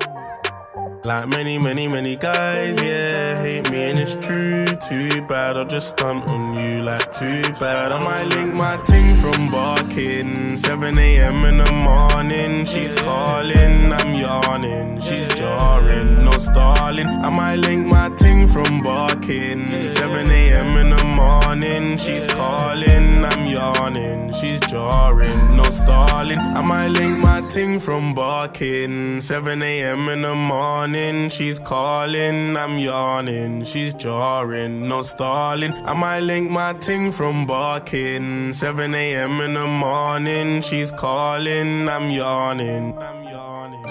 [1.05, 4.65] Like many, many, many guys, yeah, hate me and it's true.
[4.65, 7.91] Too bad, I'll just stunt on you like too bad.
[7.91, 10.57] I might link my ting from barking.
[10.57, 11.43] 7 a.m.
[11.43, 17.07] in the morning, she's calling, I'm yawning, she's jarring, no stalling.
[17.07, 19.67] I might link my ting from barking.
[19.67, 20.77] 7 a.m.
[20.77, 26.39] in the morning, she's calling, I'm yawning, she's jarring, no stalling.
[26.39, 29.19] I might link my ting from barking.
[29.19, 30.07] 7 a.m.
[30.07, 30.92] in the morning,
[31.29, 35.73] she's calling, I'm yawning, she's jarring, no stalling.
[35.73, 38.53] I might link my ting from barking.
[38.53, 39.41] 7 a.m.
[39.41, 43.85] in the morning, she's calling, I'm yawning, I'm yawning.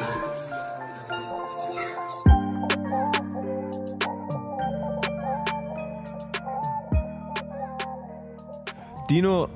[9.11, 9.49] Dino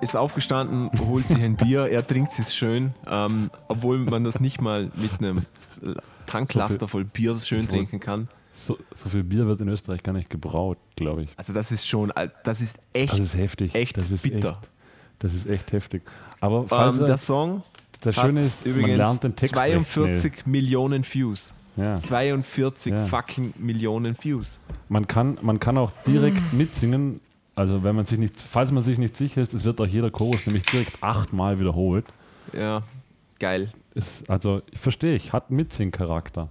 [0.00, 4.60] ist aufgestanden, holt sich ein Bier, er trinkt es schön, ähm, obwohl man das nicht
[4.60, 5.46] mal mit einem
[6.28, 8.28] Tanklaster voll Bier schön trinken kann.
[8.52, 11.28] So, so viel Bier wird in Österreich gar nicht gebraut, glaube ich.
[11.36, 12.12] Also das ist schon,
[12.44, 13.74] das ist echt, Das ist heftig.
[13.74, 14.58] echt das ist bitter.
[14.60, 14.70] Echt,
[15.20, 16.02] das ist echt heftig.
[16.40, 17.62] Aber Ähm, er- der Song
[18.00, 21.52] das Schöne ist, übrigens man lernt den Text recht 42 Millionen Views.
[21.76, 21.96] Ja.
[21.96, 23.06] 42 Ja.
[23.06, 24.58] fucking Millionen Views.
[24.88, 27.20] Man kann, man kann auch direkt mitsingen.
[27.54, 30.10] Also wenn man sich nicht, falls man sich nicht sicher ist, es wird auch jeder
[30.10, 32.04] Chorus nämlich direkt achtmal wiederholt.
[32.56, 32.82] Ja,
[33.38, 33.72] geil.
[33.98, 36.48] Ist, also verstehe ich, hat Mitsing-Charakter.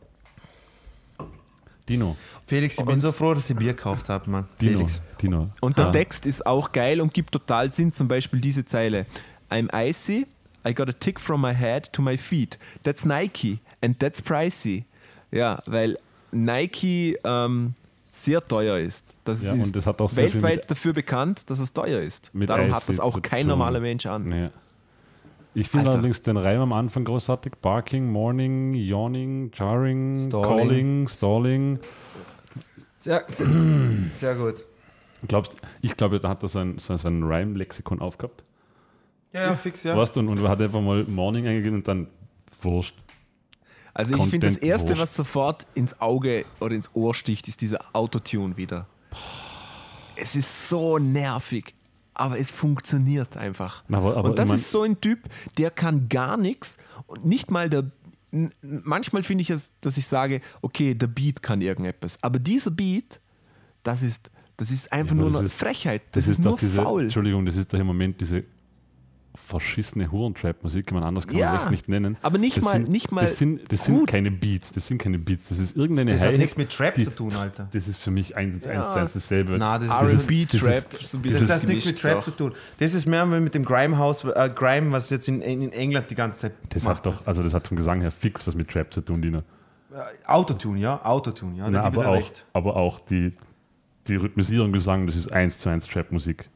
[1.87, 4.47] Dino, Felix, ich bin so froh, dass ich Bier gekauft habe, Mann.
[4.59, 5.01] Dino, Felix.
[5.21, 5.49] Dino.
[5.61, 7.93] Und der Ah, Text ist auch geil und gibt total Sinn.
[7.93, 9.05] Zum Beispiel diese Zeile:
[9.49, 10.27] I'm icy,
[10.67, 12.59] I got a tick from my head to my feet.
[12.83, 14.83] That's Nike and that's pricey.
[15.31, 15.97] Ja, weil
[16.33, 17.73] Nike ähm,
[18.11, 19.13] sehr teuer ist.
[19.23, 22.01] Das Ja, ist und das hat auch sehr viel weltweit dafür bekannt, dass es teuer
[22.01, 22.31] ist.
[22.33, 23.49] mit Darum hat das auch kein tun.
[23.49, 24.27] normaler Mensch an.
[24.27, 24.49] Nee.
[25.59, 27.53] Ich finde allerdings den Reim am Anfang großartig.
[27.63, 30.47] Barking, Morning, Yawning, Jarring, Stalling.
[30.47, 31.79] Calling, Stalling.
[32.97, 33.47] Sehr, sehr,
[34.13, 34.65] sehr gut.
[35.27, 38.43] Glaubst, ich glaube, da hat er so ein, so, so ein Rhyme-Lexikon aufgehabt.
[39.33, 39.97] Ja, ja, fix, ja.
[39.97, 42.07] Weißt du, und, und hat einfach mal Morning eingegeben und dann
[42.61, 42.93] Wurscht.
[43.95, 45.01] Also ich finde, das Erste, wurscht.
[45.01, 48.85] was sofort ins Auge oder ins Ohr sticht, ist dieser Autotune wieder.
[50.15, 51.73] Es ist so nervig,
[52.19, 53.83] aber es funktioniert einfach.
[53.89, 55.19] Aber- aber und das ist so ein Typ,
[55.57, 57.91] der kann gar nichts und nicht mal der.
[58.61, 63.21] Manchmal finde ich es, dass ich sage, okay, der Beat kann irgendetwas, aber dieser Beat,
[63.83, 66.01] das ist, das ist einfach aber nur eine Frechheit.
[66.11, 67.03] Das, Das, ist, ist, nur diese, faul.
[67.03, 68.43] Entschuldigung, das ist doch im Moment diese
[69.45, 72.17] verschissene Hurentrap-Musik, man anders kann Ja, man echt nicht nennen.
[72.21, 74.97] aber nicht das mal- sind, nicht mal Das sind, das sind keine Beats, das sind
[74.97, 77.67] keine Beats, das ist irgendeine Das hat Hi-Hat, nichts mit Trap die- zu tun, Alter.
[77.71, 78.93] Das ist für mich eins zu eins, Ja.
[79.01, 79.55] eins dasselbe.
[79.57, 82.21] Na, das ist- das ist- R&B, das Das, das hat nichts mit Trap auch.
[82.23, 82.53] zu tun.
[82.79, 86.41] Das ist mehr mit dem Grimehouse, äh, Grime, was jetzt in, in England die ganze
[86.41, 86.97] Zeit Das macht.
[86.97, 89.39] hat doch, also das hat vom Gesang her fix was mit Trap zu tun, Dino.
[89.39, 91.69] Äh, Autotune, ja, Autotune, ja.
[91.69, 93.33] Na, aber, auch, aber auch die,
[94.07, 96.49] die Rhythmisierung Gesang, das ist eins zu eins Trap-Musik.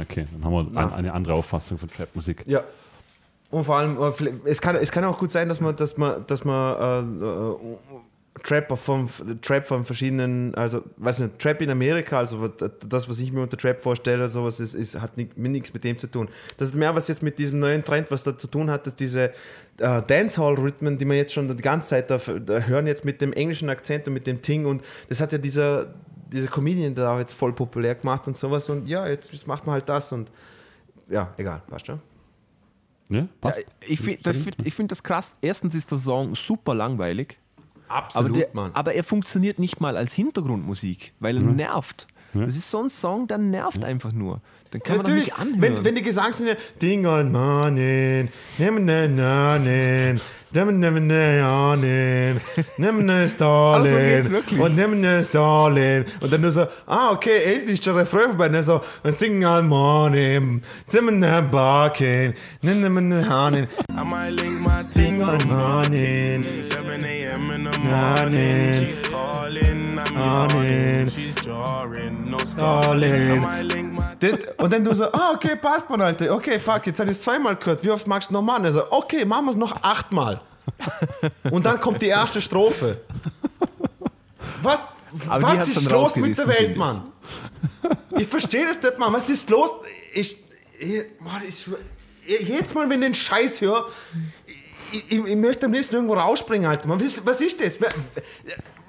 [0.00, 0.86] Okay, dann haben wir Na.
[0.86, 2.44] ein, eine andere Auffassung von Trap-Musik.
[2.46, 2.62] Ja.
[3.50, 6.24] Und vor allem, äh, es kann, es kann auch gut sein, dass man, dass man,
[6.26, 7.56] dass man äh, äh,
[8.42, 9.10] Trap von
[9.42, 13.58] Trap von verschiedenen, also weiß nicht, Trap in Amerika, also das, was ich mir unter
[13.58, 16.28] Trap vorstelle, sowas ist, ist, hat nichts mit dem zu tun.
[16.56, 18.96] Das ist mehr was jetzt mit diesem neuen Trend, was da zu tun hat, dass
[18.96, 19.32] diese
[19.78, 23.34] äh, Dancehall-Rhythmen, die man jetzt schon die ganze Zeit da, da hören, jetzt mit dem
[23.34, 25.92] englischen Akzent und mit dem Ting und das hat ja dieser,
[26.32, 29.66] dieser Comedian da auch jetzt voll populär gemacht und sowas und ja, jetzt, jetzt macht
[29.66, 30.30] man halt das und
[31.08, 32.00] ja, egal, passt schon.
[33.08, 33.58] Ja, Ja, passt.
[33.86, 35.34] ich finde find, ich find das krass.
[35.42, 37.38] Erstens ist der Song super langweilig.
[37.88, 38.70] Aber, Absolut, der, Mann.
[38.72, 42.06] aber er funktioniert nicht mal als Hintergrundmusik, weil er nervt.
[42.34, 44.40] Das ist so ein Song, der nervt einfach nur.
[44.72, 45.60] Den kann man doch nicht anhören.
[45.60, 50.78] wenn, wenn die Gesangslinie Ding on Morning, Nimm, nimm, nimm, nimm,
[52.78, 53.92] nimm, nimm, Stalin.
[53.92, 54.60] Also geht's wirklich.
[54.60, 56.06] Und nimm, nimm, Stalin.
[56.20, 58.46] Und dann nur so, ah, okay, endlich der Refrain vorbei.
[58.46, 58.80] Und dann so,
[59.18, 60.62] sing all morning.
[60.90, 62.32] Nimm, nimm, Barking.
[62.62, 63.68] Nimm, nimm, nimm, Hanin.
[63.90, 66.40] I might link my ting all from morning.
[66.40, 66.64] morning.
[66.64, 67.50] 7 a.m.
[67.50, 67.90] in the Morning.
[67.90, 68.72] morning.
[68.72, 70.70] She's calling, I'm Morning.
[70.70, 71.08] yawning.
[71.08, 73.12] She's jarring, no stalling.
[73.12, 73.40] I Stalin.
[73.40, 76.34] might link my Das, und dann du so, ah, okay, passt man, Alter.
[76.34, 77.82] Okay, fuck, jetzt habe ich es zweimal gehört.
[77.84, 78.64] Wie oft magst du noch machen?
[78.66, 80.40] Also, okay, machen wir es noch achtmal.
[81.50, 83.00] Und dann kommt die erste Strophe.
[84.62, 84.80] Was,
[85.28, 86.76] Aber was ist los mit der Welt.
[86.76, 87.02] Mann?
[88.18, 89.12] Ich verstehe das nicht, Mann.
[89.12, 89.70] Was ist los?
[90.14, 90.36] Ich,
[90.78, 91.66] ich, Mann, ich,
[92.26, 93.88] ich jedes Mal, wenn ich den Scheiß höre,
[94.92, 96.86] ich, ich, ich möchte am liebsten irgendwo rausspringen, Alter.
[96.88, 97.76] Mann, was, was ist das?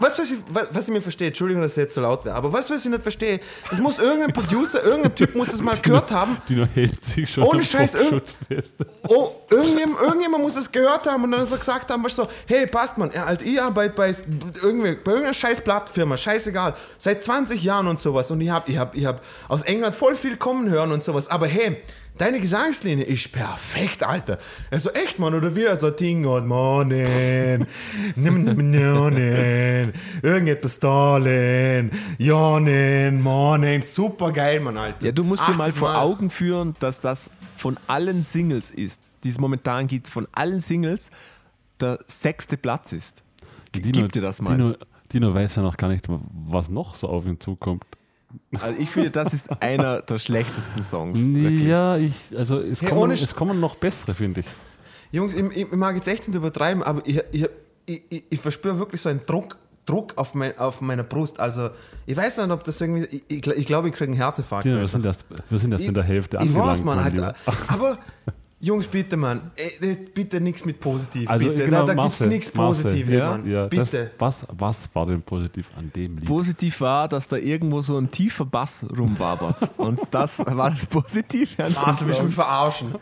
[0.03, 2.35] Was, was, ich, was, was ich mir verstehe, Entschuldigung, dass ich jetzt so laut wäre,
[2.35, 3.39] aber was, was ich nicht verstehe,
[3.69, 6.41] das muss irgendein Producer, irgendein Typ muss das mal gehört haben.
[6.49, 8.21] Dino hält sich schon Ohne Scheiß, irgend-.
[9.07, 12.67] Oh, irgendjemand, irgendjemand muss das gehört haben und dann so gesagt haben, was so, hey,
[12.67, 14.13] passt man, halt, ich arbeite bei,
[14.61, 18.77] irgendwie, bei irgendeiner scheiß Blattfirma, scheißegal, seit 20 Jahren und sowas und ich habe ich
[18.77, 21.81] hab, ich hab aus England voll viel kommen hören und sowas, aber hey,
[22.18, 24.38] deine Gesangslinie ist perfekt, Alter.
[24.72, 25.68] Also echt, Mann, oder wie?
[25.68, 27.65] Also, Ding und Morning,
[28.15, 35.06] nimm, nimm, nimm, irgendetwas Stalin, Jonen, Morning, super geil, Mann, Alter.
[35.06, 39.02] Ja, du musst dir mal 80 vor Augen führen, dass das von allen Singles ist,
[39.23, 41.10] die es momentan gibt, von allen Singles
[41.80, 43.23] der sechste Platz ist.
[43.72, 44.56] G- Gib dir das mal.
[44.57, 44.76] Dino,
[45.11, 46.06] Dino weiß ja noch gar nicht,
[46.48, 47.84] was noch so auf ihn zukommt.
[48.53, 51.19] Also ich finde, das ist einer der schlechtesten Songs.
[51.19, 51.64] wirklich.
[51.64, 54.47] Ja, ich, also es, Hey, kommen, es kommen noch bessere, finde ich.
[55.11, 57.47] Jungs, ich, ich mag jetzt echt nicht übertreiben, aber ich, ich,
[57.85, 61.39] ich, ich, verspüre wirklich so einen Druck, Druck auf, mein, auf meiner Brust.
[61.39, 61.69] Also,
[62.05, 63.03] ich weiß nicht, ob das irgendwie.
[63.05, 64.65] Ich, ich, gl- ich glaube, ich kriege einen Herzinfarkt.
[64.65, 67.35] Dino, wir sind erst, wir sind erst in der Hälfte ich weiß, Mann, mein Alter.
[67.45, 67.57] Lieber.
[67.68, 67.97] Aber,
[68.65, 69.52] Jungs, bitte, Mann.
[69.57, 71.30] Ey, das- bitte nichts mit positiv.
[71.30, 71.65] Also bitte.
[71.65, 73.45] genau, da da gibt es nichts Positives, ja, Mann.
[73.52, 74.11] Ja, das, bitte.
[74.18, 76.26] was, was war denn positiv an dem Lied?
[76.30, 79.57] Positiv war, dass da irgendwo so ein tiefer Bass rumwabert.
[79.77, 82.95] Und das war das Positive an dem Marcel, willst du mich verarschen?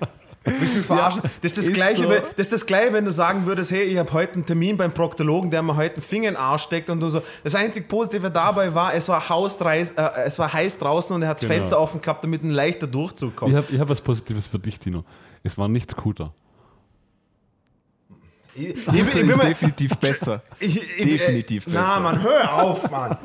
[0.44, 1.22] Willst du mich verarschen?
[1.22, 2.10] das, ist das, ist Gleiche, so.
[2.10, 4.78] wenn- das ist das Gleiche, wenn du sagen würdest, hey, ich habe heute einen Termin
[4.78, 7.22] beim Proktologen, der mir heute einen Finger in den Arsch steckt und du so.
[7.44, 11.28] Das einzig Positive dabei war, es war, hausdreis, äh, es war heiß draußen und er
[11.30, 11.54] hat das Genau.
[11.54, 13.52] Fenster offen gehabt, damit ein leichter Durchzug kommt.
[13.52, 15.04] Ich habe ich hab was Positives für dich, Dino.
[15.44, 16.34] Es war nicht Scooter.
[18.54, 20.42] Ich, ich, ich, ich, ist definitiv besser.
[20.60, 22.00] ich, ich, definitiv äh, Na, besser.
[22.02, 23.18] Mann, hör auf, Mann.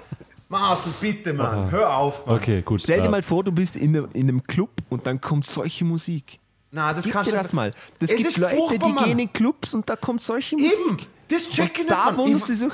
[0.48, 2.36] Marcel, bitte, Mann, hör auf, Mann.
[2.36, 2.80] Okay, gut.
[2.82, 5.44] Stell dir äh, mal vor, du bist in einem, in einem Club und dann kommt
[5.44, 6.38] solche Musik.
[6.70, 7.72] Na, das Gib kannst dir du das mal.
[7.98, 9.04] Das Es gibt ist Leute, die Mann.
[9.04, 10.72] gehen in Clubs und da kommt solche Musik.
[10.78, 12.16] Eben, das check ich Und nicht, da Mann.
[12.18, 12.70] wunderst Ich- du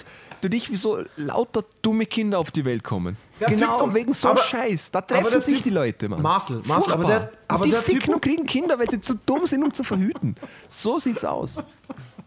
[0.48, 3.16] dich, du dich, wieso lauter dumme Kinder auf die Welt kommen.
[3.40, 4.90] Der Typ genau, kommt- wegen so aber- Scheiß.
[4.90, 6.22] Da treffen sich Typ- die Leute, Mann.
[6.22, 9.00] Marcel, Marcel, aber der- aber und die der ficken Typ- und kriegen Kinder, weil sie
[9.00, 10.34] zu dumm sind, um zu verhüten.
[10.68, 11.56] So sieht's aus.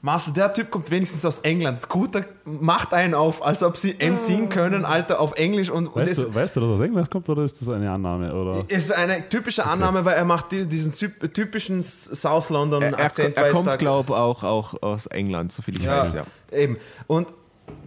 [0.02, 1.80] Marcel, der Typ kommt wenigstens aus England.
[1.80, 5.72] Scooter macht einen auf, als ob sie MCen können, Alter, auf Englisch.
[5.72, 7.90] Und, und weißt, du, weißt du, dass er aus England kommt oder ist das eine
[7.90, 8.32] Annahme?
[8.32, 8.64] Oder?
[8.68, 13.06] ist eine typische Annahme, weil er macht die, diesen typ- typischen South London Er, er,
[13.06, 13.36] Akzent.
[13.36, 16.14] er weil es kommt, glaube ich, auch, auch aus England, so viel ich ja, weiß,
[16.14, 16.24] ja.
[16.52, 16.78] Eben.
[17.08, 17.28] Und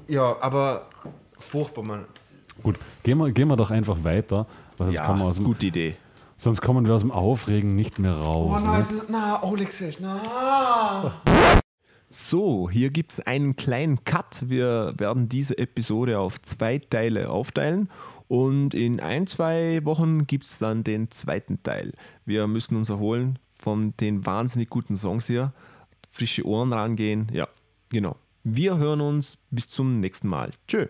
[0.09, 0.86] ja, aber
[1.39, 2.05] furchtbar, Mann.
[2.62, 4.47] Gut, gehen wir, gehen wir doch einfach weiter.
[4.76, 5.97] Weil sonst, Ja, kommen wir aus ist eine dem, gute Idee.
[6.36, 8.62] sonst kommen wir aus dem Aufregen nicht mehr Oh raus.
[8.64, 8.80] nein, ne?
[8.80, 11.12] es ist- na, Alexis, na.
[12.10, 14.44] So, hier gibt es einen kleinen Cut.
[14.48, 17.90] Wir werden diese Episode auf zwei Teile aufteilen
[18.28, 21.93] und in ein, zwei Wochen gibt es dann den zweiten Teil.
[22.24, 25.52] Wir müssen uns erholen von den wahnsinnig guten Songs hier.
[26.10, 27.28] Frische Ohren rangehen.
[27.32, 27.47] Ja,
[27.90, 28.16] genau.
[28.51, 30.53] Wir hören uns bis zum nächsten Mal.
[30.66, 30.87] Tschö.